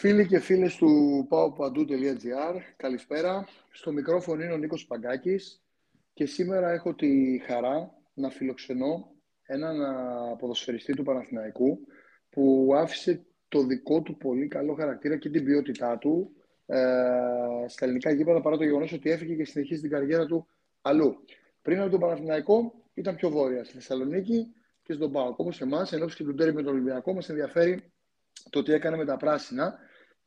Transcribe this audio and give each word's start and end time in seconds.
Φίλοι 0.00 0.26
και 0.26 0.38
φίλες 0.38 0.76
του 0.76 0.88
paopandou.gr, 1.30 2.60
καλησπέρα. 2.76 3.46
Στο 3.70 3.92
μικρόφωνο 3.92 4.42
είναι 4.42 4.52
ο 4.52 4.56
Νίκος 4.56 4.86
Παγκάκης 4.86 5.62
και 6.14 6.26
σήμερα 6.26 6.70
έχω 6.70 6.94
τη 6.94 7.38
χαρά 7.46 7.94
να 8.14 8.30
φιλοξενώ 8.30 9.10
έναν 9.42 9.76
ποδοσφαιριστή 10.38 10.94
του 10.94 11.02
Παναθηναϊκού 11.02 11.78
που 12.30 12.72
άφησε 12.74 13.24
το 13.48 13.62
δικό 13.62 14.02
του 14.02 14.16
πολύ 14.16 14.48
καλό 14.48 14.74
χαρακτήρα 14.74 15.16
και 15.16 15.30
την 15.30 15.44
ποιότητά 15.44 15.98
του 15.98 16.30
ε, 16.66 16.78
στα 17.66 17.84
ελληνικά 17.84 18.10
γήπεδα 18.10 18.40
παρά 18.40 18.56
το 18.56 18.64
γεγονός 18.64 18.92
ότι 18.92 19.10
έφυγε 19.10 19.34
και 19.34 19.44
συνεχίζει 19.44 19.80
την 19.80 19.90
καριέρα 19.90 20.26
του 20.26 20.46
αλλού. 20.82 21.24
Πριν 21.62 21.80
από 21.80 21.90
τον 21.90 22.00
Παναθηναϊκό 22.00 22.74
ήταν 22.94 23.16
πιο 23.16 23.30
βόρεια, 23.30 23.64
στη 23.64 23.74
Θεσσαλονίκη 23.74 24.54
και 24.82 24.92
στον 24.92 25.12
Πάοκ. 25.12 25.38
Όπως 25.38 25.60
εμάς, 25.60 25.92
ενώ 25.92 26.06
και 26.06 26.24
του 26.24 26.34
τέρμι 26.34 26.54
με 26.54 26.62
τον 26.62 26.72
Ολυμπιακό, 26.72 27.14
μας 27.14 27.28
ενδιαφέρει 27.28 27.92
το 28.50 28.62
τι 28.62 28.72
έκανε 28.72 28.96
με 28.96 29.04
τα 29.04 29.16
πράσινα. 29.16 29.78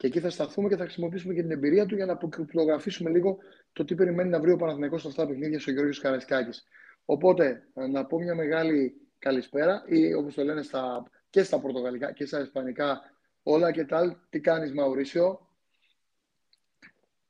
Και 0.01 0.07
εκεί 0.07 0.19
θα 0.19 0.29
σταθούμε 0.29 0.69
και 0.69 0.75
θα 0.75 0.83
χρησιμοποιήσουμε 0.83 1.33
και 1.33 1.41
την 1.41 1.51
εμπειρία 1.51 1.85
του 1.85 1.95
για 1.95 2.05
να 2.05 2.13
αποκρυπτογραφήσουμε 2.13 3.09
λίγο 3.09 3.37
το 3.73 3.85
τι 3.85 3.95
περιμένει 3.95 4.29
να 4.29 4.39
βρει 4.39 4.51
ο 4.51 4.55
Παναθηναϊκός 4.55 4.99
στα 4.99 5.09
αυτά 5.09 5.21
τα 5.21 5.27
παιχνίδια 5.27 5.59
στο 5.59 5.71
Γιώργος 5.71 5.99
Καρασκάκης. 5.99 6.63
Οπότε, 7.05 7.63
να 7.91 8.05
πω 8.05 8.19
μια 8.19 8.35
μεγάλη 8.35 8.93
καλησπέρα 9.19 9.83
ή 9.87 10.13
όπως 10.13 10.33
το 10.33 10.43
λένε 10.43 10.61
στα, 10.61 11.03
και 11.29 11.43
στα 11.43 11.59
πορτογαλικά 11.59 12.11
και 12.11 12.25
στα 12.25 12.41
ισπανικά. 12.41 13.01
Όλα 13.43 13.71
και 13.71 13.85
tal. 13.89 14.15
Τι 14.29 14.39
κάνεις, 14.39 14.73
Μαουρίσιο; 14.73 15.39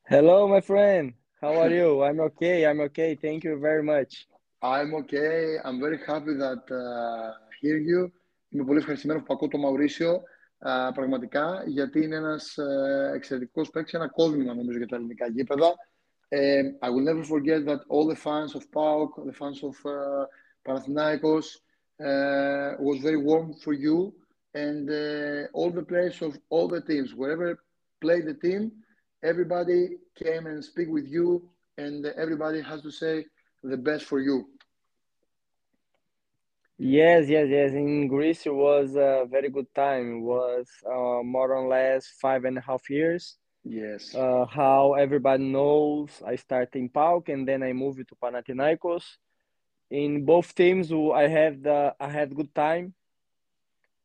Hello, 0.10 0.48
my 0.48 0.62
friend. 0.62 1.10
How 1.42 1.54
are 1.64 1.72
you? 1.80 2.02
I'm 2.08 2.20
okay. 2.20 2.66
I'm 2.70 2.80
okay. 2.88 3.16
Thank 3.16 3.44
you 3.44 3.56
very 3.68 3.84
much. 3.84 4.12
I'm 4.62 4.94
okay. 5.02 5.58
I'm 5.66 5.80
very 5.86 6.00
happy 6.08 6.34
that 6.44 6.64
uh, 6.72 7.32
hear 7.62 7.78
you. 7.78 8.12
Είμαι 8.50 8.66
πολύ 8.66 8.80
ευχαριστημένος 8.80 9.24
που 9.24 9.34
ακούω 9.34 9.48
το 9.48 9.58
Μαουρίσιο 9.58 10.24
πραγματικά, 10.94 11.64
γιατί 11.66 12.02
είναι 12.04 12.16
ένας 12.16 12.58
uh, 12.60 13.14
εξαιρετικός 13.16 13.70
παίκτης, 13.70 13.94
ένα 13.94 14.08
κόδμημα 14.08 14.54
νομίζω 14.54 14.78
για 14.78 14.88
τα 14.88 14.96
ελληνικά 14.96 15.28
γήπεδα. 15.28 15.76
Um, 16.34 16.78
I 16.82 16.90
will 16.90 17.04
never 17.04 17.24
forget 17.24 17.66
that 17.66 17.82
all 17.90 18.08
the 18.08 18.16
fans 18.16 18.56
of 18.56 18.64
PAOK, 18.72 19.26
the 19.26 19.34
fans 19.34 19.60
of 19.64 19.76
uh, 19.86 20.26
Panathinaikos, 20.66 21.48
uh, 22.02 22.72
was 22.80 23.00
very 23.00 23.18
warm 23.18 23.54
for 23.54 23.74
you 23.74 24.14
and 24.54 24.90
uh, 24.90 25.48
all 25.54 25.72
the 25.72 25.84
players 25.84 26.22
of 26.22 26.38
all 26.50 26.68
the 26.68 26.82
teams, 26.82 27.14
wherever 27.14 27.58
played 28.02 28.26
the 28.26 28.34
team, 28.34 28.72
everybody 29.24 29.98
came 30.16 30.48
and 30.48 30.64
speak 30.64 30.90
with 30.90 31.08
you 31.08 31.50
and 31.78 32.06
everybody 32.06 32.62
has 32.62 32.82
to 32.82 32.92
say 32.92 33.26
the 33.64 33.78
best 33.78 34.06
for 34.06 34.20
you. 34.20 34.48
Yes, 36.84 37.30
yes, 37.30 37.48
yes. 37.48 37.74
In 37.74 38.08
Greece, 38.08 38.48
it 38.48 38.54
was 38.56 38.96
a 38.96 39.26
very 39.30 39.50
good 39.50 39.72
time. 39.76 40.18
It 40.18 40.22
was 40.22 40.68
uh, 40.84 41.22
more 41.22 41.54
or 41.54 41.68
less 41.68 42.08
five 42.20 42.44
and 42.44 42.58
a 42.58 42.62
half 42.62 42.90
years. 42.90 43.38
Yes. 43.64 44.16
Uh, 44.16 44.46
how 44.46 44.94
everybody 44.96 45.44
knows, 45.44 46.10
I 46.26 46.36
started 46.38 46.76
in 46.80 46.90
PAOK 46.90 47.30
and 47.30 47.48
then 47.48 47.62
I 47.62 47.74
moved 47.74 48.00
to 48.10 48.16
Panathinaikos. 48.16 49.04
In 49.92 50.26
both 50.26 50.56
teams, 50.56 50.92
I 50.92 51.28
had 51.28 51.64
the 51.64 51.94
I 52.00 52.10
had 52.10 52.36
good 52.36 52.56
time, 52.56 52.96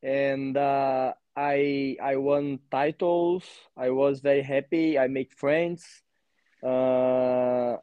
and 0.03 0.57
uh, 0.57 1.15
I 1.35 1.97
I 2.03 2.17
won 2.17 2.59
titles. 2.71 3.45
I 3.77 3.91
was 3.91 4.21
very 4.21 4.43
happy. 4.43 4.99
I 4.99 5.09
made 5.09 5.33
friends. 5.33 6.03
Uh, 6.63 7.77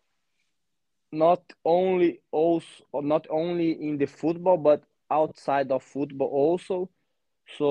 not 1.14 1.44
only 1.64 2.12
also 2.30 3.02
not 3.16 3.26
only 3.30 3.70
in 3.88 3.98
the 3.98 4.10
football 4.22 4.58
but 4.70 4.82
outside 5.20 5.70
of 5.76 5.82
football 5.96 6.32
also. 6.46 6.90
So 7.58 7.68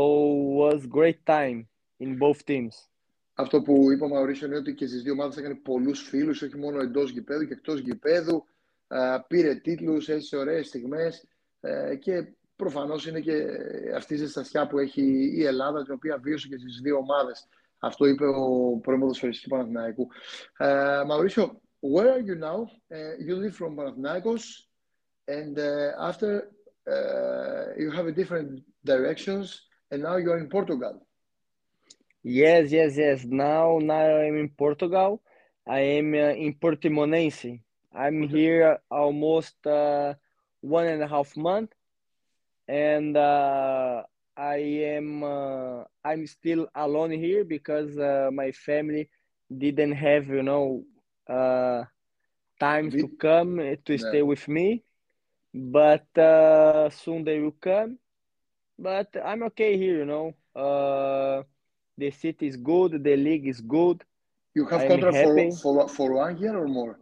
was 0.63 0.81
great 0.99 1.21
time 1.27 1.59
in 2.05 2.19
both 2.19 2.41
teams. 2.45 2.75
Αυτό 3.35 3.63
που 3.63 3.93
είπα 3.93 4.09
Μαουρίσιο 4.09 4.47
είναι 4.47 4.57
ότι 4.57 4.75
και 4.75 4.87
στις 4.87 5.03
δύο 5.03 5.13
ομάδες 5.13 5.37
έκανε 5.37 5.55
πολλούς 5.55 6.01
φίλους, 6.09 6.43
όχι 6.43 6.59
μόνο 6.59 6.81
εντός 6.81 7.11
γηπέδου 7.11 7.47
και 7.47 7.53
εκτός 7.53 7.81
γηπέδου. 7.81 8.45
Πήρε 9.27 9.55
τίτλους, 9.55 10.09
έζησε 10.09 10.37
ωραίες 10.37 10.67
στιγμές 10.67 11.29
και 11.99 12.33
προφανώς 12.57 13.07
είναι 13.07 13.21
και 13.21 13.47
αυτή 13.97 14.15
η 14.15 14.17
ζεστασιά 14.17 14.67
που 14.67 14.79
έχει 14.79 15.33
η 15.37 15.45
Ελλάδα, 15.45 15.83
την 15.83 15.95
οποία 15.95 16.19
βίωσε 16.19 16.49
και 16.49 16.59
στις 16.59 16.81
δύο 16.81 16.97
ομάδες. 16.97 17.49
Αυτό 17.79 18.07
είπε 18.07 18.27
ο 18.27 18.79
πρώην 18.83 19.01
ποδοσφαιριστής 19.01 19.43
του 19.43 19.49
Παναθηναϊκού. 19.49 20.09
Μαουρίσιο, 21.07 21.61
where 21.83 22.13
are 22.13 22.21
you 22.21 22.37
now? 22.37 22.71
Uh, 22.95 23.17
you 23.19 23.37
live 23.37 23.55
from 23.57 23.77
Panathinaikos, 23.77 24.45
and 25.29 25.59
uh, 25.59 25.91
after 25.99 26.49
uh, 26.89 27.75
you 27.77 27.91
have 27.91 28.07
a 28.07 28.13
different 28.13 28.63
directions, 28.85 29.63
and 29.91 30.03
now 30.03 30.17
you 30.17 30.31
are 30.31 30.39
in 30.39 30.49
Portugal. 30.49 31.05
Yes, 32.23 32.71
yes, 32.71 32.97
yes. 32.97 33.25
Now, 33.25 33.79
now 33.83 34.17
I'm 34.17 34.39
in 34.39 34.49
Portugal. 34.49 35.23
I 35.69 35.81
am 35.81 36.15
uh, 36.15 36.35
in 36.45 36.55
Portimonense. 36.55 37.61
I'm 37.93 38.23
okay. 38.25 38.33
here 38.33 38.79
almost 38.89 39.67
uh, 39.67 40.15
one 40.61 40.87
and 40.87 41.03
a 41.03 41.09
half 41.09 41.37
month, 41.37 41.73
and 42.69 43.17
uh, 43.17 44.05
I 44.37 44.57
am 44.97 45.25
I'm 46.05 46.27
still 46.29 46.69
alone 46.77 47.11
here 47.11 47.45
because 47.45 47.97
my 48.33 48.53
family 48.53 49.11
didn't 49.59 49.93
have, 49.93 50.29
you 50.29 50.43
know, 50.45 50.85
uh, 51.30 51.84
time 52.60 52.92
to 52.92 53.08
come 53.20 53.78
to 53.86 53.98
stay 53.98 54.18
yeah. 54.18 54.22
with 54.22 54.48
me, 54.48 54.84
but 55.54 56.08
uh, 56.18 56.90
soon 56.90 57.24
they 57.24 57.40
will 57.40 57.56
come. 57.60 57.98
But 58.80 59.10
I'm 59.24 59.44
okay 59.44 59.78
here, 59.78 59.98
you 60.00 60.06
know. 60.06 60.34
Uh, 60.56 61.44
the 61.98 62.12
city 62.12 62.48
is 62.48 62.58
good, 62.58 63.04
the 63.04 63.16
league 63.16 63.48
is 63.48 63.62
good. 63.62 64.04
You 64.54 64.66
have 64.68 64.88
contract 64.88 65.18
for, 65.18 65.52
for 65.62 65.88
for 65.90 66.14
one 66.14 66.38
year 66.38 66.56
or 66.58 66.68
more? 66.68 67.00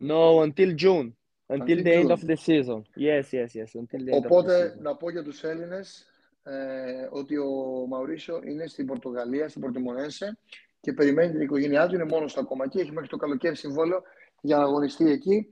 No, 0.00 0.42
until 0.42 0.74
June. 0.74 1.14
Until, 1.48 1.62
until 1.62 1.76
the 1.76 1.90
June. 1.90 2.00
end 2.00 2.10
of 2.10 2.20
the 2.26 2.36
season. 2.36 2.84
Yes, 2.96 3.32
yes, 3.32 3.54
yes. 3.54 3.74
Until 3.74 4.04
the 4.04 4.12
Οπότε, 4.12 4.26
end 4.26 4.46
of 4.46 4.48
the 4.48 4.70
season. 4.70 4.82
να 4.82 4.96
πω 4.96 5.10
για 5.10 5.22
τους 5.22 5.44
Έλληνες 5.44 6.06
ε, 6.42 7.08
ότι 7.10 7.36
ο 7.36 7.86
Μαουρίσιο 7.88 8.40
είναι 8.44 8.66
στην 8.66 8.86
Πορτογαλία, 8.86 9.48
στην 9.48 9.60
Πορτιμονέσε 9.60 10.38
και 10.81 10.93
περιμένει 10.93 11.31
την 11.31 11.41
οικογένειά 11.41 11.87
του, 11.87 11.95
είναι 11.95 12.05
μόνο 12.05 12.27
στο 12.27 12.39
ακόμα 12.39 12.63
εκεί, 12.65 12.79
έχει 12.79 12.91
μέχρι 12.91 13.09
το 13.09 13.17
καλοκαίρι 13.17 13.55
συμβόλαιο 13.55 14.01
για 14.41 14.57
να 14.57 14.63
αγωνιστεί 14.63 15.11
εκεί. 15.11 15.47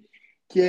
Και 0.47 0.67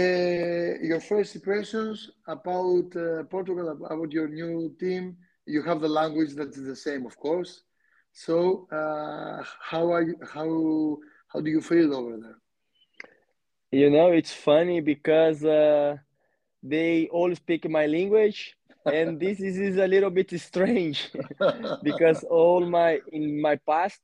your 0.91 1.01
first 1.01 1.35
impressions 1.39 1.99
about 2.27 2.95
uh, 2.95 3.25
Portugal, 3.35 3.67
about 3.71 4.11
your 4.13 4.29
new 4.29 4.75
team, 4.79 5.17
you 5.47 5.63
have 5.63 5.81
the 5.81 5.89
language 6.01 6.33
that 6.35 6.51
is 6.59 6.65
the 6.73 6.77
same, 6.87 7.03
of 7.07 7.17
course. 7.17 7.53
So, 8.25 8.67
uh, 8.79 9.43
how 9.71 9.85
are 9.95 10.05
you, 10.09 10.17
how 10.35 10.49
how 11.33 11.41
do 11.45 11.51
you 11.57 11.63
feel 11.71 11.89
over 11.99 12.15
there? 12.25 12.39
You 13.81 13.89
know, 13.95 14.09
it's 14.19 14.35
funny 14.51 14.81
because 14.93 15.45
uh, 15.45 15.97
they 16.73 17.09
all 17.17 17.33
speak 17.43 17.63
my 17.79 17.87
language, 17.87 18.39
and 18.85 19.09
this 19.25 19.37
is, 19.41 19.57
is 19.59 19.77
a 19.87 19.89
little 19.95 20.11
bit 20.11 20.31
strange 20.49 20.99
because 21.83 22.19
all 22.25 22.63
my 22.79 22.91
in 23.19 23.41
my 23.41 23.57
past 23.71 24.03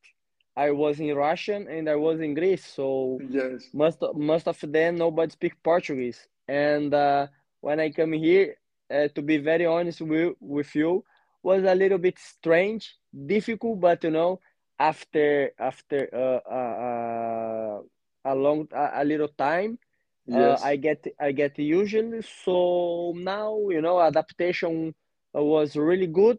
I 0.56 0.70
was 0.70 0.98
in 1.00 1.14
Russian 1.14 1.68
and 1.68 1.88
I 1.88 1.96
was 1.96 2.20
in 2.20 2.32
Greece, 2.32 2.64
so 2.64 3.20
yes. 3.28 3.68
most 3.74 4.02
most 4.14 4.48
of 4.48 4.58
them 4.60 4.96
nobody 4.96 5.30
speak 5.30 5.62
Portuguese. 5.62 6.26
And 6.48 6.94
uh, 6.94 7.26
when 7.60 7.78
I 7.78 7.90
come 7.90 8.12
here, 8.12 8.56
uh, 8.90 9.08
to 9.14 9.20
be 9.20 9.36
very 9.36 9.66
honest 9.66 10.00
with, 10.00 10.34
with 10.40 10.74
you, 10.74 11.04
was 11.42 11.64
a 11.64 11.74
little 11.74 11.98
bit 11.98 12.18
strange, 12.18 12.96
difficult, 13.26 13.80
but 13.80 14.02
you 14.02 14.10
know, 14.10 14.40
after 14.78 15.52
after 15.58 16.08
uh, 16.12 16.40
uh, 16.50 16.74
uh 16.88 17.80
a 18.24 18.34
long 18.34 18.66
a, 18.72 19.02
a 19.02 19.04
little 19.04 19.28
time, 19.28 19.78
yes. 20.26 20.62
I 20.62 20.76
get 20.76 21.06
I 21.20 21.32
get 21.32 21.58
usually. 21.58 22.22
So 22.44 23.12
now 23.14 23.68
you 23.68 23.82
know, 23.82 24.00
adaptation 24.00 24.94
was 25.34 25.76
really 25.76 26.06
good 26.06 26.38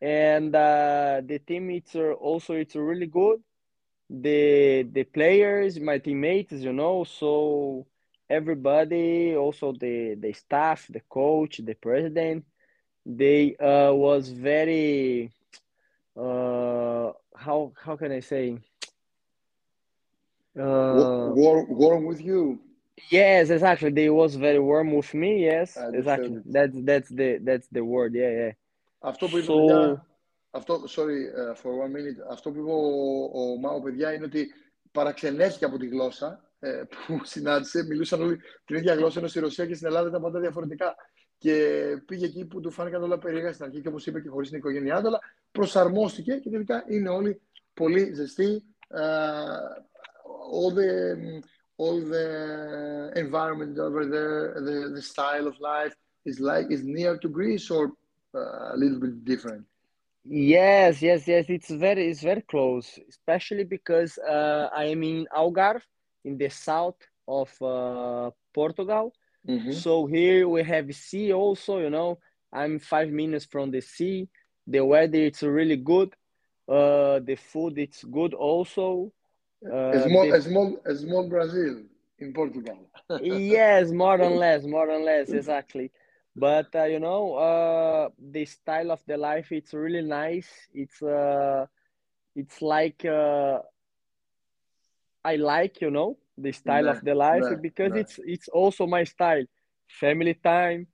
and 0.00 0.54
uh, 0.54 1.20
the 1.24 1.38
team 1.38 1.70
it's 1.70 1.94
also 1.94 2.54
it's 2.54 2.76
really 2.76 3.06
good. 3.06 3.40
The 4.10 4.82
the 4.92 5.04
players 5.04 5.78
my 5.80 5.98
teammates 5.98 6.52
you 6.52 6.72
know 6.72 7.04
so 7.04 7.86
everybody 8.28 9.34
also 9.36 9.72
the 9.72 10.14
the 10.20 10.32
staff 10.32 10.86
the 10.90 11.00
coach 11.08 11.60
the 11.64 11.74
president 11.74 12.44
they 13.04 13.56
uh, 13.56 13.92
was 13.92 14.28
very 14.30 15.30
uh, 16.16 17.12
how 17.36 17.72
how 17.84 17.96
can 17.96 18.12
i 18.12 18.20
say? 18.20 18.58
Uh, 20.58 21.32
warm, 21.34 21.66
warm 21.68 22.04
with 22.04 22.20
you. 22.20 22.58
Yes 23.10 23.50
exactly. 23.50 23.90
They 23.90 24.08
was 24.10 24.34
very 24.36 24.58
warm 24.58 24.92
with 24.92 25.12
me 25.14 25.44
yes 25.44 25.84
exactly. 25.92 26.40
that's 26.46 26.76
that's 26.82 27.08
the 27.10 27.38
that's 27.42 27.68
the 27.68 27.84
word. 27.84 28.14
Yeah 28.14 28.30
yeah 28.30 28.52
Αυτό 29.06 29.26
που 29.26 29.36
είπε, 29.38 29.52
so... 29.52 29.56
παιδιά, 29.56 30.06
αυτό, 30.50 30.82
sorry 30.88 31.20
uh, 31.40 31.54
for 31.62 31.70
one 31.84 31.92
minute, 31.96 32.20
αυτό 32.30 32.50
που 32.50 32.58
είπε 32.60 32.70
ο, 32.70 33.40
ο 33.40 33.58
Μάο, 33.60 33.80
παιδιά, 33.82 34.12
είναι 34.12 34.24
ότι 34.24 34.46
παραξενέθηκε 34.92 35.64
από 35.64 35.78
τη 35.78 35.86
γλώσσα 35.86 36.44
ε, 36.58 36.82
που 37.06 37.20
συνάντησε. 37.22 37.84
Μιλούσαν 37.84 38.22
όλοι 38.22 38.40
την 38.64 38.76
ίδια 38.76 38.94
γλώσσα, 38.94 39.18
ενώ 39.18 39.28
στη 39.28 39.40
Ρωσία 39.40 39.66
και 39.66 39.74
στην 39.74 39.86
Ελλάδα 39.86 40.08
ήταν 40.08 40.22
πάντα 40.22 40.40
διαφορετικά. 40.40 40.94
Και 40.94 41.06
και 41.38 42.02
πήγε 42.06 42.24
εκεί 42.24 42.46
που 42.46 42.60
του 42.60 42.70
φάνηκαν 42.70 43.02
όλα 43.02 43.18
περίεργα 43.18 43.52
στην 43.52 43.64
αρχή 43.64 43.80
και 43.80 43.88
όπως 43.88 44.06
είπε 44.06 44.20
και 44.20 44.28
χωρίς 44.28 44.48
την 44.48 44.58
οικογένειά 44.58 45.00
του, 45.00 45.06
αλλά 45.06 45.20
προσαρμόστηκε 45.52 46.34
και 46.36 46.50
τελικά 46.50 46.84
είναι 46.88 47.08
όλοι 47.08 47.40
πολύ 47.74 48.12
ζεστοί. 48.14 48.64
Uh, 48.94 49.68
all 50.58 50.70
the 50.80 50.92
all 51.82 51.98
the 52.14 52.28
environment 53.24 53.74
over 53.86 54.02
there, 54.14 54.40
the, 54.66 54.76
the 54.96 55.02
style 55.02 55.46
of 55.50 55.54
life 55.72 55.94
is 56.30 56.36
like 56.50 56.66
is 56.70 56.82
near 56.84 57.12
to 57.22 57.28
Greece 57.28 57.66
or 57.76 57.84
uh, 57.84 57.90
a 58.34 58.74
little 58.76 58.98
bit 59.00 59.24
different. 59.24 59.66
Yes, 60.24 61.02
yes, 61.02 61.26
yes. 61.28 61.46
It's 61.48 61.70
very, 61.70 62.08
it's 62.10 62.22
very 62.22 62.42
close, 62.42 62.98
especially 63.08 63.64
because 63.64 64.18
uh, 64.18 64.68
I 64.74 64.84
am 64.86 65.02
in 65.02 65.26
Algarve, 65.34 65.82
in 66.24 66.36
the 66.38 66.48
south 66.48 66.96
of 67.26 67.50
uh, 67.62 68.30
Portugal. 68.54 69.12
Mhm. 69.44 69.84
So 69.84 70.06
here 70.06 70.48
we 70.48 70.62
have 70.64 70.94
sea 70.94 71.32
also. 71.32 71.78
You 71.78 71.90
know, 71.90 72.18
I'm 72.52 72.78
five 72.78 73.10
minutes 73.10 73.44
from 73.46 73.70
the 73.70 73.80
sea. 73.80 74.28
The 74.66 74.84
weather 74.84 75.18
it's 75.18 75.42
really 75.42 75.76
good. 75.76 76.14
Uh, 76.68 77.20
the 77.20 77.36
food 77.36 77.78
it's 77.78 78.04
good 78.04 78.34
also. 78.34 79.12
a 79.90 79.98
Uh, 79.98 80.06
small, 80.06 80.24
the 80.24 80.32
a 80.32 80.40
small, 80.40 80.78
a 80.84 80.94
small 80.94 81.28
Brazil 81.28 81.82
in 82.18 82.32
Portugal. 82.32 82.78
yes 83.18 83.90
more 83.92 84.20
or 84.20 84.30
less 84.36 84.64
more 84.66 84.88
or 84.90 84.98
less 84.98 85.32
exactly 85.32 85.90
but 86.36 86.68
uh, 86.76 86.84
you 86.84 87.00
know 87.00 87.34
uh, 87.34 88.10
the 88.18 88.46
style 88.46 88.92
of 88.92 89.02
the 89.06 89.18
life 89.18 89.52
it's 89.52 89.74
really 89.74 90.02
nice. 90.02 90.50
It's 90.74 91.02
uh, 91.02 91.66
it's 92.36 92.62
like 92.62 93.04
uh, 93.04 93.60
i 95.24 95.36
like 95.36 95.80
you 95.82 95.90
know 95.90 96.18
the 96.38 96.52
style 96.52 96.88
of 96.88 96.98
the 97.02 97.14
life 97.14 97.50
because 97.60 97.96
it's 97.96 98.18
it's 98.24 98.48
also 98.48 98.86
my 98.86 99.04
style. 99.04 99.44
Family 99.88 100.34
time 100.34 100.88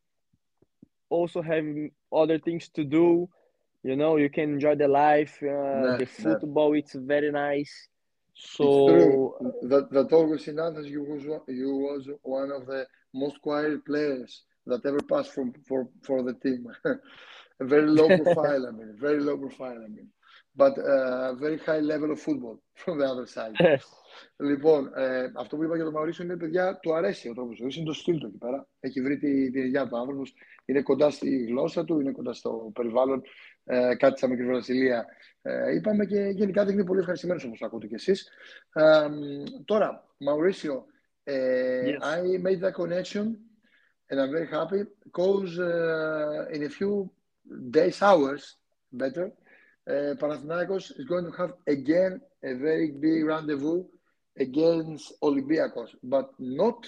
also 1.10 1.42
having 1.42 1.90
other 2.12 2.38
things 2.38 2.68
to 2.70 2.84
do. 2.84 3.28
You 3.82 3.96
know 3.96 4.16
you 4.16 4.30
can 4.30 4.54
enjoy 4.54 4.76
the 4.76 4.88
life 4.88 5.38
uh, 5.42 5.92
the 5.94 6.06
football 6.06 6.74
it's 6.74 6.94
very 6.94 7.30
nice. 7.32 7.88
So 8.34 9.36
that 9.62 9.90
that 9.90 10.12
Augustin 10.12 10.58
Athens 10.58 10.88
you 10.88 11.02
was 11.02 11.24
you 11.48 11.76
was 11.76 12.08
one 12.22 12.50
of 12.52 12.66
the 12.66 12.86
most 13.14 13.40
quiet 13.40 13.84
players 13.84 14.42
that 14.66 14.84
ever 14.86 15.00
passed 15.08 15.32
from, 15.32 15.52
for, 15.68 15.88
for 16.02 16.22
the 16.22 16.34
team. 16.34 16.66
a 17.62 17.64
very 17.64 17.88
low 17.88 18.08
profile, 18.24 18.66
I 18.68 18.72
mean, 18.78 18.90
very 18.98 19.20
low 19.20 19.36
profile, 19.36 19.78
I 19.86 19.88
mean. 19.96 20.08
But 20.54 20.74
uh, 20.78 21.34
very 21.34 21.58
high 21.58 21.80
level 21.92 22.10
of 22.14 22.20
football 22.20 22.56
from 22.82 22.98
the 22.98 23.06
other 23.06 23.26
side. 23.26 23.54
Λοιπόν, 24.36 24.92
ε, 24.94 25.32
αυτό 25.36 25.56
που 25.56 25.64
είπα 25.64 25.74
για 25.74 25.84
τον 25.84 25.92
Μαουρίσιο 25.92 26.24
είναι, 26.24 26.36
παιδιά, 26.36 26.78
του 26.78 26.94
αρέσει 26.94 27.28
ο 27.28 27.34
τρόπος 27.34 27.56
ζωής, 27.56 27.76
είναι 27.76 27.84
το 27.84 27.92
στυλ 27.92 28.18
του 28.18 28.26
εκεί 28.26 28.38
πέρα. 28.38 28.68
Έχει 28.80 29.00
βρει 29.00 29.18
τη, 29.18 29.50
τη 29.50 29.60
δουλειά 29.60 29.88
του 29.88 29.98
άνθρωπος, 29.98 30.34
είναι 30.64 30.82
κοντά 30.82 31.10
στη 31.10 31.44
γλώσσα 31.44 31.84
του, 31.84 32.00
είναι 32.00 32.12
κοντά 32.12 32.32
στο 32.32 32.70
περιβάλλον. 32.74 33.22
Ε, 33.64 33.94
κάτι 33.94 34.18
σαν 34.18 34.30
μικρή 34.30 34.46
Βραζιλία 34.46 35.06
ε, 35.42 35.74
είπαμε 35.74 36.06
και 36.06 36.20
γενικά 36.20 36.64
δείχνει 36.64 36.84
πολύ 36.84 37.00
ευχαριστημένος 37.00 37.44
όπως 37.44 37.62
ακούτε 37.62 37.86
κι 37.86 37.94
εσείς. 37.94 38.28
Ε, 38.72 39.08
τώρα, 39.64 40.04
Mauricio, 40.26 40.82
ε, 41.24 41.82
Yes. 41.84 42.02
I 42.02 42.38
made 42.38 42.60
that 42.60 42.74
connection 42.74 43.26
and 44.12 44.20
I'm 44.20 44.30
very 44.30 44.46
happy 44.46 44.82
because 45.04 45.58
uh, 45.58 46.44
in 46.52 46.64
a 46.64 46.68
few 46.68 47.10
days, 47.70 48.02
hours, 48.02 48.56
better, 48.92 49.32
uh, 49.88 50.14
Panathinaikos 50.20 50.98
is 50.98 51.06
going 51.06 51.24
to 51.24 51.32
have 51.38 51.54
again 51.66 52.20
a 52.44 52.54
very 52.54 52.90
big 52.90 53.24
rendezvous 53.24 53.84
against 54.38 55.14
Olympiacos, 55.22 55.94
but 56.02 56.30
not 56.38 56.86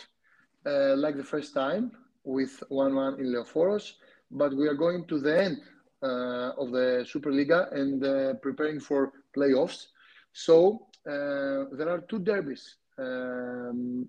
uh, 0.67 0.97
like 0.97 1.17
the 1.17 1.25
first 1.25 1.55
time 1.55 1.93
with 2.25 2.62
1-1 2.71 3.19
in 3.19 3.32
Leoforos, 3.32 3.93
but 4.31 4.55
we 4.55 4.69
are 4.69 4.75
going 4.75 5.06
to 5.06 5.19
the 5.19 5.44
end 5.44 5.56
uh, 6.03 6.50
of 6.59 6.73
the 6.73 7.06
Superliga 7.11 7.73
and 7.73 8.05
uh, 8.05 8.35
preparing 8.35 8.81
for 8.81 9.12
playoffs. 9.35 9.87
So 10.35 10.88
uh, 11.06 11.73
there 11.73 11.88
are 11.88 12.05
two 12.06 12.19
derbies, 12.19 12.77
um, 12.99 14.06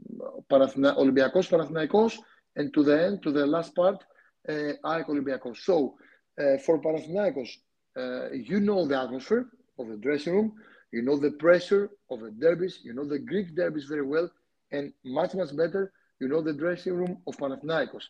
Panathina- 0.49 0.97
Olympiacos, 0.97 1.49
Panathinaikos, 1.49 2.17
and 2.55 2.73
to 2.73 2.83
the 2.83 3.03
end, 3.05 3.23
to 3.23 3.31
the 3.31 3.45
last 3.45 3.75
part, 3.75 4.03
uh, 4.49 4.73
AEK. 4.83 5.55
So 5.57 5.95
uh, 6.39 6.57
for 6.65 6.81
Panathinaikos, 6.81 7.49
uh, 7.97 8.31
you 8.31 8.59
know 8.59 8.87
the 8.87 8.99
atmosphere 8.99 9.47
of 9.79 9.87
the 9.87 9.97
dressing 9.97 10.33
room, 10.33 10.53
you 10.91 11.01
know 11.01 11.17
the 11.17 11.31
pressure 11.31 11.89
of 12.09 12.21
the 12.21 12.31
derbies, 12.31 12.79
you 12.83 12.93
know 12.93 13.05
the 13.05 13.19
Greek 13.19 13.55
derbies 13.55 13.85
very 13.85 14.05
well, 14.05 14.29
and 14.71 14.93
much, 15.03 15.33
much 15.35 15.55
better, 15.55 15.91
you 16.19 16.27
know 16.27 16.41
the 16.41 16.53
dressing 16.53 16.93
room 16.93 17.17
of 17.27 17.37
Panathinaikos. 17.37 18.03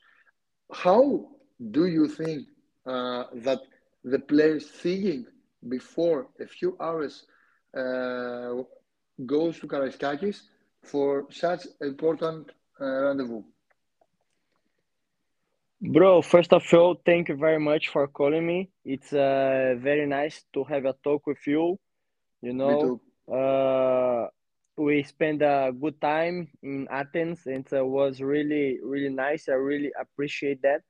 How 0.72 1.30
do 1.72 1.86
you 1.88 2.08
think 2.08 2.48
uh, 2.86 3.26
that 3.36 3.62
the 4.04 4.20
players 4.20 4.70
thinking 4.70 5.26
before 5.68 6.28
a 6.40 6.48
few 6.48 6.78
hours 6.80 7.26
uh, 7.76 8.54
goes 9.26 9.60
to 9.60 9.68
Karaiskakis 9.68 10.42
for 10.84 11.26
such 11.32 11.68
important 11.82 12.52
uh, 12.80 12.86
rendezvous? 12.86 13.44
Bro, 15.81 16.22
first 16.24 16.54
of 16.54 16.63
all, 16.74 16.95
thank 17.06 17.30
you 17.30 17.36
very 17.36 17.60
much 17.60 17.89
for 17.89 18.07
calling 18.07 18.45
me. 18.45 18.69
It's 18.86 19.13
uh, 19.13 19.75
very 19.77 20.07
nice 20.07 20.44
to 20.54 20.63
have 20.66 20.86
a 20.86 20.94
talk 21.04 21.27
with 21.27 21.45
you. 21.45 21.77
You 22.42 22.54
know, 22.54 23.00
uh, 23.31 24.27
we 24.77 25.04
spent 25.04 25.42
a 25.42 25.72
good 25.80 26.00
time 26.01 26.50
in 26.63 26.88
Athens, 26.89 27.45
and 27.45 27.66
it 27.72 27.86
was 27.86 28.22
really, 28.22 28.80
really 28.83 29.10
nice. 29.10 29.50
I 29.50 29.54
really 29.54 29.92
appreciate 30.00 30.62
that. 30.63 30.81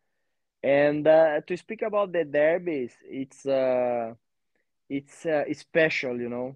And 0.64 1.08
uh, 1.08 1.42
to 1.48 1.58
speak 1.58 1.82
about 1.82 2.12
the 2.12 2.24
derbies, 2.26 2.94
it's 3.04 3.46
uh, 3.46 4.14
it's 4.90 5.26
uh, 5.26 5.44
special, 5.54 6.20
you 6.20 6.30
know. 6.30 6.56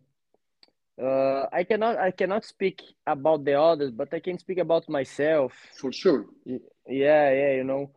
Uh, 1.02 1.48
I 1.54 1.64
cannot 1.64 1.98
I 1.98 2.12
cannot 2.12 2.46
speak 2.46 2.82
about 3.08 3.46
the 3.46 3.60
others, 3.60 3.92
but 3.92 4.14
I 4.14 4.20
can 4.20 4.38
speak 4.38 4.58
about 4.60 4.90
myself. 4.90 5.54
For 5.76 5.92
sure. 5.92 6.26
Yeah, 6.46 7.32
yeah, 7.32 7.52
you 7.54 7.64
know. 7.64 7.92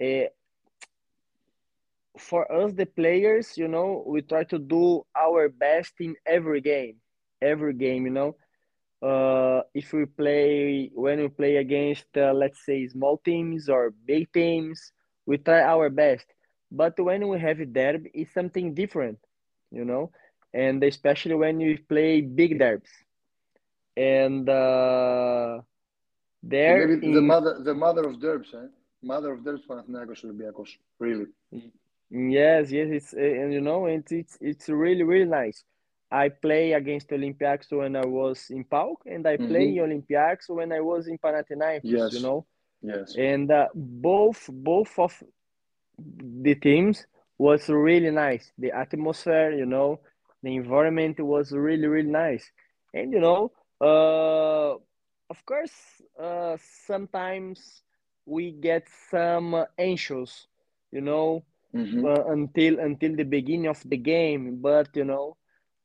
Eh, 0.00 0.28
for 2.18 2.50
us, 2.52 2.72
the 2.74 2.86
players, 2.86 3.56
you 3.56 3.68
know, 3.68 4.02
we 4.06 4.22
try 4.22 4.44
to 4.44 4.58
do 4.58 5.04
our 5.16 5.48
best 5.48 5.94
in 6.00 6.14
every 6.26 6.60
game, 6.60 6.96
every 7.40 7.74
game, 7.74 8.04
you 8.06 8.10
know. 8.12 8.36
Uh, 9.02 9.62
if 9.74 9.92
we 9.92 10.04
play, 10.06 10.90
when 10.94 11.20
we 11.20 11.28
play 11.28 11.56
against, 11.56 12.06
uh, 12.16 12.32
let's 12.32 12.64
say, 12.64 12.86
small 12.88 13.18
teams 13.24 13.68
or 13.68 13.90
big 14.06 14.30
teams, 14.32 14.92
we 15.26 15.38
try 15.38 15.60
our 15.62 15.88
best. 15.90 16.26
But 16.70 16.98
when 16.98 17.28
we 17.28 17.38
have 17.40 17.60
a 17.60 17.66
derby, 17.66 18.10
it's 18.14 18.32
something 18.32 18.74
different, 18.74 19.18
you 19.70 19.84
know, 19.84 20.10
and 20.52 20.82
especially 20.82 21.34
when 21.34 21.58
we 21.58 21.76
play 21.76 22.20
big 22.20 22.58
derbs. 22.58 22.88
And 23.96 24.48
uh, 24.48 25.60
there 26.42 26.86
Maybe 26.86 27.12
the 27.12 27.20
mother, 27.22 27.62
the 27.62 27.74
mother 27.74 28.04
of 28.06 28.16
derbs, 28.16 28.54
eh? 28.54 28.68
Mother 29.02 29.32
of 29.32 29.40
derbs, 29.40 29.66
Panathinaikos 29.66 30.24
Olympiacos. 30.24 30.76
Really. 30.98 31.26
Yes, 32.10 32.70
yes, 32.70 32.88
it's 32.90 33.14
uh, 33.14 33.18
and 33.20 33.52
you 33.52 33.60
know, 33.60 33.86
and 33.86 34.04
it's 34.10 34.38
it's 34.40 34.68
really 34.68 35.02
really 35.02 35.28
nice. 35.28 35.64
I 36.10 36.28
play 36.30 36.72
against 36.72 37.10
Olympiacos 37.10 37.70
when 37.76 37.96
I 37.96 38.04
was 38.06 38.50
in 38.50 38.64
PAOK, 38.64 38.96
and 39.06 39.26
I 39.26 39.36
play 39.36 39.74
Mhm. 39.74 39.82
Olympiacos 39.86 40.48
when 40.48 40.72
I 40.72 40.80
was 40.80 41.06
in 41.08 41.18
Panathinaikos. 41.18 41.82
Yes. 41.84 42.12
You 42.12 42.20
know, 42.20 42.46
Yes. 42.82 43.14
and 43.16 43.50
uh, 43.50 43.68
both 43.74 44.48
both 44.52 44.98
of 44.98 45.22
the 45.98 46.54
teams 46.54 47.06
was 47.38 47.68
really 47.68 48.10
nice. 48.10 48.52
The 48.58 48.72
atmosphere, 48.72 49.52
you 49.52 49.66
know, 49.66 50.00
the 50.42 50.54
environment 50.56 51.20
was 51.20 51.52
really 51.52 51.86
really 51.86 52.10
nice, 52.10 52.50
and 52.94 53.12
you 53.12 53.20
know, 53.20 53.52
uh, 53.80 54.74
of 55.30 55.44
course, 55.44 56.02
uh, 56.20 56.56
sometimes 56.86 57.82
we 58.28 58.52
get 58.52 58.88
some 59.10 59.64
anxious, 59.78 60.48
you 60.92 61.00
know 61.02 61.44
Mhm. 61.72 62.06
uh, 62.06 62.24
until 62.28 62.78
until 62.80 63.14
the 63.16 63.24
beginning 63.24 63.68
of 63.68 63.82
the 63.88 63.96
game 63.96 64.58
but 64.60 64.88
you 64.96 65.04
know 65.04 65.36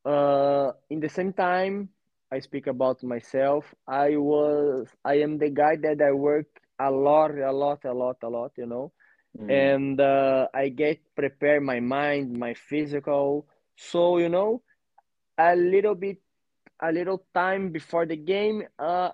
uh 0.05 0.71
in 0.89 0.99
the 0.99 1.09
same 1.09 1.33
time 1.33 1.89
i 2.31 2.39
speak 2.39 2.67
about 2.67 3.03
myself 3.03 3.73
i 3.87 4.15
was 4.17 4.87
i 5.05 5.15
am 5.15 5.37
the 5.37 5.49
guy 5.49 5.75
that 5.75 6.01
i 6.01 6.11
work 6.11 6.47
a 6.79 6.91
lot 6.91 7.31
a 7.37 7.51
lot 7.51 7.83
a 7.85 7.93
lot 7.93 8.17
a 8.23 8.29
lot 8.29 8.51
you 8.57 8.65
know 8.65 8.91
Mm. 9.39 9.73
and 9.73 9.99
uh, 10.01 10.47
i 10.53 10.69
get 10.69 10.99
prepare 11.15 11.61
my 11.61 11.79
mind 11.79 12.37
my 12.37 12.53
physical 12.53 13.47
so 13.75 14.17
you 14.17 14.29
know 14.29 14.61
a 15.37 15.55
little 15.55 15.95
bit 15.95 16.17
a 16.81 16.91
little 16.91 17.25
time 17.33 17.69
before 17.71 18.05
the 18.05 18.15
game 18.17 18.63
uh 18.79 19.09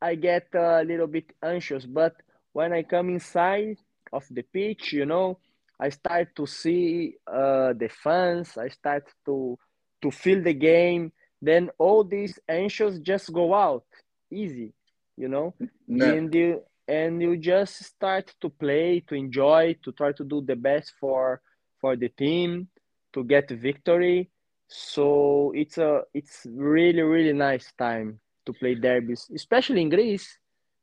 I 0.00 0.14
get 0.14 0.48
a 0.54 0.82
little 0.84 1.06
bit 1.06 1.32
anxious, 1.42 1.84
but 1.84 2.14
when 2.52 2.72
I 2.72 2.82
come 2.82 3.10
inside 3.10 3.78
of 4.12 4.24
the 4.30 4.42
pitch, 4.42 4.92
you 4.92 5.06
know, 5.06 5.38
I 5.80 5.90
start 5.90 6.34
to 6.36 6.46
see 6.46 7.14
uh, 7.26 7.72
the 7.72 7.88
fans. 7.88 8.56
I 8.56 8.68
start 8.68 9.04
to 9.26 9.58
to 10.02 10.10
feel 10.10 10.42
the 10.42 10.54
game. 10.54 11.12
Then 11.40 11.70
all 11.78 12.04
these 12.04 12.38
anxious 12.48 12.98
just 12.98 13.32
go 13.32 13.54
out 13.54 13.86
easy, 14.30 14.72
you 15.16 15.28
know. 15.28 15.54
And 15.88 16.34
you 16.34 16.62
and 16.86 17.20
you 17.22 17.36
just 17.36 17.84
start 17.84 18.34
to 18.40 18.48
play, 18.48 19.00
to 19.08 19.14
enjoy, 19.14 19.76
to 19.84 19.92
try 19.92 20.12
to 20.12 20.24
do 20.24 20.40
the 20.40 20.56
best 20.56 20.94
for 21.00 21.40
for 21.80 21.96
the 21.96 22.08
team 22.08 22.68
to 23.12 23.24
get 23.24 23.50
victory. 23.50 24.30
So 24.68 25.52
it's 25.54 25.78
a 25.78 26.02
it's 26.14 26.46
really 26.50 27.02
really 27.02 27.32
nice 27.32 27.72
time 27.78 28.20
to 28.48 28.52
play 28.60 28.74
derbies, 28.74 29.22
especially 29.40 29.80
in 29.84 29.90
Greece, 29.96 30.28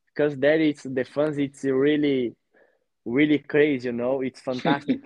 because 0.10 0.34
there 0.44 0.62
it's 0.70 0.84
the 0.98 1.06
fans. 1.14 1.38
It's 1.38 1.64
really 1.86 2.20
really 3.18 3.40
crazy, 3.40 3.88
you 3.90 3.96
know; 4.00 4.22
It's 4.28 4.42
fantastic. 4.42 5.00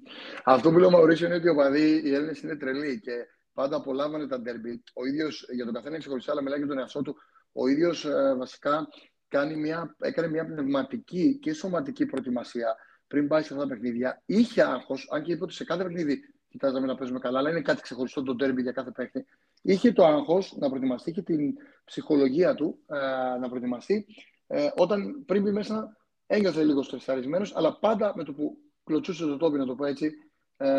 Αυτό 0.44 0.70
που 0.70 0.78
λέω 0.78 0.90
Μαουρίσιο 0.90 1.26
είναι 1.26 1.36
ότι 1.36 1.46
οι 1.46 1.50
οπαδοί, 1.50 2.02
οι 2.04 2.14
Έλληνες 2.14 2.40
είναι 2.40 2.56
τρελοί 2.56 3.00
και 3.00 3.12
πάντα 3.52 3.76
απολάμβανε 3.76 4.26
τα 4.26 4.40
ντέρμπι. 4.40 4.82
Ο 4.94 5.06
ίδιος, 5.06 5.46
για 5.54 5.64
τον 5.64 5.74
καθένα 5.74 5.98
ξεχωριστά, 5.98 6.32
αλλά 6.32 6.42
μιλάει 6.42 6.58
για 6.58 6.68
τον 6.68 6.78
εαυτό 6.78 7.02
του, 7.02 7.16
ο 7.52 7.68
ίδιος 7.68 8.04
ε, 8.04 8.34
βασικά 8.38 8.88
κάνει 9.28 9.56
μια, 9.56 9.96
έκανε 10.00 10.28
μια 10.28 10.46
πνευματική 10.46 11.38
και 11.42 11.52
σωματική 11.52 12.06
προετοιμασία 12.06 12.76
πριν 13.06 13.28
πάει 13.28 13.42
σε 13.42 13.54
αυτά 13.54 13.66
τα 13.66 13.74
παιχνίδια. 13.74 14.22
Είχε 14.26 14.62
άγχος, 14.62 15.08
αν 15.12 15.22
και 15.22 15.32
είπε 15.32 15.44
ότι 15.44 15.54
σε 15.54 15.64
κάθε 15.64 15.82
παιχνίδι 15.82 16.20
κοιτάζαμε 16.48 16.86
να 16.86 16.94
παίζουμε 16.94 17.18
καλά, 17.18 17.38
αλλά 17.38 17.50
είναι 17.50 17.60
κάτι 17.60 17.82
ξεχωριστό 17.82 18.22
το 18.22 18.36
τέρμπι 18.36 18.62
για 18.62 18.72
κάθε 18.72 18.90
παίχτη. 18.90 19.26
Είχε 19.68 19.92
το 19.92 20.04
άγχος 20.04 20.56
να 20.58 20.68
προετοιμαστεί 20.68 21.12
και 21.12 21.22
την 21.22 21.54
ψυχολογία 21.84 22.54
του 22.54 22.78
ε, 22.86 23.38
να 23.38 23.48
προετοιμαστεί. 23.48 24.06
Ε, 24.46 24.68
όταν 24.76 25.24
πριν 25.26 25.42
μπει 25.42 25.50
μέσα 25.50 25.96
ένιωθε 26.26 26.64
λίγο 26.64 26.82
στρεσαρισμένος, 26.82 27.56
αλλά 27.56 27.78
πάντα 27.78 28.12
με 28.16 28.24
το 28.24 28.32
που 28.32 28.58
κλωτσούσε 28.84 29.24
το 29.24 29.36
τόπι, 29.36 29.58
να 29.58 29.66
το 29.66 29.74
πω 29.74 29.84
έτσι, 29.84 30.12
ε, 30.56 30.70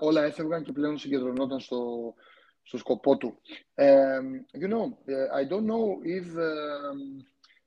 όλα 0.00 0.24
έφευγαν 0.24 0.62
και 0.62 0.72
πλέον 0.72 0.98
συγκεντρωνόταν 0.98 1.60
στο, 1.60 2.14
στο 2.62 2.78
σκοπό 2.78 3.16
του. 3.16 3.40
Ε, 3.74 4.18
you 4.60 4.68
know, 4.68 4.84
I 5.40 5.44
don't 5.50 5.66
know 5.66 6.00
if 6.04 6.26
um, 6.36 7.24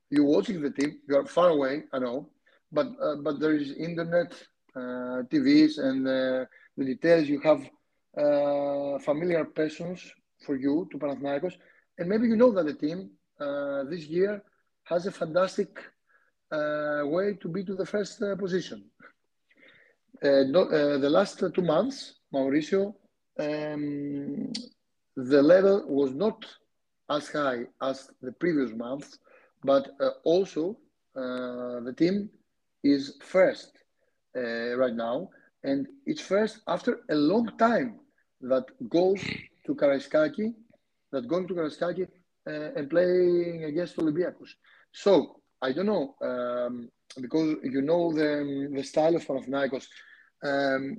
you're 0.10 0.32
watching 0.36 0.62
the 0.62 0.72
team, 0.78 0.92
you 1.08 1.16
are 1.18 1.26
far 1.26 1.50
away, 1.50 1.84
I 1.94 2.00
know, 2.00 2.30
but 2.76 2.88
uh, 3.06 3.18
but 3.26 3.36
there 3.42 3.56
is 3.62 3.70
internet, 3.88 4.32
uh, 4.80 5.18
TVs, 5.32 5.74
and 5.88 6.02
uh, 6.08 6.46
the 6.78 6.86
details. 6.92 7.26
You 7.34 7.40
have 7.50 7.62
uh, 8.24 8.94
familiar 9.10 9.44
persons 9.60 10.00
for 10.46 10.56
you 10.56 10.88
to 10.92 10.98
Panathinaikos, 10.98 11.54
and 11.98 12.10
maybe 12.10 12.28
you 12.28 12.36
know 12.36 12.52
that 12.52 12.66
the 12.66 12.74
team 12.74 13.12
uh, 13.40 13.84
this 13.84 14.06
year 14.06 14.44
has 14.86 15.06
a 15.06 15.12
fantastic 15.12 15.70
uh, 16.52 17.02
way 17.04 17.34
to 17.42 17.48
be 17.48 17.64
to 17.64 17.76
the 17.76 17.86
first 17.86 18.22
position. 18.38 18.84
No, 20.22 20.98
the 20.98 21.10
last 21.10 21.44
two 21.54 21.62
months, 21.62 22.16
Mauricio, 22.34 22.94
um, 23.40 24.52
the 25.16 25.42
level 25.42 25.86
was 25.88 26.14
not 26.14 26.46
as 27.10 27.30
high 27.30 27.64
as 27.82 28.10
the 28.22 28.32
previous 28.34 28.72
months 28.72 29.20
but 29.64 29.90
uh, 30.00 30.12
also 30.24 30.78
uh, 31.16 31.80
the 31.82 31.94
team 31.98 32.30
is 32.84 33.18
first 33.22 33.72
uh, 34.38 34.76
right 34.78 34.94
now, 34.96 35.30
and 35.64 35.88
it's 36.06 36.22
first 36.22 36.62
after 36.68 37.02
a 37.10 37.16
long 37.16 37.50
time 37.58 38.00
that 38.42 38.66
goes 38.90 39.22
to 39.70 39.76
Karaiskaki, 39.76 40.54
that 41.12 41.28
going 41.28 41.48
to 41.48 41.54
Karaiskaki 41.54 42.08
and 42.46 42.90
playing 42.90 43.66
against 43.66 43.98
Olympiacos. 43.98 44.52
So 44.92 45.42
I 45.62 45.72
don't 45.72 45.86
know 45.86 46.16
um, 46.30 46.90
because 47.22 47.58
you 47.64 47.82
know 47.82 48.12
the 48.12 48.70
the 48.78 48.84
style 48.84 49.16
of 49.16 49.26
Panathinaikos. 49.28 49.86
Um, 50.44 50.98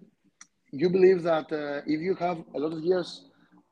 you 0.71 0.89
believe 0.89 1.23
that 1.25 1.47
uh, 1.51 1.83
if 1.95 2.01
you 2.01 2.15
have 2.15 2.39
a 2.55 2.59
lot 2.65 2.73
of 2.73 2.83
years 2.91 3.09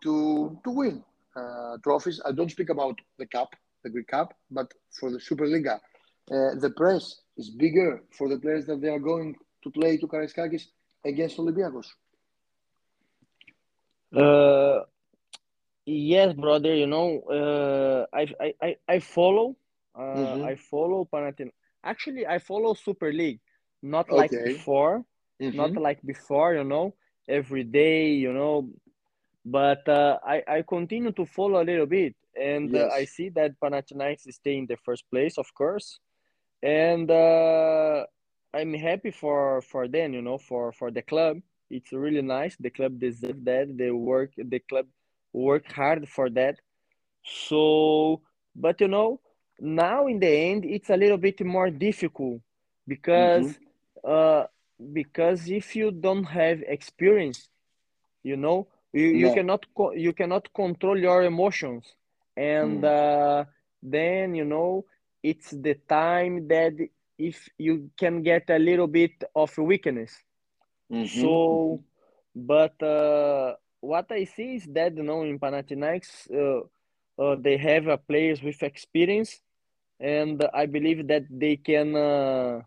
to 0.03 0.59
to 0.65 0.71
win 0.71 1.05
uh, 1.37 1.77
trophies, 1.85 2.21
I 2.29 2.33
don't 2.33 2.51
speak 2.51 2.71
about 2.71 2.97
the 3.21 3.27
cup 3.27 3.51
the 3.85 3.91
Greek 3.91 4.09
Cup, 4.09 4.35
but 4.51 4.73
for 4.99 5.11
the 5.11 5.19
Superliga, 5.19 5.77
uh, 5.77 6.55
the 6.61 6.73
press 6.77 7.23
is 7.37 7.51
bigger 7.51 8.03
for 8.17 8.29
the 8.29 8.39
players 8.39 8.67
that 8.67 8.81
they 8.81 8.89
are 8.89 8.99
going 8.99 9.35
to 9.63 9.71
play 9.71 9.97
to 9.99 10.07
Karaiskakis 10.07 10.65
against 11.05 11.37
Olympiacos. 11.39 11.87
Uh, 14.15 14.81
yes, 15.85 16.33
brother. 16.35 16.75
You 16.75 16.87
know, 16.87 17.21
uh, 17.23 18.07
I, 18.17 18.55
I 18.63 18.77
I 18.89 18.99
follow. 19.01 19.57
Uh, 19.95 20.01
mm-hmm. 20.01 20.45
I 20.45 20.55
follow 20.57 21.09
Panathinaikos. 21.13 21.53
Actually, 21.85 22.27
I 22.27 22.39
follow 22.39 22.75
Super 22.75 23.13
League, 23.13 23.41
not 23.83 24.11
like 24.11 24.33
okay. 24.33 24.53
before. 24.53 25.05
Mm-hmm. 25.41 25.57
Not 25.57 25.73
like 25.75 26.01
before. 26.03 26.55
You 26.55 26.65
know, 26.65 26.95
every 27.29 27.65
day. 27.65 28.13
You 28.13 28.33
know, 28.33 28.69
but 29.45 29.89
uh, 29.89 30.19
I 30.25 30.43
I 30.47 30.63
continue 30.63 31.13
to 31.13 31.27
follow 31.27 31.63
a 31.63 31.67
little 31.67 31.87
bit 31.87 32.15
and 32.39 32.71
yes. 32.73 32.91
uh, 32.91 32.95
I 32.95 33.05
see 33.05 33.29
that 33.31 33.59
Panathinaikos 33.61 34.33
stay 34.33 34.57
in 34.57 34.67
the 34.67 34.77
first 34.77 35.05
place, 35.11 35.39
of 35.39 35.53
course, 35.55 35.99
and 36.63 37.11
uh, 37.11 38.07
I'm 38.55 38.75
happy 38.75 39.11
for 39.11 39.61
for 39.63 39.89
them, 39.89 40.15
you 40.15 40.23
know, 40.23 40.39
for 40.39 40.73
for 40.73 40.91
the 40.91 41.03
club. 41.03 41.39
It's 41.71 41.93
really 41.93 42.23
nice. 42.23 42.57
The 42.57 42.71
club 42.71 42.99
deserves 42.99 43.45
that. 43.45 43.77
They 43.77 43.91
work. 43.91 44.33
The 44.37 44.59
club 44.61 44.87
work 45.33 45.71
hard 45.73 46.09
for 46.09 46.31
that. 46.31 46.57
So, 47.25 48.23
but 48.57 48.81
you 48.81 48.89
know, 48.89 49.21
now 49.61 50.07
in 50.07 50.19
the 50.19 50.29
end, 50.29 50.65
it's 50.65 50.91
a 50.91 50.97
little 50.97 51.19
bit 51.19 51.45
more 51.45 51.71
difficult 51.71 52.41
because 52.87 53.47
mm-hmm. 53.47 54.11
uh, 54.11 54.45
because 54.93 55.49
if 55.49 55.77
you 55.77 55.91
don't 55.91 56.25
have 56.25 56.63
experience, 56.67 57.49
you 58.23 58.37
know, 58.37 58.69
you, 58.93 59.09
you 59.09 59.35
cannot 59.35 59.67
co- 59.75 59.93
you 59.93 60.13
cannot 60.13 60.53
control 60.55 60.99
your 60.99 61.23
emotions 61.25 61.85
and 62.37 62.83
mm. 62.83 63.41
uh, 63.41 63.45
then 63.83 64.35
you 64.35 64.45
know 64.45 64.85
it's 65.23 65.51
the 65.51 65.75
time 65.89 66.47
that 66.49 66.73
if 67.19 67.49
you 67.59 67.91
can 67.99 68.23
get 68.23 68.49
a 68.49 68.59
little 68.59 68.87
bit 68.87 69.25
of 69.35 69.57
weakness 69.59 70.13
mm-hmm. 70.91 71.21
so 71.21 71.83
but 72.35 72.81
uh, 72.83 73.55
what 73.81 74.11
i 74.11 74.25
see 74.25 74.57
is 74.57 74.67
that 74.67 74.97
you 74.97 75.03
know 75.03 75.23
in 75.23 75.39
panathinaikos 75.39 76.31
uh, 76.33 76.63
uh, 77.23 77.37
they 77.39 77.57
have 77.57 77.89
uh, 77.89 77.97
players 77.97 78.43
with 78.43 78.63
experience 78.63 79.41
and 80.01 80.45
i 80.55 80.67
believe 80.67 81.07
that 81.07 81.25
they 81.31 81.57
can 81.57 81.95
uh, 81.97 82.61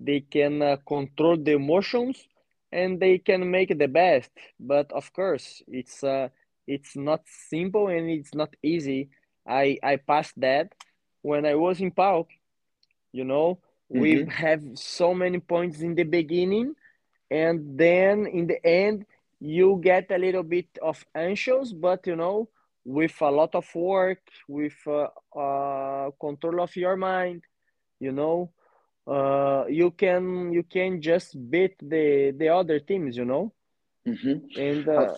they 0.00 0.20
can 0.20 0.62
uh, 0.62 0.76
control 0.86 1.36
the 1.36 1.52
emotions 1.52 2.26
and 2.72 3.00
they 3.00 3.18
can 3.18 3.50
make 3.50 3.76
the 3.78 3.88
best 3.88 4.30
but 4.58 4.90
of 4.92 5.12
course 5.12 5.62
it's 5.68 6.02
uh, 6.02 6.28
it's 6.66 6.96
not 6.96 7.22
simple 7.26 7.88
and 7.88 8.10
it's 8.10 8.34
not 8.34 8.54
easy. 8.62 9.08
I 9.46 9.78
I 9.82 9.96
passed 9.96 10.38
that 10.40 10.74
when 11.22 11.46
I 11.46 11.54
was 11.54 11.80
in 11.80 11.90
PAOK. 11.92 12.28
You 13.12 13.24
know, 13.24 13.60
mm-hmm. 13.92 14.00
we 14.00 14.26
have 14.30 14.62
so 14.74 15.14
many 15.14 15.38
points 15.38 15.80
in 15.80 15.94
the 15.94 16.04
beginning, 16.04 16.74
and 17.30 17.78
then 17.78 18.26
in 18.26 18.46
the 18.46 18.64
end 18.64 19.06
you 19.40 19.80
get 19.82 20.10
a 20.10 20.18
little 20.18 20.42
bit 20.42 20.68
of 20.80 21.04
anxious, 21.14 21.72
but 21.72 22.06
you 22.06 22.16
know, 22.16 22.48
with 22.84 23.20
a 23.20 23.30
lot 23.30 23.54
of 23.54 23.66
work, 23.74 24.20
with 24.48 24.76
uh, 24.86 25.08
uh, 25.38 26.10
control 26.20 26.62
of 26.62 26.74
your 26.76 26.96
mind, 26.96 27.42
you 28.00 28.12
know, 28.12 28.50
uh, 29.06 29.64
you 29.68 29.90
can 29.90 30.52
you 30.52 30.62
can 30.62 31.00
just 31.00 31.36
beat 31.50 31.76
the 31.80 32.32
the 32.36 32.48
other 32.48 32.80
teams, 32.80 33.16
you 33.16 33.24
know, 33.24 33.52
mm-hmm. 34.06 34.60
and. 34.60 34.88
Uh, 34.88 35.14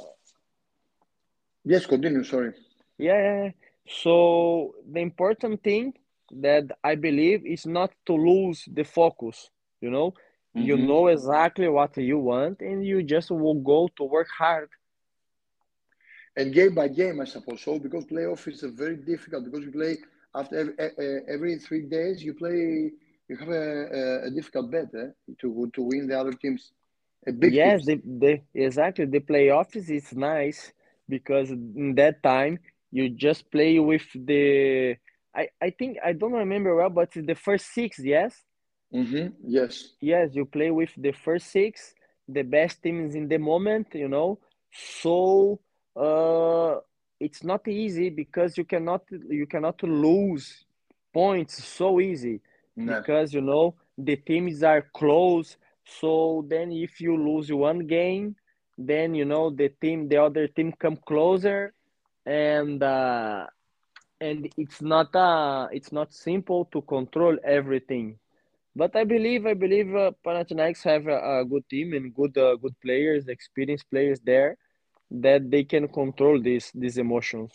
Yes, 1.69 1.85
continue. 1.85 2.25
Sorry. 2.25 2.53
Yeah. 2.97 3.51
So 3.87 4.75
the 4.91 5.01
important 5.01 5.63
thing 5.63 5.93
that 6.31 6.65
I 6.83 6.95
believe 6.95 7.45
is 7.45 7.67
not 7.67 7.93
to 8.07 8.15
lose 8.15 8.65
the 8.73 8.85
focus. 8.85 9.51
You 9.83 9.91
know, 9.91 10.15
mm-hmm. 10.57 10.67
you 10.67 10.77
know 10.77 11.09
exactly 11.09 11.69
what 11.69 11.97
you 11.97 12.19
want, 12.19 12.61
and 12.61 12.85
you 12.85 13.03
just 13.03 13.31
will 13.31 13.55
go 13.55 13.89
to 13.97 14.05
work 14.05 14.29
hard. 14.37 14.69
And 16.37 16.53
game 16.53 16.75
by 16.75 16.89
game, 16.89 17.21
I 17.21 17.25
suppose 17.25 17.61
so, 17.63 17.79
because 17.79 18.05
playoff 18.05 18.47
is 18.47 18.63
very 18.63 18.97
difficult 18.97 19.45
because 19.45 19.65
you 19.65 19.73
play 19.73 19.97
after 20.35 20.75
every, 20.79 21.21
every 21.29 21.59
three 21.59 21.83
days. 21.83 22.23
You 22.23 22.35
play. 22.35 22.93
You 23.29 23.37
have 23.37 23.51
a, 23.51 24.23
a 24.25 24.31
difficult 24.31 24.71
bet 24.71 24.89
eh, 24.95 25.09
to 25.41 25.71
to 25.75 25.83
win 25.83 26.07
the 26.07 26.19
other 26.19 26.33
teams. 26.33 26.73
A 27.27 27.33
big 27.33 27.53
yes, 27.53 27.85
the, 27.85 28.01
the 28.05 28.41
exactly 28.55 29.05
the 29.05 29.21
playoffs 29.21 29.77
is 29.77 30.15
nice 30.15 30.73
because 31.09 31.51
in 31.51 31.95
that 31.97 32.23
time 32.23 32.59
you 32.91 33.11
just 33.11 33.51
play 33.51 33.79
with 33.79 34.07
the 34.15 34.97
I, 35.35 35.49
I 35.61 35.71
think 35.71 35.99
I 36.05 36.13
don't 36.15 36.33
remember 36.33 36.75
well, 36.75 36.91
but 36.91 37.13
the 37.13 37.35
first 37.35 37.73
six, 37.73 37.99
yes? 37.99 38.45
Mm-hmm. 38.95 39.29
Yes. 39.47 39.93
Yes, 40.01 40.35
you 40.35 40.45
play 40.45 40.71
with 40.71 40.91
the 40.97 41.13
first 41.13 41.51
six, 41.51 41.95
the 42.29 42.43
best 42.43 42.83
teams 42.83 43.15
in 43.15 43.29
the 43.29 43.39
moment, 43.39 43.89
you 43.95 44.09
know. 44.09 44.39
So 44.73 45.61
uh 45.97 46.77
it's 47.21 47.43
not 47.43 47.67
easy 47.67 48.11
because 48.11 48.57
you 48.57 48.65
cannot 48.65 49.03
you 49.11 49.47
cannot 49.47 49.83
lose 49.83 50.65
points 51.13 51.65
so 51.65 52.01
easy 52.01 52.41
no. 52.77 53.01
because 53.01 53.35
you 53.35 53.41
know 53.41 53.75
the 53.97 54.17
teams 54.17 54.63
are 54.63 54.83
close. 54.95 55.57
So 55.85 56.45
then 56.49 56.71
if 56.73 57.01
you 57.01 57.17
lose 57.17 57.51
one 57.53 57.87
game, 57.87 58.37
then 58.77 59.15
you 59.15 59.25
know 59.25 59.51
the 59.51 59.69
team 59.81 60.09
the 60.09 60.19
other 60.19 60.47
team 60.49 60.73
come 60.79 60.97
closer 61.07 61.75
and 62.27 62.83
uh, 62.83 63.47
and 64.21 64.49
it's 64.57 64.81
not 64.83 65.15
uh 65.15 65.69
it's 65.73 65.93
not 65.93 66.13
simple 66.13 66.67
to 66.73 66.83
control 66.83 67.37
everything 67.45 68.19
but 68.79 68.95
I 68.95 69.05
believe 69.05 69.45
I 69.45 69.55
believe 69.55 69.95
uh, 69.95 70.13
Panathinaikos 70.25 70.85
have 70.85 71.09
a, 71.09 71.41
a, 71.41 71.45
good 71.45 71.69
team 71.69 71.93
and 71.95 72.15
good 72.15 72.39
uh, 72.39 72.55
good 72.63 72.77
players, 72.81 73.27
experienced 73.27 73.91
players 73.91 74.21
there 74.21 74.57
that 75.11 75.51
they 75.51 75.65
can 75.65 75.89
control 75.89 76.41
these 76.41 76.71
these 76.75 76.97
emotions. 76.99 77.51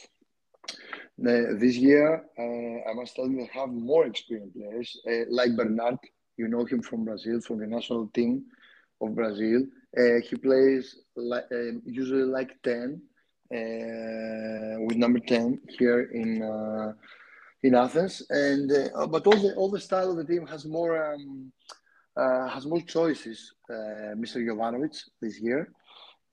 Uh, 1.28 1.56
this 1.64 1.76
year, 1.78 2.10
uh, 2.44 2.90
I 2.90 2.94
must 3.00 3.16
tell 3.16 3.30
you, 3.30 3.48
have 3.54 3.70
more 3.70 4.06
experienced 4.06 4.56
players 4.58 4.90
uh, 5.08 5.26
like 5.30 5.56
Bernard. 5.56 5.98
You 6.36 6.48
know 6.50 6.66
him 6.66 6.82
from 6.82 7.06
Brazil, 7.06 7.40
from 7.40 7.60
the 7.60 7.68
national 7.68 8.08
team 8.08 8.44
of 9.02 9.16
Brazil. 9.16 9.60
Uh, 9.98 10.20
he 10.28 10.36
plays 10.36 10.84
like, 11.16 11.48
uh, 11.52 11.72
usually 11.86 12.28
like 12.38 12.52
ten 12.64 13.02
with 14.86 14.98
number 14.98 15.20
ten 15.20 15.60
here 15.80 16.02
in 16.22 16.28
in 17.63 17.75
Athens, 17.75 18.23
and 18.31 18.71
but 19.11 19.27
all 19.27 19.41
the 19.45 19.55
all 19.57 19.71
the 19.71 19.81
style 19.81 20.11
of 20.11 20.17
the 20.17 20.25
team 20.25 20.47
has 20.47 20.65
more 20.65 21.13
um, 21.13 21.53
has 22.55 22.67
more 22.67 22.81
choices. 22.81 23.55
Mr. 24.23 24.39
Jovanovic 24.47 24.97
this 25.21 25.41
year. 25.41 25.71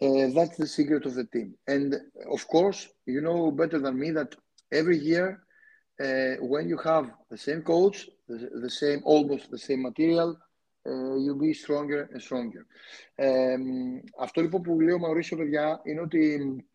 Uh, 0.02 0.28
that's 0.34 0.58
the 0.58 0.68
secret 0.68 1.06
of 1.06 1.16
the 1.16 1.24
team. 1.26 1.56
And 1.68 1.96
of 2.30 2.48
course, 2.48 2.90
you 3.06 3.22
know 3.22 3.52
better 3.52 3.80
than 3.80 3.98
me 3.98 4.12
that 4.12 4.36
every 4.72 4.98
year, 4.98 5.44
uh, 6.04 6.36
when 6.42 6.68
you 6.68 6.78
have 6.78 7.12
the 7.32 7.38
same 7.38 7.62
coach, 7.62 8.10
the, 8.28 8.50
the, 8.62 8.70
same 8.70 9.02
almost 9.06 9.50
the 9.52 9.58
same 9.58 9.82
material, 9.84 10.38
uh, 10.86 11.16
you'll 11.16 11.40
be 11.40 11.54
stronger 11.54 12.10
and 12.12 12.22
stronger. 12.22 12.66
Um, 13.18 14.02
αυτό 14.20 14.42
λοιπόν 14.42 14.62
που 14.62 14.82
λέω 14.82 15.00
Μαουρίσιο, 15.00 15.38
παιδιά, 15.38 15.82
είναι 15.84 16.02
ότι 16.02 16.66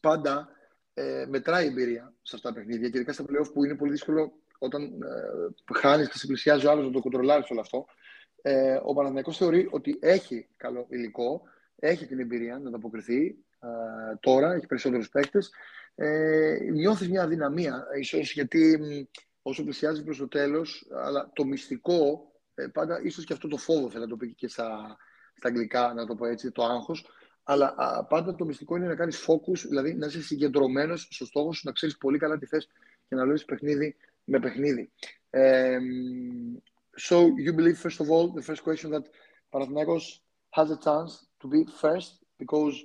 πάντα 0.00 0.48
ε, 0.93 1.25
μετράει 1.29 1.65
η 1.65 1.67
εμπειρία 1.67 2.13
σε 2.21 2.35
αυτά 2.35 2.49
τα 2.49 2.55
παιχνίδια 2.55 2.89
και 2.89 2.97
ειδικά 2.97 3.13
στα 3.13 3.23
playoff 3.23 3.53
που 3.53 3.63
είναι 3.63 3.75
πολύ 3.75 3.91
δύσκολο 3.91 4.33
όταν 4.57 4.83
ε, 4.83 5.77
χάνεις 5.77 6.09
και 6.09 6.17
σε 6.17 6.27
πλησιάζει 6.27 6.65
ο 6.65 6.71
άλλος 6.71 6.85
να 6.85 6.91
το 6.91 6.99
κοντρολάρεις 6.99 7.49
όλο 7.49 7.59
αυτό. 7.59 7.85
Ε, 8.41 8.79
ο 8.83 8.93
Παναθηναϊκός 8.93 9.37
θεωρεί 9.37 9.67
ότι 9.71 9.97
έχει 10.01 10.47
καλό 10.57 10.85
υλικό, 10.89 11.41
έχει 11.75 12.05
την 12.05 12.19
εμπειρία 12.19 12.59
να 12.59 12.67
ανταποκριθεί 12.67 13.35
ε, 13.59 14.15
τώρα, 14.19 14.53
έχει 14.53 14.65
περισσότερους 14.65 15.09
παίκτες. 15.09 15.51
Ε, 15.95 16.57
νιώθεις 16.71 17.09
μια 17.09 17.23
αδυναμία, 17.23 17.87
ίσως 17.99 18.33
γιατί 18.33 18.79
όσο 19.41 19.63
πλησιάζει 19.63 20.03
προς 20.03 20.17
το 20.17 20.27
τέλος, 20.27 20.87
αλλά 21.03 21.31
το 21.33 21.45
μυστικό, 21.45 22.31
ε, 22.55 22.67
πάντα 22.67 23.01
ίσως 23.03 23.25
και 23.25 23.33
αυτό 23.33 23.47
το 23.47 23.57
φόβο, 23.57 23.89
θέλω 23.89 24.03
να 24.03 24.09
το 24.09 24.17
πει 24.17 24.33
και 24.33 24.47
στα, 24.47 24.97
στα 25.37 25.47
αγγλικά, 25.47 25.93
να 25.93 26.05
το 26.05 26.15
πω 26.15 26.25
έτσι, 26.25 26.51
το 26.51 26.63
άγχος. 26.63 27.07
Αλλά 27.43 27.73
α, 27.77 28.05
πάντα 28.05 28.35
το 28.35 28.45
μυστικό 28.45 28.75
είναι 28.75 28.87
να 28.87 28.95
κάνει 28.95 29.13
focus, 29.27 29.59
δηλαδή 29.67 29.93
να 29.93 30.05
είσαι 30.05 30.21
συγκεντρωμένο 30.21 30.95
στο 30.95 31.25
στόχο 31.25 31.53
σου, 31.53 31.61
να 31.65 31.71
ξέρει 31.71 31.97
πολύ 31.97 32.17
καλά 32.17 32.37
τι 32.37 32.45
θε 32.45 32.57
και 33.07 33.15
να 33.15 33.25
λύνει 33.25 33.41
παιχνίδι 33.45 33.95
με 34.23 34.39
παιχνίδι. 34.39 34.91
Um, 35.31 36.61
so 36.95 37.15
you 37.45 37.53
believe, 37.53 37.77
first 37.77 37.99
of 37.99 38.09
all, 38.09 38.27
the 38.31 38.41
first 38.41 38.63
question 38.63 38.91
that 38.91 39.05
Panathinaikos 39.51 40.05
has 40.51 40.69
a 40.71 40.77
chance 40.77 41.25
to 41.41 41.47
be 41.47 41.65
first 41.81 42.11
because 42.37 42.75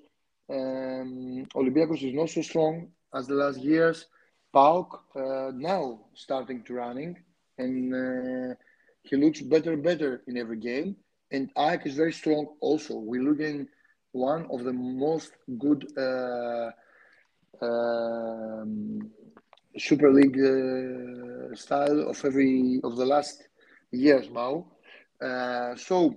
um, 0.50 1.46
Olympiacos 1.54 2.02
is 2.02 2.14
not 2.14 2.30
so 2.30 2.42
strong 2.42 2.88
as 3.14 3.26
the 3.26 3.34
last 3.34 3.58
years. 3.58 4.06
PAOK 4.54 4.88
uh, 5.14 5.50
now 5.54 6.00
starting 6.14 6.62
to 6.64 6.74
running 6.74 7.12
and 7.58 7.94
uh, 7.94 8.54
he 9.02 9.16
looks 9.16 9.40
better 9.42 9.72
and 9.72 9.82
better 9.82 10.22
in 10.26 10.38
every 10.38 10.56
game. 10.56 10.96
And 11.30 11.50
Ike 11.56 11.86
is 11.86 11.94
very 11.94 12.12
strong 12.12 12.46
also. 12.60 12.94
We're 12.96 13.22
looking 13.22 13.68
one 14.12 14.46
of 14.50 14.64
the 14.64 14.72
most 14.72 15.32
good 15.58 15.86
uh, 15.98 16.70
um, 17.60 19.10
Super 19.76 20.12
League 20.12 20.38
uh, 20.38 21.54
style 21.54 22.08
of 22.08 22.24
every 22.24 22.80
of 22.84 22.96
the 22.96 23.04
last 23.04 23.48
years 23.90 24.30
now. 24.30 24.66
Uh, 25.20 25.74
so 25.76 26.14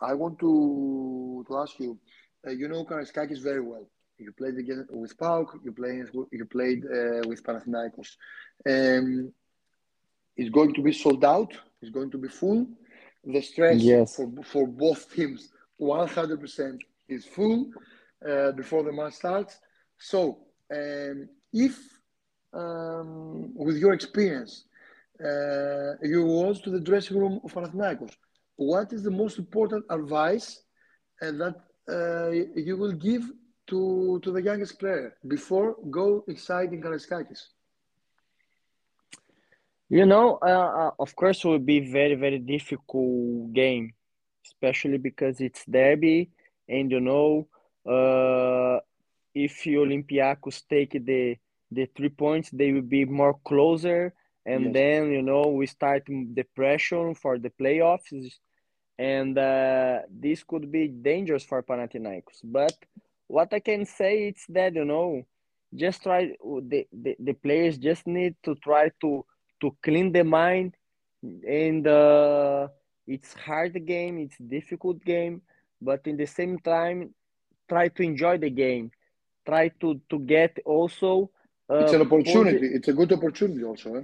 I 0.00 0.14
want 0.14 0.38
to 0.40 1.44
to 1.48 1.56
ask 1.58 1.78
you. 1.78 1.98
Uh, 2.44 2.50
you 2.50 2.68
know 2.68 2.84
Karaiskakis 2.84 3.40
very 3.40 3.60
well. 3.60 3.86
You 4.18 4.32
played 4.32 4.56
again 4.56 4.86
with 4.90 5.16
PAOK. 5.16 5.64
You 5.64 5.72
played 5.72 6.06
you 6.30 6.44
played 6.44 6.84
uh, 6.84 7.22
with 7.28 7.42
Panathinaikos. 7.42 8.16
Um, 8.68 9.32
it's 10.36 10.50
going 10.50 10.74
to 10.74 10.82
be 10.82 10.92
sold 10.92 11.24
out. 11.24 11.52
It's 11.80 11.90
going 11.90 12.10
to 12.10 12.18
be 12.18 12.28
full. 12.28 12.66
The 13.24 13.40
stress 13.40 13.80
yes. 13.80 14.16
for 14.16 14.30
for 14.42 14.66
both 14.66 15.12
teams, 15.14 15.50
one 15.76 16.08
hundred 16.08 16.40
percent, 16.40 16.82
is 17.12 17.24
full 17.24 17.70
uh, 18.28 18.52
before 18.52 18.82
the 18.82 18.92
match 18.92 19.14
starts. 19.14 19.58
So, 19.98 20.20
um, 20.74 21.28
if 21.52 21.78
um, 22.52 23.54
with 23.54 23.76
your 23.76 23.92
experience, 23.92 24.64
uh, 25.20 25.94
you 26.02 26.24
was 26.24 26.60
to 26.62 26.70
the 26.70 26.80
dressing 26.80 27.18
room 27.18 27.40
of 27.44 27.52
Panathinaikos, 27.52 28.14
what 28.56 28.92
is 28.92 29.02
the 29.02 29.10
most 29.10 29.38
important 29.38 29.84
advice 29.90 30.62
uh, 31.22 31.30
that 31.32 31.56
uh, 31.88 32.30
you 32.56 32.76
will 32.76 32.92
give 32.92 33.22
to 33.68 34.20
to 34.22 34.32
the 34.32 34.42
youngest 34.42 34.78
player 34.78 35.16
before 35.26 35.76
go 35.90 36.24
inside 36.28 36.72
in 36.72 36.80
Karaiskakis? 36.82 37.42
You 39.88 40.06
know, 40.06 40.38
uh, 40.42 40.70
uh, 40.82 40.90
of 40.98 41.14
course, 41.14 41.44
it 41.44 41.48
will 41.48 41.58
be 41.58 41.80
very 41.80 42.14
very 42.14 42.38
difficult 42.38 43.52
game, 43.52 43.92
especially 44.46 44.98
because 44.98 45.40
it's 45.40 45.64
derby, 45.66 46.30
and 46.72 46.90
you 46.90 47.00
know, 47.00 47.46
uh, 47.86 48.80
if 49.34 49.64
Olympiacos 49.64 50.62
take 50.68 50.92
the 51.04 51.36
the 51.70 51.86
three 51.96 52.10
points, 52.10 52.50
they 52.50 52.72
will 52.72 52.88
be 52.98 53.04
more 53.04 53.36
closer, 53.44 54.12
and 54.44 54.64
yes. 54.64 54.72
then 54.74 55.12
you 55.12 55.22
know 55.22 55.48
we 55.48 55.66
start 55.66 56.04
the 56.06 56.44
pressure 56.54 57.14
for 57.14 57.38
the 57.38 57.50
playoffs 57.50 58.10
and 58.98 59.38
uh, 59.38 60.00
this 60.10 60.44
could 60.44 60.70
be 60.70 60.88
dangerous 60.88 61.44
for 61.44 61.62
Panathinaikos. 61.62 62.40
But 62.44 62.76
what 63.26 63.52
I 63.52 63.60
can 63.60 63.84
say 63.84 64.28
is 64.28 64.44
that 64.50 64.74
you 64.74 64.84
know, 64.84 65.26
just 65.74 66.02
try 66.02 66.36
the, 66.42 66.86
the, 66.92 67.16
the 67.18 67.32
players 67.32 67.78
just 67.78 68.06
need 68.06 68.36
to 68.44 68.54
try 68.56 68.90
to 69.00 69.24
to 69.60 69.76
clean 69.82 70.12
the 70.12 70.24
mind, 70.24 70.76
and 71.22 71.86
uh, 71.86 72.68
it's 73.06 73.32
hard 73.34 73.74
game, 73.86 74.18
it's 74.18 74.38
difficult 74.38 75.04
game, 75.04 75.42
but 75.82 76.06
in 76.06 76.16
the 76.16 76.26
same 76.26 76.58
time, 76.58 77.14
try 77.68 77.88
to 77.88 78.02
enjoy 78.02 78.38
the 78.38 78.50
game, 78.50 78.90
try 79.44 79.68
to 79.80 80.00
to 80.10 80.18
get 80.18 80.58
also. 80.64 81.30
Uh, 81.68 81.84
it's 81.84 81.92
an 81.92 82.02
opportunity. 82.02 82.58
Positive... 82.58 82.76
It's 82.76 82.88
a 82.88 82.92
good 82.92 83.12
opportunity 83.12 83.64
also. 83.64 83.96
Eh? 83.96 84.02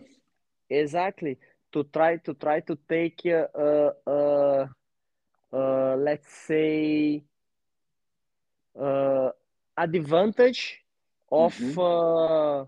Exactly 0.70 1.38
to 1.72 1.84
try 1.84 2.16
to 2.16 2.34
try 2.34 2.60
to 2.60 2.78
take 2.88 3.22
uh, 3.26 3.90
uh, 4.06 4.66
uh, 5.52 5.96
let's 5.96 6.32
say 6.32 7.22
uh, 8.78 9.30
advantage 9.76 10.80
of 11.30 11.54
mm-hmm. 11.56 11.78
uh, 11.78 12.64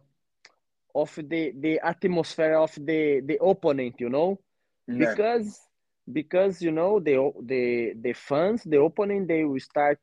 of 0.94 1.14
the 1.16 1.52
the 1.56 1.80
atmosphere 1.82 2.54
of 2.54 2.74
the 2.74 3.20
the 3.24 3.38
opponent 3.42 3.94
you 3.98 4.08
know 4.08 4.38
yeah. 4.86 4.98
because 4.98 5.60
because 6.12 6.60
you 6.62 6.72
know 6.72 7.00
the 7.00 7.32
the 7.44 7.94
the 8.00 8.12
fans 8.12 8.62
the 8.64 8.80
opponent 8.80 9.28
they 9.28 9.44
will 9.44 9.60
start 9.60 9.98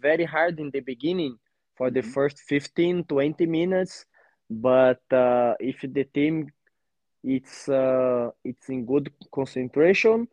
very 0.00 0.24
hard 0.24 0.58
in 0.60 0.70
the 0.70 0.80
beginning 0.80 1.36
for 1.76 1.88
mm-hmm. 1.88 1.94
the 1.94 2.02
first 2.02 2.38
15 2.40 3.04
20 3.04 3.46
minutes. 3.46 4.04
But 4.50 5.00
uh, 5.10 5.54
if 5.60 5.80
the 5.80 6.04
team 6.04 6.50
it's 7.24 7.68
uh, 7.68 8.30
it's 8.44 8.68
in 8.68 8.84
good 8.84 9.10
concentration 9.32 10.28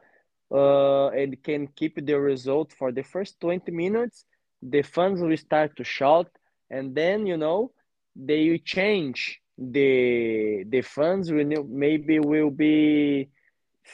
uh, 0.52 1.08
and 1.10 1.42
can 1.44 1.68
keep 1.68 2.06
the 2.06 2.20
result 2.20 2.74
for 2.74 2.92
the 2.92 3.04
first 3.04 3.40
20 3.40 3.72
minutes, 3.72 4.26
the 4.62 4.82
fans 4.82 5.22
will 5.22 5.38
start 5.38 5.76
to 5.78 5.84
shout, 5.84 6.30
and 6.70 6.96
then 6.96 7.26
you 7.28 7.38
know 7.38 7.72
they 8.16 8.50
will 8.50 8.64
change. 8.66 9.40
The 9.58 10.64
the 10.68 10.82
fans 10.82 11.32
will 11.32 11.64
maybe 11.68 12.20
will 12.20 12.50
be 12.50 13.30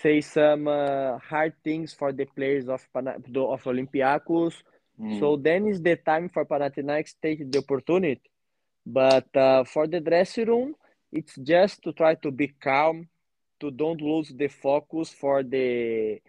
say 0.01 0.21
some 0.21 0.67
uh, 0.67 1.17
hard 1.19 1.53
things 1.63 1.93
for 1.93 2.11
the 2.11 2.25
players 2.25 2.67
of 2.67 2.85
of 2.95 3.63
Olympiacos. 3.63 4.53
Mm. 4.99 5.19
So 5.19 5.35
then 5.35 5.67
is 5.67 5.81
the 5.81 5.95
time 5.97 6.29
for 6.29 6.45
Panathinaikos 6.45 7.15
take 7.21 7.51
the 7.51 7.59
opportunity. 7.59 8.21
But 8.85 9.35
uh, 9.35 9.63
for 9.63 9.87
the 9.87 9.99
dressing 9.99 10.47
room, 10.47 10.75
it's 11.11 11.35
just 11.35 11.81
to 11.83 11.91
try 11.93 12.15
to 12.15 12.31
be 12.31 12.47
calm, 12.47 13.07
to 13.59 13.71
don't 13.71 14.01
lose 14.01 14.29
the 14.29 14.47
focus 14.47 15.09
for 15.09 15.43
the 15.43 16.19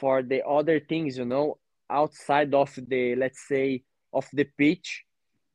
for 0.00 0.22
the 0.22 0.46
other 0.46 0.80
things, 0.80 1.18
you 1.18 1.24
know, 1.24 1.58
outside 1.90 2.54
of 2.54 2.70
the 2.76 3.16
let's 3.16 3.46
say 3.48 3.82
of 4.12 4.26
the 4.32 4.44
pitch, 4.44 5.04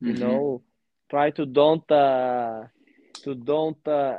you 0.02 0.14
mm-hmm. 0.14 0.24
know, 0.24 0.62
try 1.10 1.30
to 1.32 1.46
don't 1.46 1.90
uh, 1.92 2.64
to 3.24 3.36
don't 3.36 3.88
uh, 3.88 4.16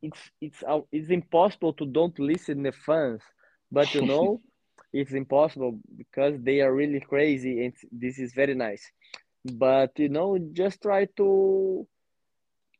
it's 0.00 0.20
it's 0.40 0.62
uh, 0.66 0.80
it's 0.90 1.10
impossible 1.10 1.72
to 1.74 1.86
don't 1.86 2.18
listen 2.18 2.62
the 2.62 2.72
fans, 2.72 3.22
but 3.70 3.94
you 3.94 4.02
know, 4.02 4.40
it's 4.92 5.12
impossible 5.12 5.78
because 5.96 6.34
they 6.42 6.60
are 6.60 6.74
really 6.74 7.00
crazy 7.00 7.64
and 7.64 7.74
this 7.90 8.18
is 8.18 8.32
very 8.32 8.54
nice. 8.54 8.90
But 9.44 9.98
you 9.98 10.08
know, 10.08 10.38
just 10.52 10.82
try 10.82 11.06
to 11.16 11.86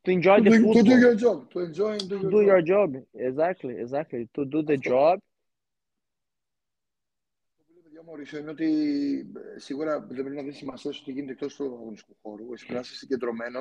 to 0.04 0.10
enjoy 0.10 0.38
to 0.38 0.44
the 0.44 0.50
do, 0.50 0.56
football. 0.56 0.74
To 0.74 0.90
do 0.90 0.98
your 0.98 1.14
job, 1.14 1.50
to 1.52 1.58
enjoy 1.60 1.92
and 1.92 2.08
do, 2.08 2.18
your, 2.18 2.30
do 2.30 2.38
job. 2.38 2.46
your 2.46 2.62
job. 2.62 2.94
Exactly, 3.14 3.74
exactly. 3.78 4.28
To 4.34 4.44
do 4.44 4.62
the 4.62 4.76
job 4.76 5.20
Μωρήσιο, 8.12 8.38
είναι 8.38 8.50
ότι 8.50 8.66
ε, 9.54 9.58
σίγουρα 9.58 10.00
δεν 10.00 10.22
πρέπει 10.22 10.36
να 10.36 10.42
δίνει 10.42 10.54
σημασία 10.54 10.92
στο 10.92 11.04
τι 11.04 11.12
γίνεται 11.12 11.32
εκτό 11.32 11.46
του 11.46 11.64
αγωνιστικού 11.64 12.16
χώρου. 12.22 12.52
Εσύ 12.52 12.64
πρέπει 12.64 12.72
να 12.72 12.80
είσαι 12.80 12.94
συγκεντρωμένο, 12.94 13.60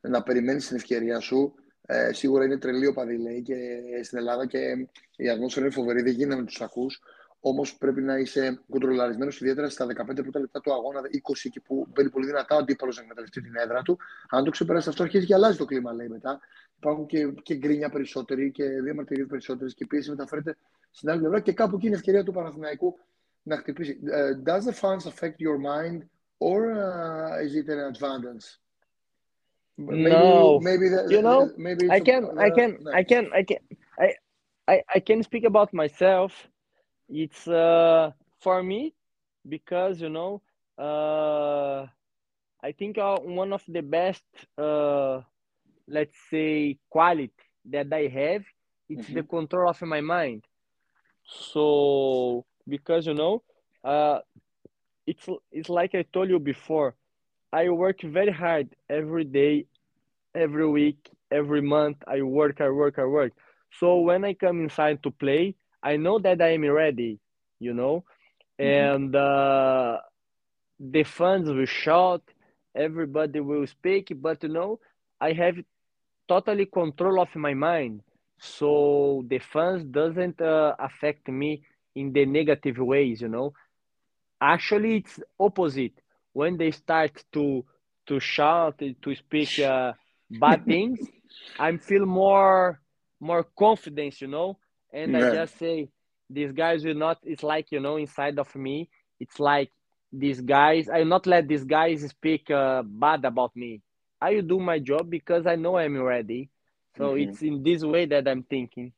να 0.00 0.22
περιμένει 0.22 0.60
την 0.60 0.76
ευκαιρία 0.76 1.20
σου. 1.20 1.54
Ε, 1.85 2.13
σίγουρα 2.13 2.45
είναι 2.45 2.57
τρελή 2.57 2.87
ο 2.87 2.93
Παδηλέη 2.93 3.41
και 3.41 3.55
στην 4.03 4.17
Ελλάδα 4.17 4.45
και 4.45 4.87
η 5.15 5.29
ατμόσφαιρα 5.29 5.65
είναι 5.65 5.75
φοβερή, 5.75 6.01
δεν 6.01 6.13
γίνεται 6.13 6.39
να 6.39 6.45
τους 6.45 6.61
ακούς. 6.61 7.01
Όμως 7.39 7.77
πρέπει 7.77 8.01
να 8.01 8.17
είσαι 8.17 8.61
κοντρολαρισμένος, 8.69 9.41
ιδιαίτερα 9.41 9.69
στα 9.69 9.85
15 9.85 10.21
πρώτα 10.21 10.39
λεπτά 10.39 10.61
του 10.61 10.73
αγώνα, 10.73 11.01
20 11.11 11.45
εκεί 11.45 11.59
που 11.59 11.87
μπαίνει 11.89 12.09
πολύ 12.09 12.25
δυνατά 12.25 12.55
ο 12.55 12.57
αντίπαλος 12.57 12.95
να 12.95 13.01
εκμεταλλευτεί 13.01 13.41
την 13.41 13.55
έδρα 13.55 13.81
του. 13.81 13.97
Αν 14.29 14.43
το 14.43 14.49
ξεπεράσει 14.49 14.89
αυτό, 14.89 15.03
αρχίζει 15.03 15.25
και 15.25 15.33
αλλάζει 15.33 15.57
το 15.57 15.65
κλίμα, 15.65 15.93
λέει 15.93 16.07
μετά. 16.07 16.39
Υπάρχουν 16.77 17.05
και, 17.05 17.33
και 17.43 17.55
γκρίνια 17.55 17.89
περισσότεροι 17.89 18.51
και 18.51 18.63
διαμαρτυρίες 18.63 19.27
περισσότερες 19.27 19.73
και 19.73 19.83
η 19.83 19.87
πίεση 19.87 20.09
μεταφέρεται 20.09 20.57
στην 20.91 21.09
άλλη 21.09 21.19
πλευρά. 21.19 21.39
Και 21.39 21.53
κάπου 21.53 21.75
εκεί 21.75 21.85
είναι 21.85 21.95
η 21.95 21.97
ευκαιρία 21.97 22.23
του 22.23 22.31
Παναθηναϊκού 22.31 22.99
να 23.43 23.57
χτυπήσει. 23.57 23.99
Uh, 24.03 24.49
does 24.49 24.65
the 24.65 24.73
fans 24.73 25.05
affect 25.05 25.39
your 25.39 25.57
mind 25.57 26.03
or 26.37 26.59
uh, 26.71 27.45
is 27.45 27.55
it 27.55 27.67
an 27.69 27.79
advantage? 27.79 28.62
Maybe, 29.77 30.09
no, 30.09 30.59
maybe 30.61 30.89
the, 30.89 31.07
you 31.09 31.21
know, 31.21 31.51
maybe 31.57 31.89
I 31.89 31.99
can, 31.99 32.25
a, 32.25 32.39
I 32.39 32.49
can, 32.51 32.77
uh, 32.87 32.91
I 32.91 33.03
can, 33.03 33.29
I 33.33 33.43
can, 33.43 33.57
I, 33.99 34.13
I, 34.67 34.81
I 34.95 34.99
can 34.99 35.23
speak 35.23 35.45
about 35.45 35.73
myself. 35.73 36.31
it's 37.09 37.47
uh, 37.47 38.11
for 38.39 38.63
me 38.63 38.93
because 39.47 40.01
you 40.01 40.09
know 40.09 40.41
uh, 40.77 41.85
I 42.63 42.71
think 42.71 42.97
uh, 42.97 43.17
one 43.19 43.53
of 43.53 43.63
the 43.67 43.81
best 43.81 44.23
uh, 44.57 45.21
let's 45.87 46.17
say 46.29 46.77
quality 46.89 47.33
that 47.65 47.91
I 47.91 48.07
have 48.07 48.43
it's 48.89 49.05
mm-hmm. 49.05 49.15
the 49.15 49.23
control 49.23 49.69
of 49.69 49.81
my 49.81 50.01
mind. 50.01 50.43
So 51.23 52.45
because 52.67 53.07
you 53.07 53.13
know 53.13 53.43
uh, 53.83 54.19
it's 55.05 55.27
it's 55.51 55.69
like 55.69 55.95
I 55.95 56.03
told 56.03 56.29
you 56.29 56.39
before, 56.39 56.95
I 57.53 57.69
work 57.69 58.01
very 58.01 58.31
hard 58.31 58.69
every 58.89 59.25
day, 59.25 59.67
every 60.33 60.67
week, 60.67 60.97
every 61.31 61.61
month. 61.61 61.97
I 62.07 62.23
work, 62.23 62.61
I 62.61 62.69
work, 62.69 62.97
I 62.97 63.05
work. 63.05 63.33
So 63.79 63.99
when 63.99 64.25
I 64.25 64.33
come 64.33 64.61
inside 64.63 65.03
to 65.03 65.11
play, 65.11 65.55
I 65.83 65.97
know 65.97 66.17
that 66.19 66.41
I 66.41 66.53
am 66.53 66.65
ready, 66.69 67.19
you 67.59 67.73
know, 67.73 68.05
mm-hmm. 68.59 68.65
and 68.65 69.15
uh, 69.15 69.99
the 70.79 71.03
fans 71.03 71.49
will 71.49 71.65
shout, 71.65 72.23
everybody 72.75 73.39
will 73.39 73.67
speak, 73.67 74.11
but 74.15 74.41
you 74.43 74.49
know, 74.49 74.79
I 75.21 75.33
have 75.33 75.57
totally 76.27 76.65
control 76.65 77.21
of 77.21 77.35
my 77.35 77.53
mind, 77.53 78.01
so 78.39 79.23
the 79.27 79.39
fans 79.39 79.83
doesn't 79.83 80.41
uh, 80.41 80.75
affect 80.79 81.27
me 81.27 81.63
in 81.95 82.13
the 82.13 82.25
negative 82.25 82.77
ways, 82.79 83.21
you 83.21 83.29
know. 83.29 83.53
Actually, 84.41 84.97
it's 84.97 85.19
opposite. 85.39 85.93
When 86.33 86.57
they 86.57 86.71
start 86.71 87.23
to 87.33 87.65
to 88.07 88.19
shout 88.19 88.79
to 88.79 89.15
speak 89.15 89.59
uh, 89.59 89.93
bad 90.29 90.65
things, 90.71 90.99
I 91.57 91.77
feel 91.77 92.05
more 92.05 92.81
more 93.19 93.43
confidence, 93.57 94.19
you 94.19 94.27
know 94.27 94.57
and 94.93 95.11
yeah. 95.11 95.27
I 95.27 95.33
just 95.33 95.57
say 95.57 95.89
these 96.29 96.51
guys 96.51 96.85
will 96.85 96.95
not. 96.95 97.17
It's 97.23 97.43
like 97.43 97.71
you 97.71 97.79
know 97.79 97.97
inside 97.97 98.39
of 98.39 98.55
me, 98.55 98.89
it's 99.19 99.39
like 99.39 99.71
these 100.11 100.39
guys. 100.39 100.87
I 100.87 100.99
will 100.99 101.13
not 101.17 101.27
let 101.27 101.47
these 101.47 101.63
guys 101.63 102.07
speak 102.07 102.49
uh, 102.51 102.83
bad 102.85 103.25
about 103.25 103.55
me. 103.55 103.81
I 104.21 104.35
will 104.35 104.43
do 104.43 104.59
my 104.59 104.79
job 104.79 105.09
because 105.09 105.47
I 105.47 105.55
know 105.55 105.77
I'm 105.77 106.01
ready. 106.01 106.49
So 106.95 107.13
mm-hmm. 107.13 107.29
it's 107.29 107.41
in 107.41 107.63
this 107.63 107.83
way 107.83 108.05
that 108.05 108.27
I'm 108.27 108.43
thinking. 108.43 108.93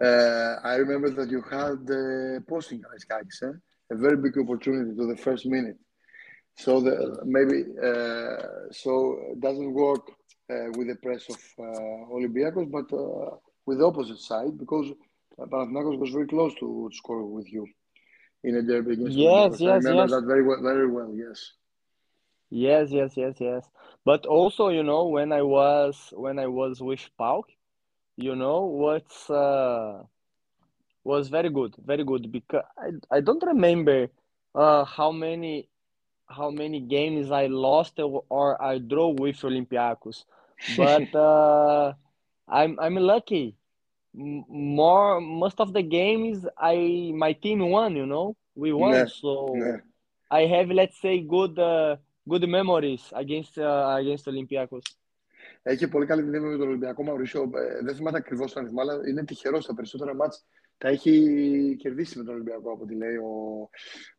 Uh, 0.00 0.56
I 0.62 0.76
remember 0.76 1.10
that 1.10 1.30
you 1.30 1.42
had 1.42 1.86
the 1.86 2.42
posting 2.48 2.82
guys, 3.08 3.40
eh? 3.42 3.52
a 3.90 3.96
very 3.96 4.16
big 4.16 4.38
opportunity 4.38 4.94
to 4.96 5.06
the 5.06 5.16
first 5.16 5.46
minute. 5.46 5.76
So 6.56 6.80
the, 6.80 7.22
maybe 7.24 7.64
uh, 7.82 8.72
so 8.72 9.18
it 9.32 9.40
doesn't 9.40 9.72
work 9.72 10.02
uh, 10.50 10.70
with 10.76 10.88
the 10.88 10.96
press 11.02 11.28
of 11.30 11.40
uh, 11.58 12.14
Olympiacos, 12.14 12.70
but 12.70 12.92
uh, 12.96 13.36
with 13.66 13.78
the 13.78 13.86
opposite 13.86 14.18
side 14.18 14.58
because 14.58 14.86
Panathinaikos 15.38 15.98
was 15.98 16.10
very 16.10 16.26
close 16.26 16.54
to 16.60 16.90
score 16.92 17.24
with 17.26 17.50
you 17.52 17.66
in 18.44 18.56
a 18.56 18.62
derby 18.62 18.92
against 18.94 19.16
Yes, 19.16 19.60
yes, 19.60 19.60
I 19.62 19.70
remember 19.88 20.02
yes. 20.02 20.10
that 20.10 20.26
very 20.26 20.42
well, 20.42 20.62
very 20.62 20.90
well. 20.90 21.12
Yes. 21.14 21.52
Yes, 22.50 22.90
yes, 22.90 23.16
yes, 23.16 23.36
yes. 23.40 23.68
But 24.04 24.26
also, 24.26 24.68
you 24.68 24.82
know, 24.82 25.06
when 25.08 25.32
I 25.32 25.42
was 25.42 26.12
when 26.16 26.38
I 26.38 26.46
was 26.46 26.80
with 26.80 27.08
PAOK, 27.18 27.44
you 28.16 28.34
know, 28.36 28.64
what's 28.64 29.30
uh 29.30 30.02
was 31.04 31.28
very 31.28 31.50
good, 31.50 31.74
very 31.84 32.04
good 32.04 32.30
because 32.30 32.64
I, 32.78 33.16
I 33.16 33.20
don't 33.20 33.42
remember 33.42 34.08
uh 34.54 34.84
how 34.84 35.12
many 35.12 35.68
how 36.29 36.49
many 36.49 36.79
games 36.79 37.31
I 37.31 37.45
lost 37.47 37.99
or 37.99 38.61
I 38.61 38.77
draw 38.79 39.09
with 39.23 39.37
Olympiacos. 39.49 40.25
But 40.77 41.09
uh 41.15 41.93
I'm 42.47 42.77
I'm 42.79 42.95
lucky 42.95 43.55
more 44.13 45.19
most 45.19 45.59
of 45.59 45.73
the 45.73 45.81
games 45.81 46.45
I 46.57 47.11
my 47.13 47.33
team 47.33 47.59
won. 47.69 47.95
You 47.95 48.05
know, 48.05 48.35
we 48.55 48.73
won. 48.73 48.93
Yeah. 48.93 49.05
So 49.21 49.55
yeah. 49.55 49.77
I 50.31 50.41
have 50.53 50.69
let's 50.71 50.99
say 50.99 51.21
good 51.21 51.59
uh, 51.59 51.97
good 52.27 52.47
memories 52.47 53.03
against 53.13 53.57
uh, 53.57 53.95
against 53.99 54.27
Olympiacos. 54.27 54.85
Έχει 55.63 55.87
πολύ 55.87 56.05
καλή 56.05 56.21
δύναμη 56.21 56.49
με 56.49 56.57
τον 56.57 56.67
Ολυμπιακό 56.67 57.03
Μαουρίσιο. 57.03 57.41
Ε, 57.41 57.83
δεν 57.83 57.95
θυμάμαι 57.95 58.17
ακριβώ 58.17 58.45
τον 58.45 58.57
αριθμό, 58.57 58.81
αλλά 58.81 58.93
είναι 59.07 59.23
τυχερό. 59.23 59.59
Τα 59.59 59.73
περισσότερα 59.73 60.15
μάτς 60.15 60.45
τα 60.77 60.87
έχει 60.87 61.75
κερδίσει 61.79 62.17
με 62.17 62.23
τον 62.23 62.33
Ολυμπιακό, 62.33 62.71
από 62.71 62.83
ό,τι 62.83 62.95
λέει 62.95 63.15
ο, 63.15 63.69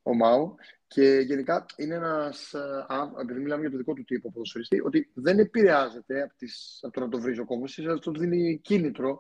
ο 0.03 0.14
Μάου. 0.14 0.55
Και 0.93 1.23
γενικά 1.25 1.65
είναι 1.75 1.95
ένας. 1.95 2.54
Ε, 2.54 2.86
επειδή 3.21 3.39
μιλάμε 3.39 3.62
για 3.62 3.71
το 3.71 3.77
δικό 3.77 3.93
του 3.93 4.04
τύπο 4.04 4.32
ποδοσφαιριστή, 4.32 4.82
ότι 4.82 5.12
δεν 5.13 5.39
επηρεάζεται 5.39 6.21
από, 6.21 6.34
από 6.82 6.93
το 6.93 6.99
να 6.99 7.10
το 7.10 7.19
βρει 7.19 7.39
ο 7.39 7.45
κόμμα, 7.45 7.67
αλλά 7.77 7.99
το 7.99 8.12
δίνει 8.12 8.60
κίνητρο 8.63 9.19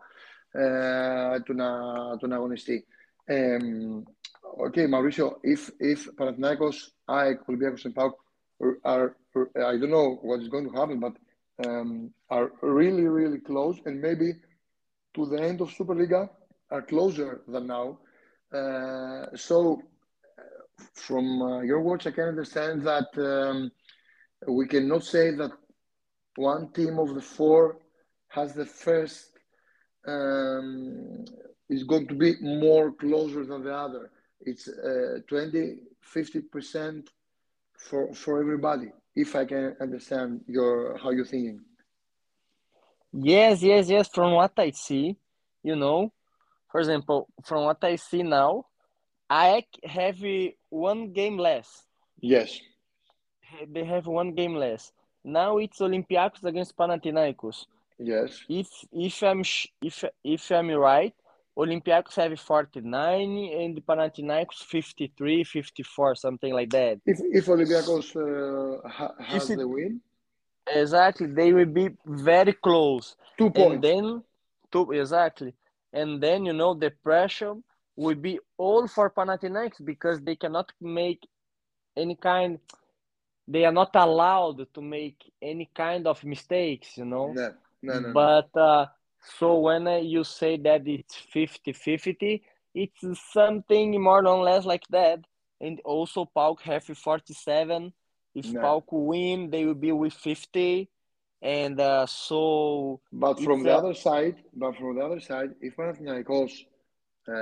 ε, 0.51 1.39
του 1.39 1.53
να, 1.53 1.69
τον 2.17 2.33
αγωνιστεί. 2.33 2.85
Οκ, 4.57 4.73
okay, 4.75 4.87
Μαουρίσιο, 4.87 5.39
if, 5.43 5.83
if 5.83 6.13
Παναθηναϊκός, 6.15 6.95
ΑΕΚ, 7.05 7.47
Ολυμπιακός 7.47 7.85
and 7.85 8.11
are, 8.83 9.15
I 9.55 9.77
don't 9.79 9.89
know 9.89 10.19
what 10.21 10.39
is 10.41 10.49
going 10.49 10.67
to 10.69 10.75
happen, 10.79 10.99
but 10.99 11.13
are 12.29 12.51
really, 12.61 13.07
really 13.19 13.39
close 13.39 13.77
and 13.85 14.01
maybe 14.01 14.29
to 15.13 15.25
the 15.25 15.39
end 15.41 15.61
of 15.61 15.71
Super 15.71 15.95
Superliga 15.95 16.29
are 16.69 16.81
closer 16.81 17.41
than 17.47 17.67
now. 17.67 17.97
Ε, 18.49 19.37
so 19.37 19.77
from 20.93 21.41
uh, 21.41 21.61
your 21.61 21.81
words, 21.81 22.07
I 22.07 22.11
can 22.11 22.25
understand 22.25 22.83
that 22.83 23.07
um, 23.17 23.71
we 24.47 24.67
cannot 24.67 25.03
say 25.03 25.31
that 25.31 25.51
one 26.35 26.71
team 26.71 26.99
of 26.99 27.13
the 27.15 27.21
four 27.21 27.77
has 28.29 28.53
the 28.53 28.65
first 28.65 29.31
um, 30.07 31.25
is 31.69 31.83
going 31.83 32.07
to 32.07 32.15
be 32.15 32.33
more 32.41 32.91
closer 32.91 33.45
than 33.45 33.63
the 33.63 33.73
other. 33.73 34.11
It's 34.39 34.67
uh, 34.67 35.19
20, 35.27 35.77
50% 36.15 37.07
for, 37.77 38.13
for 38.13 38.39
everybody, 38.39 38.91
if 39.15 39.35
I 39.35 39.45
can 39.45 39.75
understand 39.79 40.41
your 40.47 40.97
how 40.97 41.11
you're 41.11 41.25
thinking. 41.25 41.61
Yes, 43.13 43.61
yes, 43.61 43.89
yes. 43.89 44.07
From 44.07 44.33
what 44.33 44.53
I 44.57 44.71
see, 44.71 45.17
you 45.63 45.75
know, 45.75 46.13
for 46.71 46.79
example, 46.79 47.27
from 47.43 47.65
what 47.65 47.83
I 47.83 47.97
see 47.97 48.23
now, 48.23 48.65
I 49.29 49.65
have 49.83 50.23
one 50.71 51.11
game 51.13 51.37
less. 51.37 51.83
Yes. 52.19 52.59
They 53.69 53.83
have 53.83 54.07
one 54.07 54.33
game 54.33 54.55
less. 54.55 54.91
Now 55.23 55.57
it's 55.57 55.79
Olympiacos 55.79 56.43
against 56.43 56.75
Panathinaikos. 56.75 57.65
Yes. 57.99 58.39
If 58.49 58.69
if 58.91 59.21
I'm 59.21 59.43
if 59.81 60.03
if 60.23 60.51
I'm 60.51 60.71
right, 60.71 61.13
Olympiacos 61.55 62.15
have 62.15 62.39
49 62.39 63.51
and 63.59 63.85
Panathinaikos 63.85 64.63
53, 64.63 65.43
54, 65.43 66.15
something 66.15 66.53
like 66.53 66.69
that. 66.71 66.99
If 67.05 67.19
if 67.21 67.45
Olympiacos 67.45 68.15
uh, 68.15 68.87
ha 68.87 69.13
has 69.19 69.49
it, 69.49 69.57
the 69.57 69.67
win, 69.67 70.01
exactly, 70.65 71.27
they 71.27 71.53
will 71.53 71.65
be 71.65 71.89
very 72.05 72.53
close. 72.53 73.15
Two 73.37 73.51
points. 73.51 73.73
And 73.73 73.83
then 73.83 74.23
two 74.71 74.91
exactly, 74.91 75.53
and 75.93 76.23
then 76.23 76.45
you 76.45 76.53
know 76.53 76.73
the 76.73 76.91
pressure 77.03 77.55
will 77.95 78.15
be 78.15 78.39
all 78.57 78.87
for 78.87 79.09
Panathinaikos 79.09 79.83
because 79.83 80.21
they 80.21 80.35
cannot 80.35 80.71
make 80.79 81.27
any 81.95 82.15
kind. 82.15 82.59
They 83.47 83.65
are 83.65 83.71
not 83.71 83.95
allowed 83.95 84.73
to 84.73 84.81
make 84.81 85.31
any 85.41 85.69
kind 85.75 86.07
of 86.07 86.23
mistakes, 86.23 86.97
you 86.97 87.05
know. 87.05 87.33
Yeah 87.35 87.49
no, 87.81 87.99
no, 87.99 88.13
but 88.13 88.59
uh, 88.59 88.85
so 89.39 89.59
when 89.59 89.87
uh, 89.87 89.97
you 89.97 90.23
say 90.23 90.57
that 90.57 90.87
it's 90.87 91.15
50 91.15 91.73
50, 91.73 92.43
it's 92.75 93.03
something 93.31 94.01
more 94.01 94.25
or 94.25 94.43
less 94.43 94.65
like 94.65 94.83
that. 94.89 95.19
And 95.59 95.79
also, 95.85 96.29
PAOK 96.35 96.61
have 96.61 96.83
47. 96.83 97.93
If 98.33 98.51
no. 98.51 98.61
PAOK 98.61 98.85
win, 98.91 99.49
they 99.49 99.65
will 99.65 99.75
be 99.75 99.91
with 99.91 100.13
50. 100.13 100.89
And 101.41 101.79
uh, 101.79 102.05
so. 102.05 103.01
But 103.11 103.41
from 103.41 103.63
the 103.63 103.75
other 103.75 103.93
side, 103.93 104.37
but 104.55 104.75
from 104.77 104.95
the 104.95 105.05
other 105.05 105.19
side, 105.19 105.51
if 105.59 105.75
Panathinaikos 105.75 106.65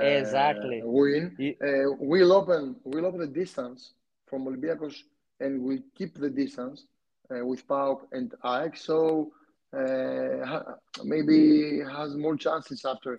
exactly 0.00 0.82
uh, 0.82 0.86
win. 0.86 1.36
Uh, 1.40 1.94
we'll 1.98 2.32
open 2.32 2.76
we'll 2.84 3.06
open 3.06 3.20
the 3.20 3.26
distance 3.26 3.94
from 4.26 4.46
Olympiacos 4.46 4.96
and 5.40 5.62
we'll 5.62 5.82
keep 5.94 6.18
the 6.18 6.30
distance 6.30 6.86
uh, 7.30 7.44
with 7.44 7.66
PAOK 7.66 8.06
and 8.12 8.34
AEK. 8.44 8.76
So 8.76 9.32
maybe 11.04 11.80
has 11.80 12.16
more 12.16 12.36
chances 12.36 12.84
after. 12.84 13.18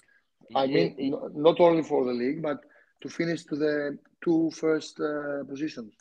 I 0.55 0.67
mean, 0.67 0.95
it, 0.97 1.13
it, 1.13 1.13
not 1.35 1.59
only 1.59 1.83
for 1.83 2.03
the 2.05 2.11
league, 2.11 2.41
but 2.41 2.59
to 3.01 3.09
finish 3.09 3.43
to 3.45 3.55
the 3.55 3.97
two 4.23 4.51
first 4.51 4.99
uh, 4.99 5.43
positions. 5.47 5.93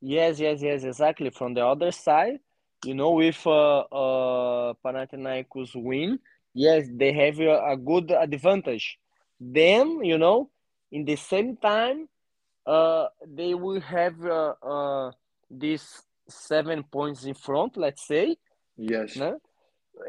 Yes, 0.00 0.40
yes, 0.40 0.60
yes, 0.60 0.82
exactly. 0.82 1.30
From 1.30 1.54
the 1.54 1.64
other 1.64 1.92
side, 1.92 2.40
you 2.84 2.94
know, 2.94 3.20
if 3.20 3.46
uh, 3.46 3.80
uh, 3.80 4.74
Panathinaikos 4.84 5.70
win, 5.76 6.18
yes, 6.52 6.88
they 6.92 7.12
have 7.12 7.38
a 7.38 7.76
good 7.76 8.10
advantage 8.10 8.98
then, 9.42 10.04
you 10.04 10.18
know, 10.18 10.50
in 10.92 11.04
the 11.04 11.16
same 11.16 11.56
time, 11.56 12.08
uh, 12.66 13.06
they 13.26 13.54
will 13.54 13.80
have 13.80 14.24
uh, 14.24 14.54
uh, 14.62 15.12
these 15.50 16.02
seven 16.28 16.84
points 16.84 17.24
in 17.24 17.34
front, 17.34 17.76
let's 17.76 18.06
say, 18.06 18.36
Yes. 18.76 19.22
no? 19.22 19.40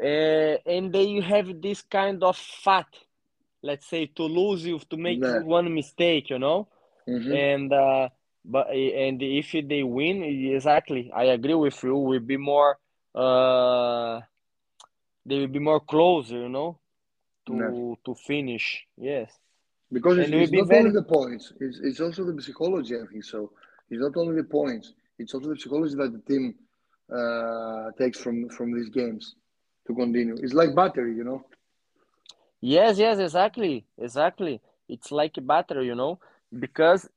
Uh, 0.02 0.56
and 0.66 0.92
they 0.92 1.04
you 1.04 1.22
have 1.22 1.60
this 1.60 1.82
kind 1.82 2.22
of 2.22 2.36
fat, 2.36 2.86
let's 3.62 3.86
say, 3.86 4.06
to 4.06 4.22
lose 4.24 4.64
you, 4.66 4.78
to 4.90 4.96
make 4.96 5.22
Yeah. 5.22 5.42
one 5.56 5.72
mistake, 5.74 6.30
you 6.30 6.38
know. 6.38 6.68
Mhm. 7.06 7.46
and 7.46 7.72
uh, 7.72 8.08
but 8.44 8.68
and 8.70 9.22
if 9.22 9.52
they 9.68 9.82
win 9.82 10.22
exactly 10.22 11.10
i 11.14 11.24
agree 11.36 11.54
with 11.54 11.82
you 11.82 11.96
will 11.96 12.20
be 12.20 12.36
more 12.36 12.78
uh 13.14 14.20
they 15.26 15.38
will 15.38 15.48
be 15.48 15.58
more 15.58 15.80
closer 15.80 16.38
you 16.38 16.48
know 16.48 16.78
to 17.46 17.96
to 18.04 18.14
finish 18.14 18.86
yes 18.96 19.30
Because 19.92 20.18
it's, 20.18 20.30
And 20.32 20.40
it's 20.42 20.50
be 20.50 20.58
not 20.58 20.68
very- 20.68 20.80
only 20.80 20.92
the 21.00 21.02
points, 21.18 21.52
it's, 21.64 21.78
it's 21.88 22.00
also 22.00 22.20
the 22.24 22.42
psychology, 22.42 22.94
I 22.96 23.06
think 23.10 23.24
so. 23.34 23.40
It's 23.90 24.00
not 24.06 24.16
only 24.20 24.34
the 24.42 24.48
points, 24.58 24.86
it's 25.20 25.32
also 25.34 25.48
the 25.54 25.58
psychology 25.62 25.94
that 26.02 26.10
the 26.16 26.22
team 26.30 26.44
uh, 27.18 27.86
takes 28.00 28.18
from, 28.24 28.48
from 28.56 28.68
these 28.76 28.90
games 29.00 29.22
to 29.86 29.94
continue. 29.94 30.34
It's 30.44 30.54
like 30.60 30.74
battery, 30.74 31.14
you 31.20 31.24
know? 31.30 31.40
yes 32.60 32.98
yes 32.98 33.18
exactly 33.18 33.84
exactly 33.98 34.60
it's 34.88 35.10
like 35.12 35.36
a 35.36 35.40
battery 35.40 35.86
you 35.86 35.94
know 35.94 36.18
because 36.58 37.08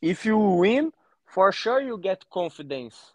if 0.00 0.24
you 0.24 0.38
win 0.38 0.92
for 1.26 1.52
sure 1.52 1.80
you 1.80 1.98
get 1.98 2.28
confidence 2.30 3.12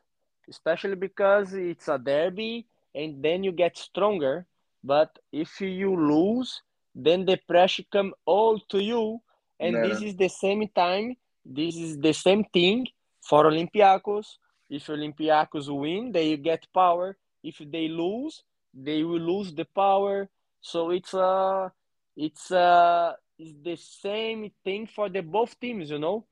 especially 0.50 0.96
because 0.96 1.54
it's 1.54 1.88
a 1.88 1.98
derby 1.98 2.66
and 2.94 3.24
then 3.24 3.44
you 3.44 3.52
get 3.52 3.78
stronger 3.78 4.46
but 4.84 5.18
if 5.32 5.62
you 5.62 5.96
lose 5.96 6.62
then 6.94 7.26
the 7.26 7.38
pressure 7.48 7.84
come 7.92 8.14
all 8.26 8.60
to 8.60 8.84
you. 8.84 9.22
And 9.60 9.76
Yeah. 9.76 9.82
this 9.82 10.02
is 10.02 10.16
the 10.16 10.28
same 10.30 10.68
time 10.70 11.16
this 11.46 11.76
is 11.76 11.98
the 11.98 12.14
same 12.14 12.44
thing 12.46 12.88
for 13.22 13.46
olympiacos. 13.46 14.38
If 14.70 14.88
olympiacos 14.88 15.68
win 15.70 16.12
they 16.12 16.38
get 16.38 16.68
power. 16.74 17.18
If 17.44 17.58
they 17.60 17.88
lose 17.88 18.44
they 18.74 19.04
will 19.04 19.20
lose 19.22 19.54
the 19.54 19.66
power. 19.66 20.30
So 20.62 20.92
it's 20.92 21.14
uh 21.14 21.70
it's 22.16 22.52
uh 22.52 23.14
it's 23.40 23.56
the 23.64 23.76
same 23.76 24.52
thing 24.64 24.88
for 24.88 25.10
the 25.10 25.22
both 25.22 25.60
teams 25.60 25.90
you 25.90 26.00
know? 26.00 26.26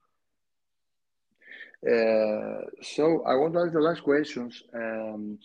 Uh, 1.86 2.62
so 2.82 3.24
I 3.26 3.36
want 3.36 3.54
to 3.54 3.60
ask 3.62 3.74
the 3.74 3.80
last 3.80 4.04
questions. 4.04 4.62
Um, 4.74 5.40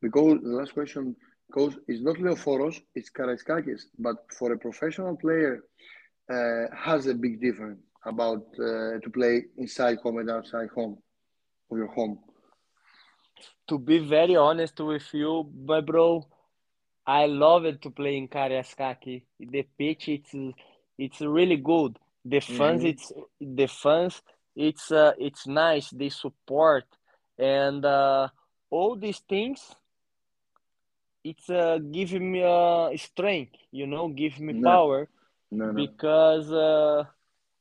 because 0.00 0.38
the 0.42 0.50
last 0.50 0.72
question 0.72 1.16
goes 1.50 1.78
is 1.88 2.00
not 2.02 2.16
Leoforos, 2.16 2.80
it's 2.94 3.10
Karaiskakis, 3.10 3.82
but 3.98 4.16
for 4.38 4.52
a 4.52 4.58
professional 4.58 5.16
player, 5.16 5.64
uh, 6.32 6.64
has 6.76 7.06
a 7.06 7.14
big 7.14 7.40
difference 7.40 7.80
about 8.04 8.44
uh, 8.58 8.98
to 9.04 9.10
play 9.12 9.44
inside 9.56 9.98
home 10.02 10.18
and 10.18 10.30
outside 10.30 10.68
home 10.74 10.98
of 11.70 11.76
your 11.78 11.88
home. 11.98 12.18
to 13.68 13.78
be 13.78 13.98
very 13.98 14.36
honest 14.36 14.78
with 14.80 15.12
you, 15.14 15.50
my 15.66 15.80
bro, 15.80 16.26
I 17.06 17.26
love 17.26 17.64
it 17.64 17.82
to 17.82 17.90
play 17.90 18.16
in 18.16 18.28
Karaiskaki. 18.28 19.22
The 19.38 19.62
pitch, 19.78 20.08
it's 20.08 20.34
it's 20.98 21.20
really 21.20 21.56
good. 21.56 21.98
The 22.24 22.40
fans, 22.40 22.82
Mhm. 22.82 22.92
it's 22.92 23.12
the 23.40 23.66
fans, 23.66 24.22
it's 24.54 24.90
uh, 24.90 25.12
it's 25.18 25.46
nice. 25.46 25.90
They 25.90 26.08
support 26.10 26.84
and 27.38 27.84
uh, 27.84 28.28
all 28.70 28.96
these 28.96 29.20
things. 29.20 29.74
It's 31.22 31.50
uh, 31.50 31.78
giving 31.78 32.32
me 32.32 32.42
uh, 32.42 32.96
strength, 32.96 33.56
you 33.70 33.86
know, 33.86 34.08
give 34.08 34.40
me 34.40 34.54
No. 34.54 34.70
power 34.70 35.08
No, 35.50 35.66
no. 35.66 35.72
because 35.72 36.50
uh, 36.50 37.04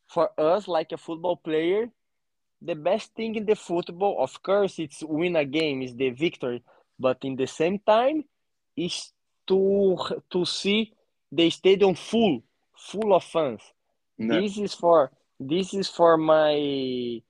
for 0.08 0.32
us, 0.40 0.68
like 0.68 0.92
a 0.92 0.98
football 0.98 1.36
player, 1.36 1.90
the 2.62 2.76
best 2.76 3.14
thing 3.16 3.36
in 3.36 3.46
the 3.46 3.56
football, 3.56 4.24
of 4.24 4.42
course, 4.44 4.80
it's 4.80 5.04
win 5.04 5.36
a 5.36 5.46
game, 5.46 5.82
is 5.82 5.96
the 5.96 6.10
victory, 6.12 6.64
but 7.00 7.18
in 7.24 7.36
the 7.36 7.48
same 7.48 7.80
time, 7.80 8.24
is 8.76 9.12
to 9.48 9.98
to 10.30 10.46
see 10.46 10.94
the 11.32 11.50
stadium 11.50 11.96
full, 11.96 12.44
full 12.78 13.14
of 13.14 13.24
fans. 13.24 13.62
No. 14.18 14.40
This 14.40 14.58
is 14.58 14.74
for 14.74 15.12
this 15.40 15.74
is 15.74 15.90
for 15.90 16.18
my 16.18 17.22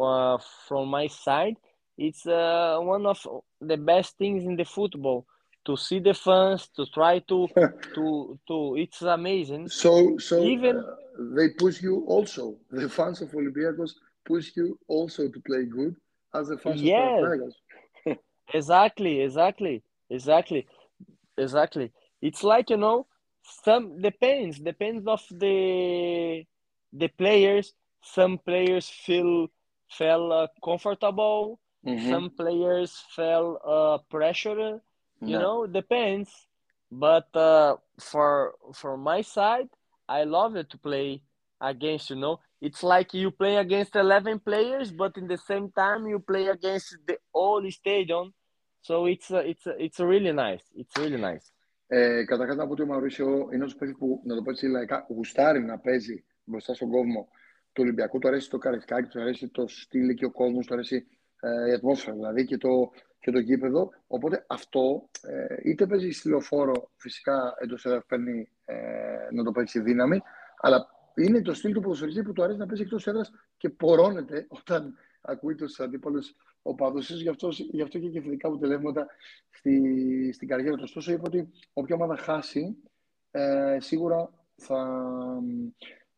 uh, 0.00 0.38
from 0.68 0.88
my 0.88 1.08
side. 1.08 1.56
It's 1.98 2.26
uh, 2.26 2.78
one 2.80 3.06
of 3.06 3.20
the 3.60 3.76
best 3.76 4.16
things 4.16 4.44
in 4.44 4.56
the 4.56 4.64
football 4.64 5.26
to 5.64 5.76
see 5.76 5.98
the 6.00 6.14
fans, 6.14 6.68
to 6.76 6.86
try 6.86 7.18
to 7.20 7.48
to 7.94 8.38
to. 8.48 8.76
It's 8.76 9.02
amazing. 9.02 9.68
So, 9.68 10.18
so 10.18 10.42
Even- 10.44 10.78
uh, 10.78 10.96
they 11.36 11.48
push 11.58 11.82
you 11.82 12.04
also. 12.06 12.56
The 12.70 12.88
fans 12.88 13.20
of 13.22 13.30
Olympiacos 13.32 13.92
push 14.24 14.56
you 14.56 14.78
also 14.88 15.28
to 15.28 15.40
play 15.40 15.64
good 15.64 15.94
as 16.34 16.48
the 16.48 16.58
fans 16.58 16.82
Yes. 16.82 17.22
of 17.22 17.22
Panathinaikos. 17.22 17.54
Exactly, 18.54 19.20
exactly, 19.20 19.82
exactly, 20.10 20.66
exactly. 21.36 21.92
It's 22.20 22.42
like, 22.42 22.70
you 22.70 22.76
know, 22.76 23.06
some 23.42 24.00
depends, 24.00 24.58
depends 24.60 25.06
of 25.06 25.22
the 25.30 26.44
the 26.92 27.08
players. 27.08 27.74
Some 28.02 28.38
players 28.38 28.88
feel 28.88 29.48
feel 29.90 30.32
uh, 30.32 30.46
comfortable. 30.64 31.60
Mhm. 31.86 32.00
Some 32.08 32.30
players 32.30 32.92
feel 33.14 33.58
uh, 33.64 33.98
pressure 34.10 34.80
you 35.22 35.34
yeah. 35.34 35.42
know 35.42 35.66
depends 35.66 36.30
but 36.90 37.28
uh, 37.34 37.74
for 38.10 38.54
for 38.80 38.96
my 38.96 39.20
side 39.36 39.68
i 40.08 40.24
love 40.24 40.52
it 40.56 40.68
to 40.70 40.78
play 40.78 41.22
against 41.60 42.10
you 42.10 42.16
know 42.16 42.36
it's 42.60 42.82
like 42.82 43.14
you 43.14 43.30
play 43.30 43.56
against 43.56 43.96
11 43.96 44.40
players 44.40 44.90
but 44.90 45.16
in 45.16 45.26
the 45.26 45.38
same 45.38 45.70
time 45.82 46.06
you 46.06 46.18
play 46.18 46.46
against 46.48 46.96
the 47.06 47.16
whole 47.32 47.64
stadium 47.70 48.34
so 48.82 49.06
it's 49.06 49.30
uh, 49.30 49.44
it's 49.52 49.66
uh, 49.66 49.84
it's 49.86 50.00
really 50.00 50.32
nice 50.32 50.64
it's 50.74 50.96
really 50.98 51.20
nice 51.30 51.52
ε, 51.94 52.24
καταρχάς 52.24 52.56
να 52.56 52.66
πω 52.66 52.72
ότι 52.72 52.82
ο 52.82 52.86
Μαουρίσιο 52.86 53.26
είναι 53.26 53.54
ένας 53.54 53.76
παίκτης 53.76 53.98
που, 53.98 54.22
να 54.24 54.34
το 54.34 54.42
πω 54.42 54.50
έτσι 54.50 54.66
λαϊκά, 54.66 55.06
γουστάρει 55.08 55.62
να 55.62 55.78
παίζει 55.78 56.24
μπροστά 56.44 56.74
στον 56.74 56.90
κόσμο 56.90 57.28
του 57.72 57.82
Ολυμπιακού. 57.82 58.18
Του 58.18 58.28
αρέσει 58.28 58.50
το 58.50 58.58
Καραϊσκάκη, 58.58 59.08
του 59.08 59.20
αρέσει 59.20 59.48
το 59.48 59.68
στυλ 59.68 60.14
και 60.14 60.24
ο 60.24 60.30
κόσμος, 60.30 60.66
του 60.66 60.74
αρέσει 60.74 61.06
ε, 61.40 61.70
η 61.70 61.72
ατμόσφαιρα. 61.72 62.16
Δηλαδή 62.16 62.44
και 62.44 62.56
το, 62.56 62.90
και 63.22 63.30
το 63.30 63.38
γήπεδο. 63.38 63.90
Οπότε 64.06 64.44
αυτό 64.46 65.08
ε, 65.22 65.70
είτε 65.70 65.86
παίζει 65.86 66.10
στη 66.10 66.28
λεωφόρο, 66.28 66.90
φυσικά 66.96 67.54
εντός 67.58 67.84
έδρα 67.84 68.04
παίρνει, 68.08 68.48
ε, 68.64 68.74
να 69.32 69.44
το 69.44 69.50
πω 69.52 69.60
έτσι, 69.60 69.80
δύναμη, 69.80 70.22
αλλά 70.60 70.86
είναι 71.14 71.42
το 71.42 71.54
στυλ 71.54 71.72
του 71.72 71.80
ποδοσφαιριστή 71.80 72.22
που 72.22 72.32
του 72.32 72.42
αρέσει 72.42 72.58
να 72.58 72.66
παίζει 72.66 72.82
εκτός 72.82 73.06
έδρας 73.06 73.32
και 73.56 73.68
πορώνεται 73.68 74.46
όταν 74.48 74.94
ακούει 75.20 75.54
τους 75.54 75.80
αντίπαλους 75.80 76.34
οπαδού. 76.62 76.98
Γι' 76.98 77.28
αυτό, 77.28 77.48
γι' 77.50 77.82
αυτό 77.82 77.98
και 77.98 78.06
έχει 78.06 78.20
θετικά 78.20 78.48
αποτελέσματα 78.48 79.06
στη, 79.50 80.32
στην 80.32 80.48
καριέρα 80.48 80.76
του. 80.76 80.82
Ωστόσο, 80.84 81.12
είπε 81.12 81.22
ότι 81.24 81.48
όποια 81.72 81.94
ομάδα 81.94 82.16
χάσει, 82.16 82.76
ε, 83.30 83.76
σίγουρα 83.80 84.30
θα, 84.56 85.02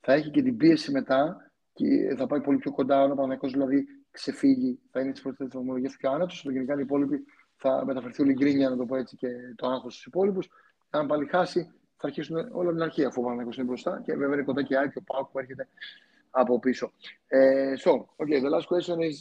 θα 0.00 0.12
έχει 0.12 0.30
και 0.30 0.42
την 0.42 0.56
πίεση 0.56 0.90
μετά 0.90 1.50
και 1.72 2.14
θα 2.16 2.26
πάει 2.26 2.40
πολύ 2.40 2.58
πιο 2.58 2.72
κοντά. 2.72 3.04
Ο 3.04 3.14
Παναγιακός 3.14 3.52
δηλαδή 3.52 3.86
ξεφύγει, 4.14 4.80
θα 4.90 5.00
είναι 5.00 5.12
τη 5.12 5.20
πρώτη 5.20 5.44
βαθμολογία 5.44 5.88
του 5.88 5.96
πιο 5.96 6.10
άνετος. 6.10 6.42
Το 6.42 6.50
γενικά 6.50 6.74
οι 6.74 6.80
υπόλοιποι 6.80 7.24
θα 7.56 7.84
μεταφερθεί 7.84 8.22
όλη 8.22 8.30
η 8.30 8.34
γκρίνια, 8.34 8.68
να 8.68 8.76
το 8.76 8.84
πω 8.84 8.96
έτσι, 8.96 9.16
και 9.16 9.28
το 9.56 9.66
άγχος 9.68 9.92
στους 9.92 10.06
υπόλοιπους. 10.06 10.48
Αν 10.90 11.06
πάλι 11.06 11.26
χάσει, 11.26 11.72
θα 11.96 12.06
αρχίσουν 12.06 12.36
όλα 12.36 12.68
από 12.68 12.72
την 12.72 12.82
αρχή 12.82 13.04
αφού 13.04 13.20
ο 13.20 13.24
Παναγιακός 13.24 13.56
είναι 13.56 13.66
μπροστά 13.66 14.02
και 14.04 14.14
βέβαια 14.14 14.34
είναι 14.34 14.44
κοντά 14.44 14.62
και 14.62 14.74
η 14.74 14.76
Άκη, 14.76 14.98
ο 14.98 15.02
Πάουκ 15.02 15.30
που 15.30 15.38
έρχεται 15.38 15.68
από 16.30 16.58
πίσω. 16.58 16.92
Uh, 17.30 17.76
so, 17.84 17.90
okay, 18.22 18.40
the 18.40 18.50
last 18.54 18.66
question 18.72 18.96
is 19.10 19.16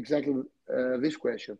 exactly 0.00 0.34
uh, 0.76 0.96
this 1.04 1.16
question. 1.24 1.54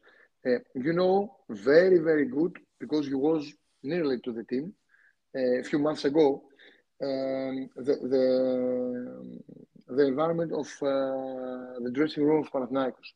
Uh, 0.47 0.59
you 0.87 0.93
know 0.99 1.15
very, 1.49 1.99
very 2.11 2.27
good 2.39 2.53
because 2.83 3.05
you 3.13 3.19
was 3.19 3.43
nearly 3.83 4.19
to 4.25 4.31
the 4.39 4.45
team 4.51 4.65
uh, 5.39 5.57
a 5.63 5.65
few 5.71 5.79
months 5.87 6.05
ago. 6.11 6.27
Um, 7.07 7.55
the, 7.87 7.95
the 8.15 8.25
the 9.89 10.07
environment 10.07 10.53
of 10.53 10.67
uh, 10.83 11.79
the 11.85 11.91
dressing 11.93 12.25
room 12.25 12.45
of 12.45 12.51
Panathinaikos, 12.53 13.09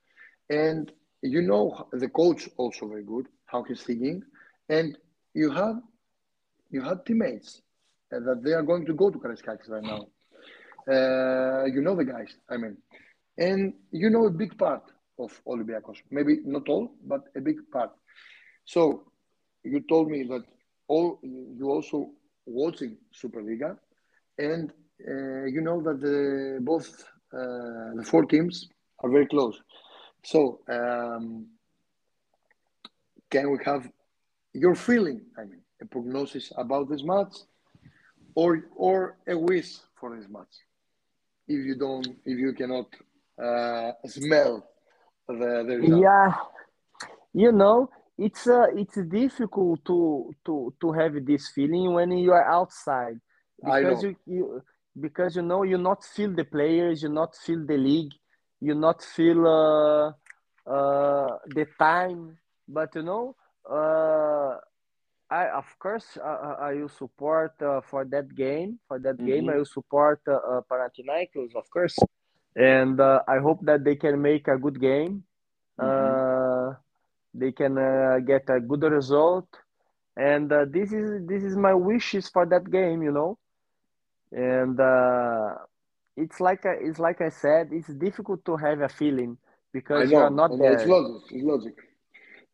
and 0.49 0.93
you 1.23 1.43
know 1.43 1.89
the 1.93 2.09
coach 2.09 2.49
also 2.57 2.87
very 2.89 3.05
good 3.05 3.27
how 3.47 3.63
he's 3.63 3.83
thinking, 3.83 4.23
and 4.69 4.97
you 5.35 5.51
have 5.51 5.77
you 6.71 6.83
have 6.83 7.05
teammates 7.05 7.63
uh, 8.15 8.21
that 8.21 8.43
they 8.43 8.53
are 8.53 8.63
going 8.63 8.87
to 8.87 8.95
go 8.95 9.11
to 9.11 9.19
Karaiskakis 9.19 9.69
right 9.69 9.83
now. 9.83 10.07
Uh, 10.89 11.65
you 11.67 11.81
know 11.83 11.95
the 11.97 12.05
guys, 12.05 12.37
I 12.49 12.57
mean, 12.57 12.77
and 13.39 13.75
you 13.91 14.11
know 14.11 14.27
a 14.27 14.31
big 14.31 14.57
part 14.59 14.83
of 15.19 15.41
Olympiacos. 15.47 15.99
Maybe 16.11 16.39
not 16.45 16.69
all, 16.69 16.93
but 17.05 17.23
a 17.37 17.41
big 17.41 17.57
part. 17.73 17.91
So 18.65 19.05
you 19.65 19.81
told 19.89 20.11
me 20.11 20.25
that 20.25 20.45
all 20.89 21.19
you 21.23 21.69
also 21.69 22.11
watching 22.47 22.97
Superliga, 23.15 23.77
and 24.39 24.73
uh, 25.09 25.45
you 25.45 25.61
know 25.61 25.81
that 25.83 26.01
the, 26.01 26.59
both 26.61 26.89
uh, 27.33 27.95
the 27.97 28.05
four 28.05 28.25
teams 28.25 28.69
are 29.01 29.11
very 29.11 29.27
close. 29.27 29.61
So 30.23 30.61
um, 30.69 31.47
can 33.31 33.51
we 33.51 33.59
have 33.65 33.89
your 34.53 34.75
feeling? 34.75 35.23
I 35.39 35.45
mean, 35.45 35.63
a 35.81 35.87
prognosis 35.87 36.53
about 36.57 36.89
this 36.91 37.03
match, 37.03 37.37
or 38.35 38.65
or 38.77 39.17
a 39.27 39.37
wish 39.37 39.79
for 39.99 40.17
this 40.17 40.29
match? 40.29 40.55
If 41.49 41.65
you 41.65 41.77
don't, 41.77 42.07
if 42.25 42.39
you 42.39 42.53
cannot 42.53 42.87
uh, 43.43 43.93
smell 44.07 44.69
the, 45.27 45.65
the 45.67 45.77
result. 45.79 46.03
Yeah, 46.03 46.35
you 47.33 47.53
know, 47.53 47.91
it's 48.19 48.47
uh, 48.47 48.67
it's 48.77 48.99
difficult 49.09 49.85
to 49.87 50.35
to 50.45 50.75
to 50.81 50.93
have 50.93 51.25
this 51.25 51.49
feeling 51.49 51.95
when 51.95 52.13
you 52.13 52.33
are 52.33 52.45
outside 52.45 53.19
because 53.65 54.03
you, 54.03 54.17
you 54.27 54.63
because 55.01 55.37
you 55.37 55.43
know 55.43 55.63
you 55.63 55.79
not 55.79 56.05
feel 56.05 56.33
the 56.35 56.45
players, 56.45 57.03
you 57.03 57.09
not 57.09 57.35
feel 57.37 57.65
the 57.67 57.77
league, 57.77 58.13
you 58.61 58.75
not 58.75 59.03
feel 59.03 59.47
uh, 59.47 60.09
uh, 60.71 61.39
the 61.47 61.67
time. 61.79 62.39
But 62.69 62.95
you 62.95 63.03
know, 63.03 63.35
uh, 63.69 64.59
I 65.31 65.49
of 65.49 65.67
course 65.79 66.19
uh, 66.23 66.57
I 66.61 66.75
will 66.75 66.89
support 66.89 67.53
uh, 67.63 67.81
for 67.81 68.05
that 68.07 68.35
game. 68.35 68.79
For 68.89 68.99
that 68.99 69.17
mm-hmm. 69.17 69.27
game, 69.27 69.49
I 69.49 69.57
will 69.57 69.65
support 69.65 70.21
uh, 70.29 70.35
uh, 70.35 70.61
Panathinaikos, 70.71 71.55
of 71.57 71.71
course, 71.71 71.99
and 72.57 73.01
uh, 73.01 73.23
I 73.27 73.39
hope 73.39 73.65
that 73.65 73.85
they 73.85 73.97
can 73.97 74.21
make 74.21 74.49
a 74.49 74.59
good 74.59 74.81
game. 74.81 75.25
Mm-hmm. 75.81 76.71
Uh, 76.71 76.75
they 77.33 77.53
can 77.53 77.79
uh, 77.79 78.19
get 78.27 78.51
a 78.51 78.61
good 78.61 78.83
result, 78.83 79.49
and 80.17 80.53
uh, 80.53 80.65
this 80.69 80.93
is 80.93 81.27
this 81.27 81.43
is 81.43 81.57
my 81.57 81.75
wishes 81.75 82.29
for 82.29 82.45
that 82.47 82.71
game. 82.71 83.03
You 83.03 83.13
know, 83.13 83.39
and 84.33 84.79
uh, 84.81 85.55
it's 86.17 86.41
like 86.41 86.65
I, 86.67 86.75
it's 86.81 86.99
like 86.99 87.21
I 87.21 87.31
said, 87.31 87.69
it's 87.73 87.93
difficult 87.95 88.45
to 88.47 88.57
have 88.57 88.81
a 88.81 88.89
feeling 88.89 89.39
because 89.73 90.11
you 90.11 90.19
are 90.19 90.31
not 90.31 90.59
there. 90.59 90.73
It's 90.73 90.87
logic. 90.87 91.23
It's 91.31 91.45
logic. 91.45 91.75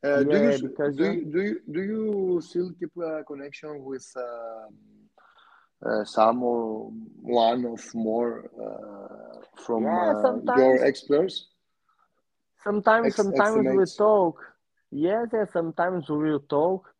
Uh, 0.05 0.23
yeah, 0.23 0.31
do 0.31 0.39
you 0.39 0.53
because 0.61 0.97
do 0.97 1.05
you, 1.05 1.25
do 1.33 1.41
you 1.43 1.61
do 1.73 1.81
you 1.83 2.41
still 2.41 2.71
keep 2.79 2.97
a 2.97 3.25
connection 3.25 3.85
with 3.85 4.07
um, 4.17 4.75
uh, 5.87 6.05
some 6.05 6.43
or 6.43 6.91
one 7.23 7.65
of 7.67 7.81
more 7.95 8.51
uh, 8.67 9.41
from 9.65 9.97
yeah, 9.97 9.99
uh, 9.99 10.37
your 10.53 10.83
experts? 10.85 11.47
Sometimes, 12.63 13.15
Ex- 13.15 13.15
sometimes 13.15 13.69
we 13.71 13.85
talk. 13.97 14.43
Yes, 14.91 15.29
yes, 15.33 15.53
sometimes 15.53 16.09
we 16.09 16.17
will 16.31 16.41
talk, 16.41 16.95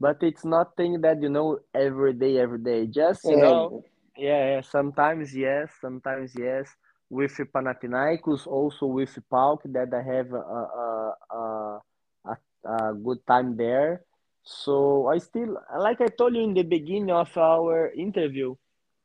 but 0.00 0.22
it's 0.22 0.44
nothing 0.44 1.00
that 1.02 1.20
you 1.22 1.28
know 1.28 1.58
every 1.74 2.12
day, 2.14 2.38
every 2.38 2.58
day. 2.58 2.86
Just 2.86 3.28
you 3.28 3.36
know, 3.36 3.74
yeah, 4.16 4.60
sometimes 4.60 5.34
yes, 5.34 5.70
sometimes 5.80 6.32
yes. 6.38 6.68
With 7.10 7.36
Panathinaikos, 7.52 8.46
also 8.46 8.86
with 8.86 9.18
PAOK, 9.30 9.70
that 9.74 9.92
I 9.92 10.00
have 10.00 10.32
a, 10.32 10.38
a, 10.38 11.80
a, 12.24 12.36
a, 12.64 12.94
good 12.94 13.20
time 13.26 13.54
there. 13.54 14.04
So 14.44 15.08
I 15.08 15.18
still, 15.18 15.58
like 15.78 16.00
I 16.00 16.06
told 16.06 16.34
you 16.34 16.42
in 16.42 16.54
the 16.54 16.62
beginning 16.62 17.10
of 17.10 17.36
our 17.36 17.90
interview, 17.92 18.56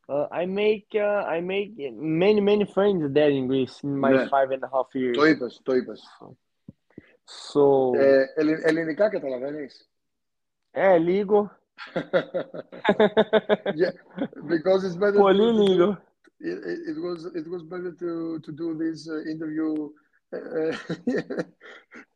uh, 0.07 0.27
I 0.31 0.45
make 0.45 0.87
uh, 0.95 1.27
I 1.27 1.41
make 1.41 1.75
many 1.77 2.39
many 2.39 2.63
friends 2.63 3.03
there 3.11 3.29
in 3.29 3.47
Greece 3.47 3.83
in 3.83 3.97
my 3.97 4.25
five 4.29 4.51
and 4.51 4.63
a 4.63 4.69
half 4.71 4.87
years. 4.95 5.17
Το 5.17 5.25
είπες, 5.25 5.61
το 5.63 5.75
είπες. 5.75 6.03
So... 7.25 7.93
Ε, 7.95 8.25
ελληνικά 8.63 9.09
καταλαβαίνεις. 9.09 9.89
Ε, 10.71 10.97
λίγο. 10.97 11.56
yeah, 13.75 13.91
because 14.47 14.83
it's 14.83 14.95
better. 14.95 15.13
To, 15.13 15.97
it, 16.39 16.79
it, 16.89 17.01
was 17.01 17.25
it 17.25 17.47
was 17.49 17.63
better 17.63 17.91
to 17.91 18.39
to 18.39 18.51
do 18.51 18.77
this 18.77 19.09
uh, 19.09 19.21
interview 19.23 19.89
uh, 20.33 20.37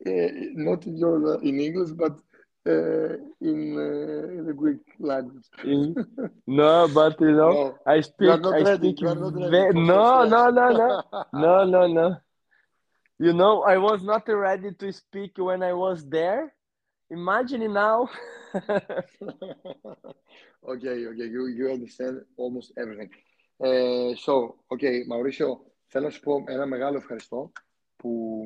uh 0.06 0.30
not 0.54 0.86
in 0.86 0.96
your 0.96 1.36
uh, 1.36 1.38
in 1.38 1.60
English, 1.60 1.90
but 1.90 2.18
uh, 2.66 3.16
in, 3.40 3.74
in, 4.38 4.46
the 4.46 4.52
Greek 4.54 4.80
language. 5.00 5.46
in, 5.64 5.94
no, 6.46 6.88
but 6.94 7.20
you 7.20 7.32
know, 7.32 7.52
no. 7.52 7.78
I 7.86 8.00
speak. 8.00 8.28
I 8.28 8.76
speak. 8.76 9.00
Ve- 9.00 9.72
no, 9.74 10.24
no, 10.24 10.50
no, 10.50 10.70
no, 10.70 11.02
no, 11.32 11.64
no, 11.64 11.86
no. 11.86 12.16
You 13.18 13.32
know, 13.32 13.62
I 13.62 13.78
was 13.78 14.02
not 14.02 14.28
ready 14.28 14.72
to 14.72 14.92
speak 14.92 15.38
when 15.38 15.62
I 15.62 15.72
was 15.72 16.04
there 16.06 16.52
Imagine 17.12 17.72
now. 17.72 18.08
okay, 20.72 20.96
okay, 21.10 21.28
you, 21.34 21.42
you 21.58 21.70
understand 21.70 22.22
almost 22.38 22.72
everything. 22.78 23.10
Uh, 23.60 24.14
so, 24.16 24.56
okay, 24.70 25.04
Mauricio, 25.06 25.60
θέλω 25.86 26.04
να 26.04 26.10
σου 26.10 26.20
πω 26.20 26.44
ένα 26.46 26.66
μεγάλο 26.66 26.96
ευχαριστώ 26.96 27.52
που 27.96 28.44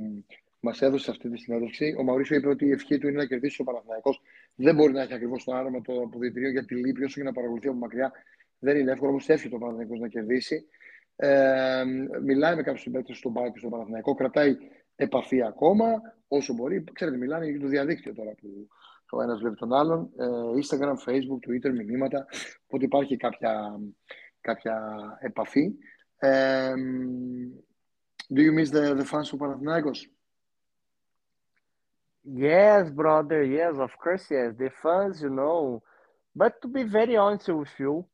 μας 0.60 0.82
έδωσες 0.82 1.08
αυτή 1.08 1.30
τη 1.30 1.38
συνέντευξη. 1.38 1.94
Ο 1.98 2.02
Μαουρίσιο 2.02 2.36
είπε 2.36 2.48
ότι 2.48 2.66
η 2.66 2.70
ευχή 2.70 2.98
του 2.98 3.08
είναι 3.08 3.16
να 3.16 3.26
κερδίσει 3.26 3.60
ο 3.60 3.64
Παναθυναϊκό. 3.64 4.10
Δεν 4.54 4.74
μπορεί 4.74 4.92
να 4.92 5.02
έχει 5.02 5.14
ακριβώς 5.14 5.44
το 5.44 5.52
άρωμα 5.52 5.80
το 5.80 5.92
αποδητηρίο 5.92 6.50
γιατί 6.50 6.74
λείπει 6.74 7.04
όσο 7.04 7.20
και 7.20 7.26
να 7.26 7.32
παρακολουθεί 7.32 7.68
από 7.68 7.76
μακριά. 7.76 8.12
Δεν 8.58 8.76
είναι 8.76 8.92
εύκολο, 8.92 9.10
όμως 9.10 9.28
εύχεται 9.28 9.54
ο 9.54 9.58
Παναθυναϊκό 9.58 9.96
να 9.96 10.08
κερδίσει. 10.08 10.66
Ε, 11.16 11.84
μιλάει 12.22 12.56
με 12.56 12.62
κάποιους 12.62 12.82
συμπαίκτες 12.82 13.16
στον 13.16 13.32
Πάο 13.32 13.52
και 13.52 13.58
στον 13.58 13.70
Παναθηναϊκό, 13.70 14.14
κρατάει 14.14 14.56
επαφή 14.96 15.42
ακόμα 15.42 15.86
όσο 16.28 16.54
μπορεί. 16.54 16.84
Ξέρετε, 16.92 17.16
μιλάνε 17.16 17.46
για 17.46 17.60
το 17.60 17.66
διαδίκτυο 17.66 18.14
τώρα 18.14 18.30
που 18.30 18.68
ο 19.10 19.22
ένα 19.22 19.36
βλέπει 19.36 19.56
τον 19.56 19.72
άλλον. 19.72 20.10
Ε, 20.16 20.26
Instagram, 20.62 20.94
Facebook, 21.08 21.48
Twitter, 21.48 21.72
μηνύματα. 21.72 22.26
Οπότε 22.64 22.84
υπάρχει 22.84 23.16
κάποια, 23.16 23.80
κάποια 24.40 24.78
επαφή. 25.20 25.74
Ε, 26.18 26.74
do 28.34 28.40
you 28.40 28.52
miss 28.52 28.70
the, 28.70 28.94
the 28.94 29.04
fans 29.04 29.32
of 29.32 29.38
Panathinaikos? 29.38 30.00
Yes, 32.26 32.90
brother. 32.90 33.44
Yes, 33.44 33.78
of 33.78 33.96
course, 34.02 34.26
yes. 34.30 34.54
The 34.58 34.70
fans, 34.82 35.22
you 35.22 35.30
know. 35.30 35.82
But 36.34 36.60
to 36.62 36.68
be 36.68 36.82
very 36.82 37.16
honest 37.16 37.48
with 37.48 37.74
you, 37.78 38.04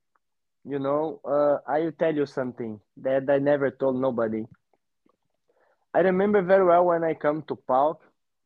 you 0.64 0.79
know, 0.79 1.21
uh, 1.25 1.57
I 1.66 1.81
will 1.81 1.92
tell 1.92 2.14
you 2.14 2.27
something 2.27 2.79
that 2.99 3.29
I 3.29 3.38
never 3.38 3.71
told 3.71 4.01
nobody. 4.01 4.45
I 5.95 6.01
remember 6.01 6.43
very 6.43 6.65
well 6.65 6.87
when 6.87 7.05
I 7.05 7.15
come 7.15 7.43
to 7.49 7.57
PAOK, 7.57 7.99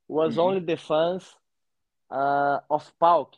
was 0.09 0.33
mm-hmm. 0.33 0.41
only 0.41 0.61
the 0.61 0.77
fans 0.77 1.35
uh, 2.11 2.59
of 2.71 2.91
PAOK, 3.01 3.35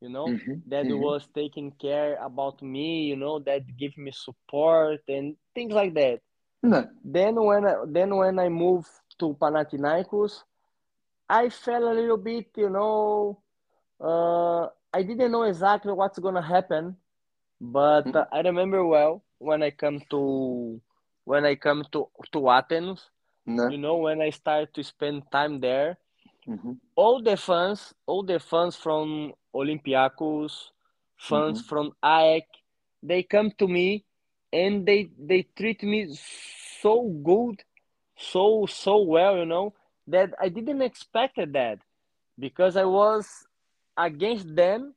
you 0.00 0.08
know, 0.08 0.26
mm-hmm. 0.26 0.54
that 0.68 0.84
mm-hmm. 0.84 1.00
was 1.00 1.28
taking 1.34 1.72
care 1.72 2.16
about 2.22 2.62
me, 2.62 3.04
you 3.04 3.16
know, 3.16 3.38
that 3.40 3.76
give 3.76 3.96
me 3.96 4.10
support 4.12 5.00
and 5.08 5.36
things 5.54 5.72
like 5.72 5.94
that. 5.94 6.20
No. 6.62 6.88
Then 7.04 7.34
when 7.36 7.64
I, 7.64 7.74
then 7.86 8.16
when 8.16 8.38
I 8.38 8.48
moved 8.48 8.88
to 9.18 9.36
Panathinaikos, 9.40 10.42
I 11.28 11.48
felt 11.50 11.84
a 11.84 11.92
little 11.92 12.16
bit, 12.16 12.48
you 12.56 12.70
know, 12.70 13.40
uh, 14.00 14.68
I 14.92 15.02
didn't 15.02 15.32
know 15.32 15.42
exactly 15.42 15.92
what's 15.92 16.18
gonna 16.18 16.42
happen 16.42 16.96
but 17.60 18.14
uh, 18.14 18.26
I 18.32 18.40
remember 18.40 18.84
well 18.84 19.24
when 19.38 19.62
I 19.62 19.70
come 19.70 20.00
to 20.10 20.80
when 21.24 21.44
I 21.44 21.54
come 21.56 21.84
to 21.92 22.08
to 22.32 22.50
Athens. 22.50 23.10
No. 23.48 23.68
You 23.70 23.78
know 23.78 23.96
when 23.96 24.20
I 24.20 24.30
started 24.30 24.74
to 24.74 24.84
spend 24.84 25.22
time 25.32 25.60
there, 25.60 25.98
all 26.94 27.22
the 27.22 27.36
fans, 27.36 27.94
all 28.06 28.22
the 28.22 28.38
fans 28.38 28.76
from 28.76 29.32
Olympiacos, 29.54 30.70
fans 31.16 31.62
from 31.62 31.92
AEK, 32.04 32.44
they 33.02 33.22
come 33.22 33.50
to 33.58 33.66
me 33.66 34.04
and 34.52 34.84
they 34.84 35.08
they 35.18 35.42
treat 35.56 35.82
me 35.82 36.08
so 36.82 37.02
good, 37.24 37.62
so 38.16 38.66
so 38.68 39.00
well, 39.02 39.38
you 39.38 39.46
know, 39.46 39.74
that 40.06 40.34
I 40.40 40.48
didn't 40.48 40.82
expect 40.82 41.36
that 41.36 41.78
because 42.38 42.76
I 42.76 42.84
was 42.84 43.46
against 43.96 44.54
them 44.54 44.94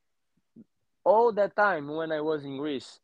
all 1.04 1.32
the 1.32 1.48
time 1.50 1.88
when 1.88 2.12
I 2.12 2.22
was 2.22 2.44
in 2.44 2.58
Greece. 2.58 3.00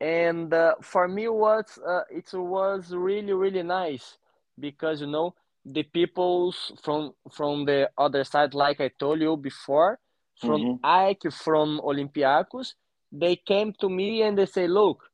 And 0.00 0.52
uh, 0.52 0.74
for 0.80 1.08
me, 1.08 1.28
was 1.28 1.78
uh, 1.86 2.02
it 2.10 2.32
was 2.32 2.94
really 2.94 3.32
really 3.32 3.62
nice 3.62 4.18
because 4.58 5.00
you 5.00 5.06
know 5.06 5.34
the 5.64 5.82
peoples 5.82 6.72
from 6.82 7.14
from 7.30 7.64
the 7.64 7.90
other 7.96 8.24
side, 8.24 8.54
like 8.54 8.80
I 8.80 8.90
told 8.98 9.20
you 9.20 9.36
before, 9.36 9.98
from 10.40 10.60
mm-hmm. 10.60 10.84
AEK 10.84 11.32
from 11.32 11.80
Olympiacos, 11.84 12.74
they 13.10 13.36
came 13.36 13.72
to 13.80 13.88
me 13.88 14.22
and 14.22 14.36
they 14.36 14.46
say, 14.46 14.66
"Look, 14.66 15.04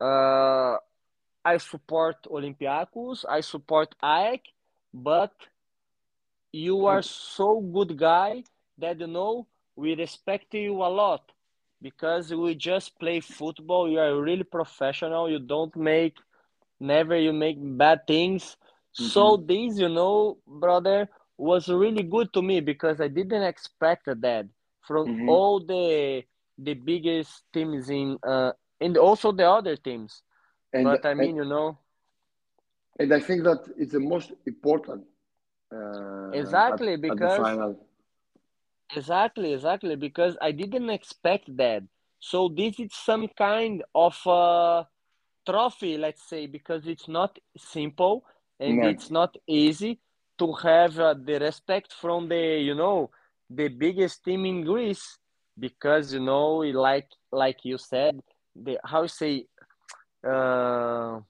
uh, 0.00 0.76
I 1.44 1.56
support 1.58 2.16
Olympiacos, 2.30 3.24
I 3.28 3.40
support 3.40 3.94
AEK, 4.02 4.42
but 4.92 5.32
you 6.52 6.86
are 6.86 7.02
so 7.02 7.60
good 7.60 7.96
guy 7.96 8.44
that 8.78 9.00
you 9.00 9.06
know 9.06 9.46
we 9.74 9.94
respect 9.94 10.52
you 10.54 10.74
a 10.82 10.90
lot 10.90 11.32
because 11.80 12.32
we 12.32 12.54
just 12.54 12.98
play 12.98 13.20
football. 13.20 13.88
You 13.88 13.98
are 13.98 14.20
really 14.20 14.44
professional. 14.44 15.30
You 15.30 15.38
don't 15.38 15.74
make 15.76 16.16
never 16.82 17.16
you 17.16 17.32
make 17.32 17.56
bad 17.58 18.06
things. 18.06 18.56
Mm-hmm. 18.98 19.06
So 19.06 19.36
this, 19.36 19.78
you 19.78 19.88
know, 19.88 20.38
brother, 20.46 21.08
was 21.38 21.68
really 21.68 22.02
good 22.02 22.32
to 22.34 22.42
me 22.42 22.60
because 22.60 23.00
I 23.00 23.08
didn't 23.08 23.42
expect 23.42 24.06
that 24.06 24.46
from 24.82 25.06
mm-hmm. 25.06 25.28
all 25.28 25.60
the 25.60 26.22
the 26.58 26.74
biggest 26.74 27.42
teams 27.52 27.88
in 27.88 28.18
uh 28.26 28.52
and 28.80 28.96
also 28.98 29.32
the 29.32 29.48
other 29.48 29.76
teams. 29.76 30.22
And, 30.72 30.84
but 30.84 31.04
I 31.06 31.14
mean, 31.14 31.30
and, 31.30 31.36
you 31.36 31.44
know, 31.44 31.78
and 32.98 33.12
I 33.12 33.20
think 33.20 33.44
that 33.44 33.64
it's 33.76 33.92
the 33.92 34.00
most 34.00 34.32
important. 34.46 35.04
Uh, 35.74 36.30
exactly 36.30 36.94
at, 36.94 37.00
because 37.00 37.40
at 37.40 38.96
exactly 38.96 39.54
exactly 39.54 39.96
because 39.96 40.36
I 40.40 40.52
didn't 40.52 40.90
expect 40.90 41.56
that. 41.56 41.82
So 42.20 42.48
this 42.48 42.78
is 42.78 42.90
some 42.92 43.28
kind 43.36 43.82
of 43.94 44.14
uh, 44.26 44.84
trophy, 45.44 45.96
let's 45.96 46.22
say, 46.22 46.46
because 46.46 46.86
it's 46.86 47.08
not 47.08 47.38
simple 47.56 48.24
and 48.60 48.82
no. 48.82 48.88
it's 48.88 49.10
not 49.10 49.36
easy 49.46 50.00
to 50.38 50.52
have 50.52 50.98
uh, 50.98 51.14
the 51.14 51.38
respect 51.38 51.92
from 51.92 52.28
the 52.28 52.60
you 52.60 52.74
know 52.74 53.10
the 53.50 53.68
biggest 53.68 54.24
team 54.24 54.46
in 54.46 54.64
Greece 54.64 55.18
because 55.58 56.12
you 56.12 56.20
know 56.20 56.56
like 56.58 57.08
like 57.30 57.64
you 57.64 57.78
said 57.78 58.20
the 58.56 58.78
how 58.84 59.02
you 59.02 59.08
say 59.08 59.46
uh, 60.26 61.20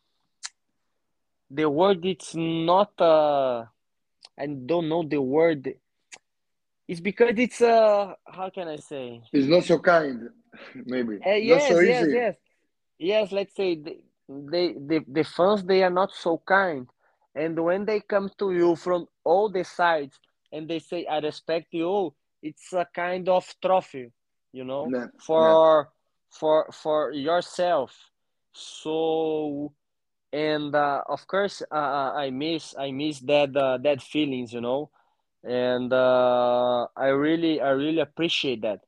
the 1.51 1.69
word 1.69 2.05
it's 2.05 2.35
not 2.35 2.93
uh, 3.01 3.65
I 4.39 4.47
don't 4.47 4.89
know 4.89 5.03
the 5.03 5.21
word 5.21 5.75
it's 6.89 7.01
because 7.01 7.35
it's 7.37 7.61
uh 7.61 8.15
how 8.27 8.51
can 8.51 8.69
I 8.69 8.77
say 8.77 9.23
it's 9.33 9.47
not 9.47 9.65
so 9.65 9.79
kind 9.79 10.29
maybe 10.87 11.19
uh, 11.27 11.31
yes 11.31 11.69
so 11.69 11.81
yes 11.81 12.07
easy. 12.07 12.13
yes 12.13 12.37
yes 13.03 13.33
let's 13.33 13.55
say 13.57 13.75
the, 13.75 13.99
they 14.29 14.73
the, 14.75 15.05
the 15.09 15.25
fans 15.25 15.65
they 15.65 15.83
are 15.83 15.91
not 15.91 16.13
so 16.15 16.41
kind. 16.47 16.89
And 17.35 17.59
when 17.59 17.85
they 17.85 18.01
come 18.01 18.31
to 18.39 18.53
you 18.53 18.77
from 18.77 19.07
all 19.25 19.49
the 19.49 19.65
sides 19.65 20.19
and 20.53 20.69
they 20.69 20.79
say 20.79 21.07
I 21.07 21.19
respect 21.19 21.69
you 21.73 22.15
it's 22.43 22.73
a 22.73 22.87
kind 22.95 23.29
of 23.29 23.47
trophy 23.65 24.13
you 24.53 24.65
know 24.65 24.89
yeah. 24.93 25.07
for 25.19 25.89
yeah. 25.89 26.39
for 26.39 26.67
for 26.73 27.13
yourself. 27.13 27.97
So 28.53 29.73
and 30.33 30.75
uh, 30.75 31.03
of 31.09 31.27
course 31.27 31.63
uh, 31.71 31.75
uh, 31.75 32.13
i 32.17 32.31
miss 32.31 32.75
i 32.79 32.91
miss 32.91 33.21
that 33.21 33.55
uh, 33.57 33.79
that 33.79 34.01
feelings 34.03 34.53
you 34.53 34.61
know. 34.61 34.91
And 35.43 35.93
uh, 35.93 36.87
i 36.97 37.09
really 37.09 37.61
i 37.61 37.71
really 37.71 38.01
appreciate 38.01 38.63
that. 38.63 38.81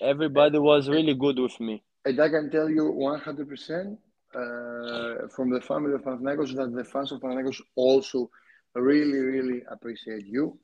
Everybody 0.00 0.58
was 0.58 0.88
really 0.88 1.14
good 1.14 1.38
with 1.38 1.58
me 1.58 1.82
and 2.04 2.20
i 2.20 2.28
can 2.28 2.50
tell 2.50 2.68
you 2.68 2.84
100% 2.92 3.98
uh, 4.34 5.28
from 5.34 5.50
the 5.50 5.60
family 5.60 5.92
of 5.94 6.02
Panathinaikos 6.02 6.54
that 6.54 6.72
the 6.74 6.84
fans 6.84 7.12
of 7.12 7.20
Panathinaikos 7.20 7.60
also 7.76 8.30
really 8.74 9.18
really 9.18 9.62
appreciate 9.70 10.26
you 10.26 10.58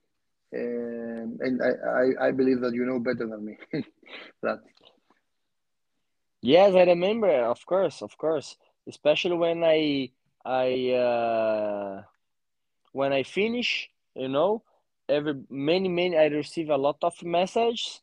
and, 0.53 1.39
and 1.41 1.61
I, 1.63 2.25
I, 2.25 2.29
I 2.29 2.31
believe 2.33 2.61
that 2.61 2.73
you 2.73 2.85
know 2.85 2.99
better 3.01 3.27
than 3.27 3.45
me 3.45 3.57
that 4.43 4.61
Yes, 6.43 6.75
I 6.75 6.83
remember. 6.85 7.31
Of 7.45 7.65
course, 7.67 8.03
of 8.03 8.17
course. 8.17 8.57
Especially 8.87 9.37
when 9.37 9.63
I 9.65 10.11
I 10.45 10.91
uh, 10.93 12.03
when 12.93 13.13
I 13.13 13.23
finish, 13.23 13.91
you 14.15 14.29
know, 14.29 14.63
every 15.09 15.35
many 15.51 15.89
many 15.89 16.17
I 16.17 16.27
receive 16.27 16.71
a 16.71 16.77
lot 16.77 16.99
of 17.03 17.23
messages 17.23 18.01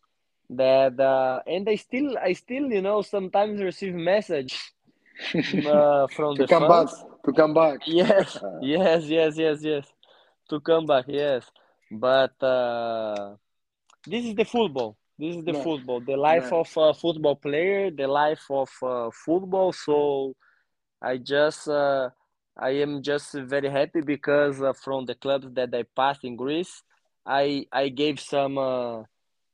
that 0.50 1.00
uh, 1.00 1.42
and 1.48 1.68
I 1.70 1.76
still 1.76 2.18
I 2.18 2.34
still 2.34 2.66
you 2.72 2.82
know 2.82 3.02
sometimes 3.02 3.62
receive 3.62 3.94
message 3.94 4.58
uh, 5.66 6.08
from 6.08 6.36
to 6.36 6.44
the 6.44 6.48
come 6.48 6.68
fans. 6.68 6.92
back 6.92 7.24
to 7.26 7.34
come 7.34 7.54
back. 7.54 7.80
Yes, 7.88 8.38
yes, 8.60 9.04
yes, 9.06 9.38
yes, 9.38 9.60
yes. 9.62 9.86
To 10.50 10.60
come 10.60 10.86
back, 10.86 11.06
yes. 11.08 11.50
But 11.92 12.42
uh, 12.44 13.36
this 14.08 14.26
is 14.26 14.36
the 14.36 14.46
football 14.46 14.98
this 15.18 15.36
is 15.38 15.44
the 15.44 15.54
football 15.54 16.00
the 16.02 16.16
life 16.18 16.52
of 16.52 16.70
a 16.78 16.94
football 16.94 17.36
player 17.36 17.90
the 17.92 18.08
life 18.08 18.46
of 18.50 18.70
uh, 18.84 19.10
football 19.12 19.72
so 19.72 20.34
i 21.02 21.18
just 21.18 21.68
uh, 21.68 22.10
i 22.58 22.70
am 22.70 23.02
just 23.02 23.34
very 23.34 23.70
happy 23.70 24.02
because 24.02 24.62
uh, 24.62 24.74
from 24.74 25.06
the 25.06 25.16
clubs 25.16 25.48
that 25.54 25.74
i 25.74 25.84
passed 25.96 26.24
in 26.24 26.36
greece 26.36 26.84
i 27.26 27.66
i 27.72 27.90
gave 27.90 28.20
some 28.20 28.58
uh, 28.58 29.04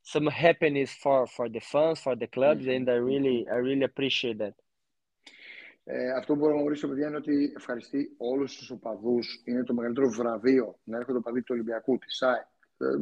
some 0.02 0.26
happiness 0.26 0.90
for 1.02 1.26
for 1.26 1.48
the 1.48 1.60
fans 1.60 2.00
for 2.00 2.14
the 2.16 2.26
clubs 2.26 2.64
mm-hmm. 2.64 2.76
and 2.76 2.90
i 2.90 2.98
really 3.10 3.46
i 3.50 3.56
really 3.56 3.84
appreciate 3.84 4.38
that 4.38 4.54
Ε, 5.84 6.10
αυτό 6.10 6.32
που 6.32 6.38
μπορώ 6.38 6.54
να 6.54 6.60
γνωρίσω, 6.60 6.88
παιδιά, 6.88 7.06
είναι 7.08 7.16
ότι 7.16 7.52
ευχαριστεί 7.56 8.14
όλους 8.16 8.56
τους 8.56 8.70
οπαδούς. 8.70 9.42
Είναι 9.44 9.64
το 9.64 9.74
μεγαλύτερο 9.74 10.08
βραβείο 10.08 10.78
να 10.84 10.96
έρχονται 10.96 11.18
οπαδοί 11.18 11.40
του 11.40 11.50
Ολυμπιακού, 11.50 11.98
της 11.98 12.16
ΣΑΕ, 12.16 12.46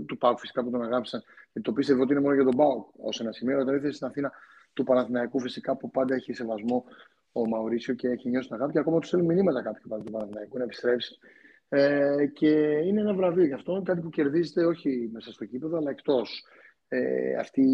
του 0.07 0.19
ΠΑΟΚ 0.19 0.39
φυσικά 0.39 0.65
που 0.65 0.71
τον 0.71 0.83
αγάπησαν 0.83 1.23
και 1.53 1.61
το 1.61 1.73
πίστευε 1.73 2.01
ότι 2.01 2.13
είναι 2.13 2.21
μόνο 2.21 2.35
για 2.35 2.45
τον 2.45 2.57
ΠΑΟΚ 2.57 2.89
ως 2.97 3.21
ένα 3.21 3.33
σημείο. 3.33 3.59
Όταν 3.59 3.75
ήρθε 3.75 3.91
στην 3.93 4.07
Αθήνα 4.07 4.33
του 4.73 4.85
Παναθηναϊκού, 4.85 5.41
φυσικά 5.41 5.77
που 5.77 5.91
πάντα 5.91 6.15
έχει 6.15 6.33
σεβασμό 6.33 6.85
ο 7.33 7.49
Μαουρίσιο 7.49 7.95
και 7.95 8.09
έχει 8.09 8.29
νιώσει 8.29 8.49
τα 8.49 8.55
αγάπη 8.55 8.73
και 8.73 8.79
ακόμα 8.79 8.99
τους 8.99 9.09
στέλνουν 9.09 9.35
μηνύματα 9.35 9.63
κάποιοι 9.63 9.83
πάντα 9.89 10.03
του 10.03 10.13
Παναθηναϊκού 10.13 10.59
να 10.59 10.65
επιστρέψει. 10.65 11.19
Ε, 11.69 12.27
και 12.33 12.51
είναι 12.87 13.01
ένα 13.01 13.15
βραβείο 13.15 13.45
γι' 13.45 13.53
αυτό, 13.53 13.83
κάτι 13.85 14.01
που 14.01 14.09
κερδίζετε 14.09 14.65
όχι 14.65 15.11
μέσα 15.13 15.33
στο 15.33 15.45
κήπεδο, 15.45 15.77
αλλά 15.77 15.91
εκτός. 15.91 16.45
Ε, 16.93 17.35
αυτή, 17.35 17.65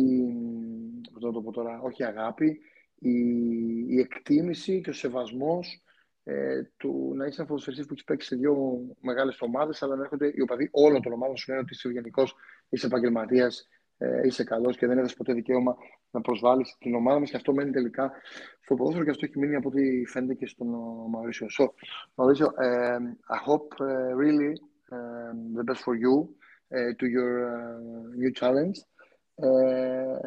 πώς 1.13 1.33
το 1.33 1.43
πω 1.43 1.53
τώρα, 1.53 1.81
όχι 1.81 2.05
αγάπη, 2.05 2.61
η, 2.99 3.19
η 3.89 4.01
εκτίμηση 4.01 4.81
και 4.81 4.91
ο 4.91 4.93
σεβασμός 4.93 5.83
ε, 6.25 6.63
του 6.77 7.13
να 7.17 7.25
είσαι 7.27 7.35
ένας 7.37 7.49
ποδοσφαιριστής 7.49 7.87
που 7.87 7.93
έχεις 7.93 8.05
παίξει 8.05 8.29
σε 8.29 8.37
δύο 8.37 8.57
μεγάλες 9.01 9.41
ομάδες, 9.41 9.83
αλλά 9.83 9.97
να 9.97 10.03
έρχονται 10.03 10.33
οι 10.35 10.41
οπαδοί 10.41 10.69
όλων 10.73 11.03
των 11.03 11.13
ομάδων. 11.13 11.37
Σου 11.37 11.51
λένε 11.51 11.61
ότι 11.61 11.75
είσαι 11.75 11.89
γενικός, 11.89 12.35
είσαι 12.69 12.87
επαγγελματίας, 12.87 13.69
ε, 13.99 14.27
είσαι 14.27 14.45
καλός 14.45 14.77
και 14.77 14.87
δεν 14.87 14.99
έδωσε 14.99 15.17
ποτέ 15.17 15.33
δικαίωμα 15.33 15.77
να 16.11 16.21
προσβάλλεις 16.21 16.77
την 16.79 16.95
ομάδα 16.95 17.19
μας. 17.19 17.31
Και 17.31 17.37
αυτό 17.37 17.53
μένει 17.53 17.71
τελικά 17.71 18.13
στο 18.61 18.75
ποδόσφαιρο 18.75 19.05
και 19.05 19.11
αυτό 19.11 19.27
έχει 19.27 19.39
μείνει 19.39 19.55
από 19.55 19.69
ό,τι 19.69 20.07
φαίνεται 20.07 20.35
και 20.35 20.47
στον 20.47 20.69
Μαουρίσιο. 21.11 21.47
So, 21.59 21.65
Mauricio, 22.17 22.47
um, 22.47 23.17
I 23.37 23.39
hope 23.49 23.69
uh, 23.81 24.15
really 24.23 24.53
um, 24.93 25.55
the 25.57 25.65
best 25.69 25.83
for 25.87 25.95
you 26.05 26.15
uh, 26.77 26.91
to 26.99 27.07
your 27.07 27.33
uh, 27.55 28.17
new 28.21 28.33
challenge. 28.41 28.77
Uh, 29.43 30.19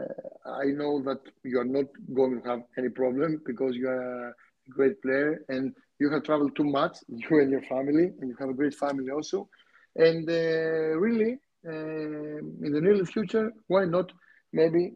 I 0.45 0.65
know 0.79 1.01
that 1.03 1.19
you 1.43 1.59
are 1.59 1.65
not 1.65 1.85
going 2.13 2.41
to 2.41 2.47
have 2.47 2.61
any 2.77 2.89
problem 2.89 3.41
because 3.45 3.75
you 3.75 3.87
are 3.87 4.29
a 4.29 4.33
great 4.69 5.01
player 5.01 5.43
and 5.49 5.73
you 5.99 6.09
have 6.11 6.23
traveled 6.23 6.55
too 6.55 6.63
much, 6.63 6.97
you 7.07 7.39
and 7.39 7.51
your 7.51 7.61
family, 7.63 8.11
and 8.19 8.29
you 8.29 8.35
have 8.39 8.49
a 8.49 8.53
great 8.53 8.75
family 8.75 9.09
also. 9.11 9.49
And 9.95 10.29
uh, 10.29 10.97
really, 11.05 11.37
uh, 11.67 12.37
in 12.65 12.71
the 12.71 12.81
near 12.81 13.03
future, 13.05 13.51
why 13.67 13.85
not? 13.85 14.11
Maybe 14.53 14.93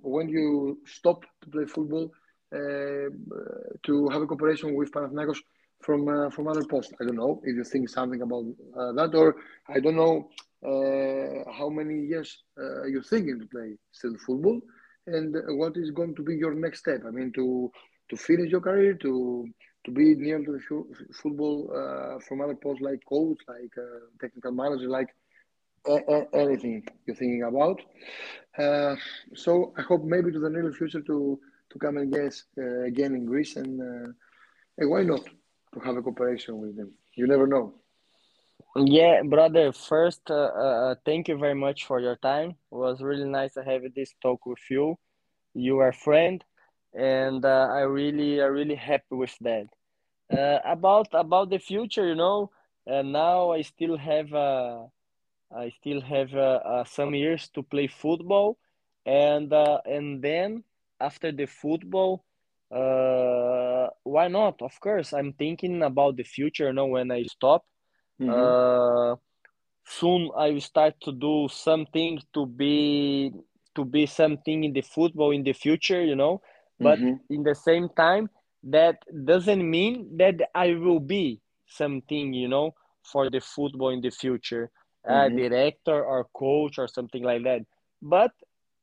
when 0.00 0.28
you 0.28 0.78
stop 0.86 1.24
to 1.42 1.48
play 1.50 1.64
football, 1.64 2.10
uh, 2.54 3.08
to 3.82 4.08
have 4.10 4.22
a 4.22 4.26
cooperation 4.26 4.74
with 4.74 4.90
Panathinaikos 4.92 5.38
from 5.82 6.08
uh, 6.08 6.30
from 6.30 6.48
other 6.48 6.64
posts. 6.64 6.92
I 7.00 7.04
don't 7.04 7.16
know 7.16 7.40
if 7.44 7.54
you 7.56 7.64
think 7.64 7.88
something 7.88 8.22
about 8.22 8.44
uh, 8.78 8.92
that, 8.92 9.14
or 9.14 9.36
I 9.68 9.80
don't 9.80 9.96
know 9.96 10.28
how 10.66 11.68
many 11.68 12.06
years 12.06 12.42
are 12.58 12.88
you're 12.88 13.02
thinking 13.02 13.38
to 13.40 13.46
play 13.46 13.76
still 13.92 14.16
football, 14.26 14.60
and 15.06 15.34
what 15.58 15.76
is 15.76 15.90
going 15.90 16.14
to 16.16 16.22
be 16.22 16.36
your 16.36 16.54
next 16.54 16.80
step. 16.80 17.02
I 17.06 17.10
mean, 17.10 17.32
to 17.32 17.70
to 18.10 18.16
finish 18.16 18.50
your 18.50 18.60
career, 18.60 18.94
to 18.94 19.46
to 19.84 19.90
be 19.90 20.14
near 20.14 20.38
to 20.44 20.52
the 20.52 20.62
football 21.14 21.70
uh, 21.74 22.18
from 22.26 22.40
other 22.40 22.56
posts 22.56 22.82
like 22.82 23.00
coach, 23.08 23.38
like 23.48 23.72
uh, 23.78 24.06
technical 24.20 24.52
manager, 24.52 24.88
like 24.88 25.10
anything 26.34 26.84
you're 27.06 27.16
thinking 27.16 27.44
about. 27.44 27.80
Uh, 28.58 28.96
so 29.34 29.72
I 29.78 29.82
hope 29.82 30.04
maybe 30.04 30.32
to 30.32 30.40
the 30.40 30.50
near 30.50 30.72
future 30.72 31.00
to 31.02 31.38
to 31.70 31.78
come 31.78 31.96
and 31.98 32.12
guess 32.12 32.44
uh, 32.58 32.82
again 32.82 33.14
in 33.14 33.24
Greece 33.26 33.56
and, 33.56 33.80
uh, 33.80 34.10
and 34.78 34.90
why 34.90 35.02
not 35.02 35.24
to 35.74 35.80
have 35.80 35.96
a 35.96 36.02
cooperation 36.02 36.58
with 36.58 36.76
them. 36.76 36.92
You 37.14 37.26
never 37.26 37.46
know. 37.46 37.74
Yeah, 38.76 39.22
brother. 39.22 39.72
First, 39.72 40.30
uh, 40.30 40.94
thank 41.04 41.28
you 41.28 41.36
very 41.36 41.54
much 41.54 41.84
for 41.84 42.00
your 42.00 42.16
time. 42.16 42.50
It 42.50 42.56
was 42.84 43.02
really 43.02 43.28
nice 43.28 43.54
to 43.54 43.62
have 43.64 43.82
this 43.94 44.14
talk 44.22 44.46
with 44.46 44.60
you. 44.70 44.98
You 45.54 45.78
are 45.80 45.88
a 45.88 45.94
friend 45.94 46.44
and 46.94 47.44
uh, 47.44 47.68
I 47.72 47.80
really, 47.82 48.40
I 48.40 48.46
really 48.46 48.74
happy 48.76 49.14
with 49.16 49.36
that. 49.40 49.66
Uh, 50.30 50.58
about 50.64 51.08
about 51.12 51.50
the 51.50 51.58
future, 51.58 52.06
you 52.08 52.14
know, 52.16 52.50
uh, 52.90 53.02
now 53.02 53.50
I 53.52 53.62
still 53.62 53.96
have 53.98 54.32
uh, 54.34 54.86
I 55.54 55.70
still 55.70 56.00
have 56.00 56.34
uh, 56.34 56.60
uh, 56.72 56.84
some 56.84 57.14
years 57.14 57.48
to 57.50 57.62
play 57.62 57.86
football, 57.86 58.58
and 59.04 59.52
uh, 59.52 59.80
and 59.84 60.22
then 60.22 60.64
after 61.00 61.30
the 61.32 61.46
football, 61.46 62.24
uh, 62.70 63.88
why 64.04 64.28
not? 64.28 64.60
Of 64.62 64.78
course, 64.80 65.12
I'm 65.12 65.32
thinking 65.32 65.82
about 65.82 66.16
the 66.16 66.24
future. 66.24 66.66
You 66.68 66.72
know, 66.74 66.86
when 66.86 67.10
I 67.10 67.22
stop, 67.24 67.64
mm-hmm. 68.20 68.30
uh, 68.30 69.16
soon 69.86 70.30
I 70.36 70.50
will 70.50 70.60
start 70.60 70.94
to 71.02 71.12
do 71.12 71.48
something 71.50 72.20
to 72.34 72.46
be 72.46 73.32
to 73.74 73.84
be 73.84 74.06
something 74.06 74.64
in 74.64 74.72
the 74.72 74.80
football 74.80 75.30
in 75.30 75.44
the 75.44 75.52
future, 75.52 76.02
you 76.02 76.16
know. 76.16 76.40
But 76.80 76.98
mm-hmm. 76.98 77.32
in 77.32 77.42
the 77.42 77.54
same 77.54 77.88
time, 77.90 78.28
that 78.64 78.98
doesn't 79.24 79.68
mean 79.68 80.16
that 80.16 80.40
I 80.54 80.74
will 80.74 81.00
be 81.00 81.40
something, 81.68 82.32
you 82.32 82.48
know, 82.48 82.74
for 83.02 83.30
the 83.30 83.40
football 83.40 83.90
in 83.90 84.00
the 84.00 84.10
future, 84.10 84.70
mm-hmm. 85.06 85.38
a 85.38 85.48
director 85.48 86.04
or 86.04 86.26
coach 86.34 86.78
or 86.78 86.88
something 86.88 87.22
like 87.22 87.44
that. 87.44 87.62
But 88.02 88.32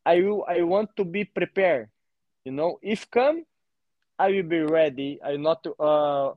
I 0.06 0.22
will, 0.22 0.46
I 0.48 0.62
want 0.62 0.96
to 0.98 1.06
be 1.06 1.26
prepared, 1.26 1.90
you 2.46 2.52
know. 2.52 2.80
If 2.82 3.10
come, 3.10 3.46
I 4.18 4.32
will 4.32 4.44
be 4.44 4.62
ready. 4.62 5.20
I 5.24 5.38
not 5.38 5.64
to, 5.64 5.74
uh, 5.76 6.34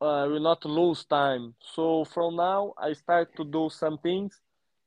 uh 0.00 0.26
will 0.28 0.40
not 0.40 0.64
lose 0.64 1.04
time. 1.04 1.54
So 1.60 2.04
from 2.04 2.36
now, 2.36 2.74
I 2.78 2.92
start 2.92 3.34
to 3.36 3.44
do 3.44 3.68
some 3.70 3.98
things, 3.98 4.40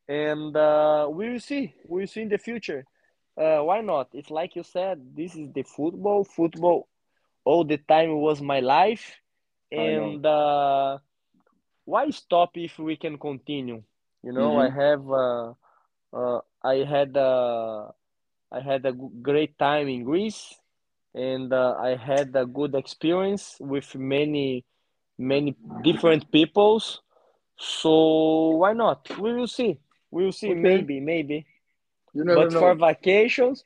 and 0.07 0.55
uh, 0.55 1.07
we 1.09 1.29
will 1.29 1.39
see. 1.39 1.73
We 1.87 2.01
will 2.01 2.07
see 2.07 2.21
in 2.21 2.29
the 2.29 2.37
future. 2.37 2.85
Uh, 3.37 3.59
why 3.59 3.81
not? 3.81 4.09
It's 4.13 4.29
like 4.29 4.55
you 4.55 4.63
said. 4.63 4.99
This 5.15 5.35
is 5.35 5.51
the 5.53 5.63
football. 5.63 6.23
Football 6.23 6.87
all 7.43 7.63
the 7.63 7.77
time 7.77 8.15
was 8.17 8.41
my 8.41 8.59
life 8.59 9.19
and 9.71 10.25
uh, 10.25 10.97
why 11.85 12.09
stop 12.09 12.51
if 12.55 12.77
we 12.77 12.95
can 12.95 13.17
continue 13.17 13.81
you 14.23 14.31
know 14.31 14.51
mm-hmm. 14.51 14.67
i 14.67 14.83
have 14.83 15.03
uh, 15.09 15.53
uh, 16.13 16.41
i 16.63 16.83
had 16.85 17.15
uh, 17.17 17.87
i 18.51 18.59
had 18.59 18.85
a 18.85 18.91
great 19.21 19.57
time 19.57 19.87
in 19.87 20.03
greece 20.03 20.53
and 21.15 21.51
uh, 21.53 21.75
i 21.79 21.95
had 21.95 22.35
a 22.35 22.45
good 22.45 22.75
experience 22.75 23.57
with 23.59 23.95
many 23.95 24.63
many 25.21 25.55
different 25.83 26.31
peoples 26.31 27.01
so 27.57 28.49
why 28.61 28.73
not 28.73 29.07
we 29.19 29.33
will 29.33 29.47
see 29.47 29.79
we 30.09 30.25
will 30.25 30.31
see 30.31 30.51
okay. 30.51 30.59
maybe 30.59 30.99
maybe 30.99 31.45
but 32.13 32.51
know. 32.51 32.59
for 32.59 32.75
vacations 32.75 33.63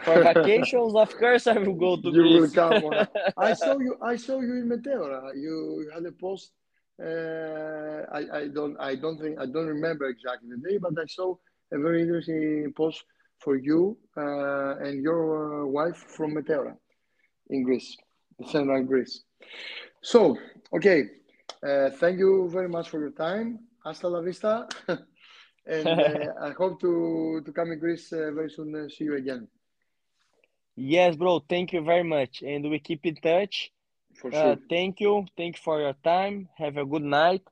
for 0.00 0.22
vacations, 0.32 0.94
of 0.94 1.16
course, 1.18 1.46
I 1.46 1.58
will 1.58 1.74
go 1.74 1.96
to 1.96 2.08
you 2.08 2.22
Greece. 2.22 2.40
will 2.40 2.50
come. 2.50 3.06
I 3.36 3.52
saw 3.52 3.78
you. 3.78 3.96
I 4.00 4.16
saw 4.16 4.40
you 4.40 4.54
in 4.56 4.68
Meteora. 4.68 5.34
You 5.36 5.90
had 5.92 6.04
a 6.06 6.12
post. 6.12 6.52
Uh, 6.98 8.06
I, 8.10 8.40
I 8.40 8.48
don't. 8.48 8.76
I 8.80 8.94
don't 8.94 9.18
think. 9.18 9.38
I 9.38 9.46
don't 9.46 9.66
remember 9.66 10.06
exactly 10.06 10.48
the 10.48 10.56
day, 10.68 10.78
but 10.78 10.92
I 10.98 11.06
saw 11.06 11.36
a 11.72 11.78
very 11.78 12.02
interesting 12.02 12.72
post 12.74 13.04
for 13.38 13.56
you 13.56 13.98
uh, 14.16 14.76
and 14.78 15.02
your 15.02 15.64
uh, 15.64 15.66
wife 15.66 15.96
from 15.96 16.34
Meteora 16.34 16.76
in 17.50 17.62
Greece, 17.64 17.96
central 18.46 18.82
Greece. 18.84 19.24
So, 20.01 20.37
okay. 20.73 21.03
Uh, 21.63 21.89
thank 21.89 22.19
you 22.19 22.49
very 22.49 22.69
much 22.69 22.89
for 22.89 22.99
your 22.99 23.11
time. 23.11 23.59
Hasta 23.83 24.07
la 24.07 24.21
vista. 24.21 24.67
and 25.65 25.87
uh, 25.87 26.33
I 26.41 26.51
hope 26.51 26.79
to 26.81 27.41
to 27.45 27.51
come 27.51 27.71
in 27.71 27.79
Greece 27.79 28.11
uh, 28.13 28.31
very 28.33 28.49
soon. 28.49 28.89
see 28.89 29.05
you 29.05 29.15
again. 29.15 29.47
Yes, 30.75 31.15
bro. 31.15 31.39
Thank 31.39 31.73
you 31.73 31.81
very 31.81 32.03
much. 32.03 32.43
And 32.43 32.69
we 32.69 32.79
keep 32.79 33.05
in 33.05 33.15
touch. 33.15 33.71
For 34.13 34.29
uh, 34.29 34.31
sure. 34.31 34.51
Uh, 34.51 34.55
thank 34.69 34.99
you. 34.99 35.25
Thank 35.35 35.57
you 35.57 35.61
for 35.63 35.81
your 35.81 35.95
time. 36.03 36.49
Have 36.57 36.77
a 36.77 36.85
good 36.85 37.03
night. 37.03 37.43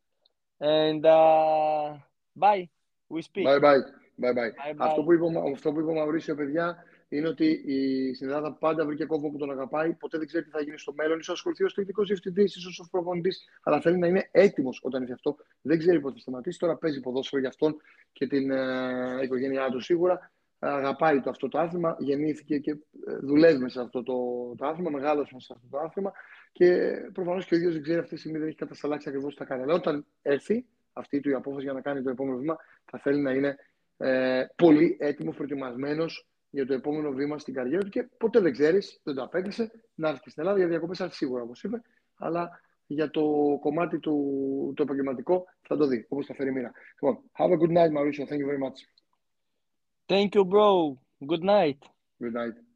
And 0.60 1.06
uh, 1.06 1.98
bye. 2.36 2.70
We 3.10 3.22
speak. 3.22 3.46
Bye 3.46 3.60
bye. 3.60 3.80
Bye 4.18 4.34
bye. 4.34 4.52
bye, 4.52 4.74
bye. 4.74 4.86
Αυτό, 4.86 5.04
που 5.04 5.14
είπε, 5.14 5.26
αυτό 5.54 5.72
που 5.72 5.80
είπε 5.80 5.90
ο 5.90 5.94
Μαουρίσιο, 5.94 6.36
παιδιά, 6.36 6.84
είναι 7.11 7.29
ότι 7.29 7.63
η 7.67 8.15
συνδράδα 8.15 8.53
πάντα 8.53 8.85
βρήκε 8.87 9.05
κόμμα 9.05 9.31
που 9.31 9.37
τον 9.37 9.51
αγαπάει. 9.51 9.93
Ποτέ 9.93 10.19
δεν 10.19 10.27
ξέρει 10.27 10.45
τι 10.45 10.51
θα 10.51 10.63
γίνει 10.63 10.79
στο 10.79 10.93
μέλλον. 10.93 11.23
σω 11.23 11.33
ασχοληθεί 11.33 11.65
ως 11.65 11.75
τεχνικός 11.75 12.07
διευθυντής, 12.07 12.57
ίσως 12.57 12.79
ως 12.79 12.89
προπονητής. 12.91 13.49
Αλλά 13.63 13.81
θέλει 13.81 13.99
να 13.99 14.07
είναι 14.07 14.29
έτοιμος 14.31 14.81
όταν 14.83 15.03
είναι 15.03 15.13
αυτό. 15.13 15.37
Δεν 15.63 15.79
ξέρει 15.79 16.01
πότε 16.01 16.15
θα 16.15 16.21
σταματήσει. 16.21 16.59
Τώρα 16.59 16.77
παίζει 16.77 17.01
ποδόσφαιρο 17.01 17.41
για 17.41 17.49
αυτόν 17.49 17.77
και 18.13 18.27
την 18.27 18.51
ε, 18.51 19.23
οικογένειά 19.23 19.71
του 19.71 19.81
σίγουρα 19.81 20.31
αγαπάει 20.61 21.21
το, 21.21 21.31
αυτό 21.31 21.49
το 21.49 21.59
άθλημα, 21.59 21.97
γεννήθηκε 21.99 22.59
και 22.59 22.71
ε, 22.71 23.17
δουλεύει 23.21 23.71
σε 23.71 23.81
αυτό 23.81 24.03
το, 24.03 24.15
το 24.57 24.67
άθλημα, 24.67 24.91
μεγάλωσε 24.91 25.35
σε 25.39 25.53
αυτό 25.53 25.67
το 25.71 25.79
άθλημα 25.79 26.13
και 26.53 26.93
προφανώς 27.13 27.47
και 27.47 27.55
ο 27.55 27.57
ίδιος 27.57 27.73
δεν 27.73 27.83
ξέρει 27.83 27.99
αυτή 27.99 28.15
τη 28.15 28.21
στιγμή 28.21 28.39
δεν 28.39 28.49
έχει 28.49 28.57
κατασταλάξει 28.57 29.09
ακριβώς 29.09 29.35
τι 29.35 29.39
θα 29.39 29.45
κάνει. 29.45 29.63
Αλλά 29.63 29.75
όταν 29.75 30.07
έρθει 30.23 30.67
αυτή 30.93 31.21
του 31.21 31.31
η 31.31 31.33
απόφαση 31.33 31.65
για 31.65 31.73
να 31.73 31.81
κάνει 31.81 32.03
το 32.03 32.11
επόμενο 32.11 32.37
βήμα, 32.37 32.57
θα 32.85 32.99
θέλει 32.99 33.21
να 33.21 33.33
είναι 33.33 33.57
ε, 33.97 34.45
πολύ 34.57 34.97
έτοιμος, 35.01 35.37
προετοιμασμένος 35.37 36.30
για 36.51 36.67
το 36.67 36.73
επόμενο 36.73 37.11
βήμα 37.11 37.39
στην 37.39 37.55
καριέρα 37.55 37.83
του 37.83 37.91
και 37.91 38.03
ποτέ 38.03 38.41
δεν 38.41 38.53
ξέρεις, 38.53 39.01
δεν 39.03 39.15
το 39.15 39.23
απέκλεισε, 39.23 39.71
να 39.95 40.09
έρθει 40.09 40.21
και 40.21 40.31
στην 40.31 40.43
Ελλάδα 40.43 40.59
για 40.59 40.69
διακοπέ, 40.69 41.03
έρθει 41.03 41.15
σίγουρα 41.15 41.43
όπως 41.43 41.63
είπε, 41.63 41.83
αλλά 42.19 42.61
για 42.87 43.11
το 43.11 43.23
κομμάτι 43.61 43.99
του 43.99 44.73
το 44.77 44.83
επαγγελματικό 44.83 45.45
θα 45.61 45.77
το 45.77 45.87
δει, 45.87 46.07
όπως 46.09 46.27
θα 46.27 46.35
φέρει 46.35 46.53
μοίρα. 46.53 46.73
Λοιπόν, 47.01 47.23
have 47.39 47.51
a 47.51 47.57
good 47.57 47.73
night, 47.73 47.93
Mauricio. 47.93 48.27
Thank 48.27 48.41
you 48.41 48.47
very 48.47 48.59
much. 48.59 48.79
Thank 50.07 50.35
you, 50.35 50.45
bro. 50.45 50.99
Good 51.27 51.43
night. 51.43 51.79
Good 52.19 52.33
night. 52.33 52.70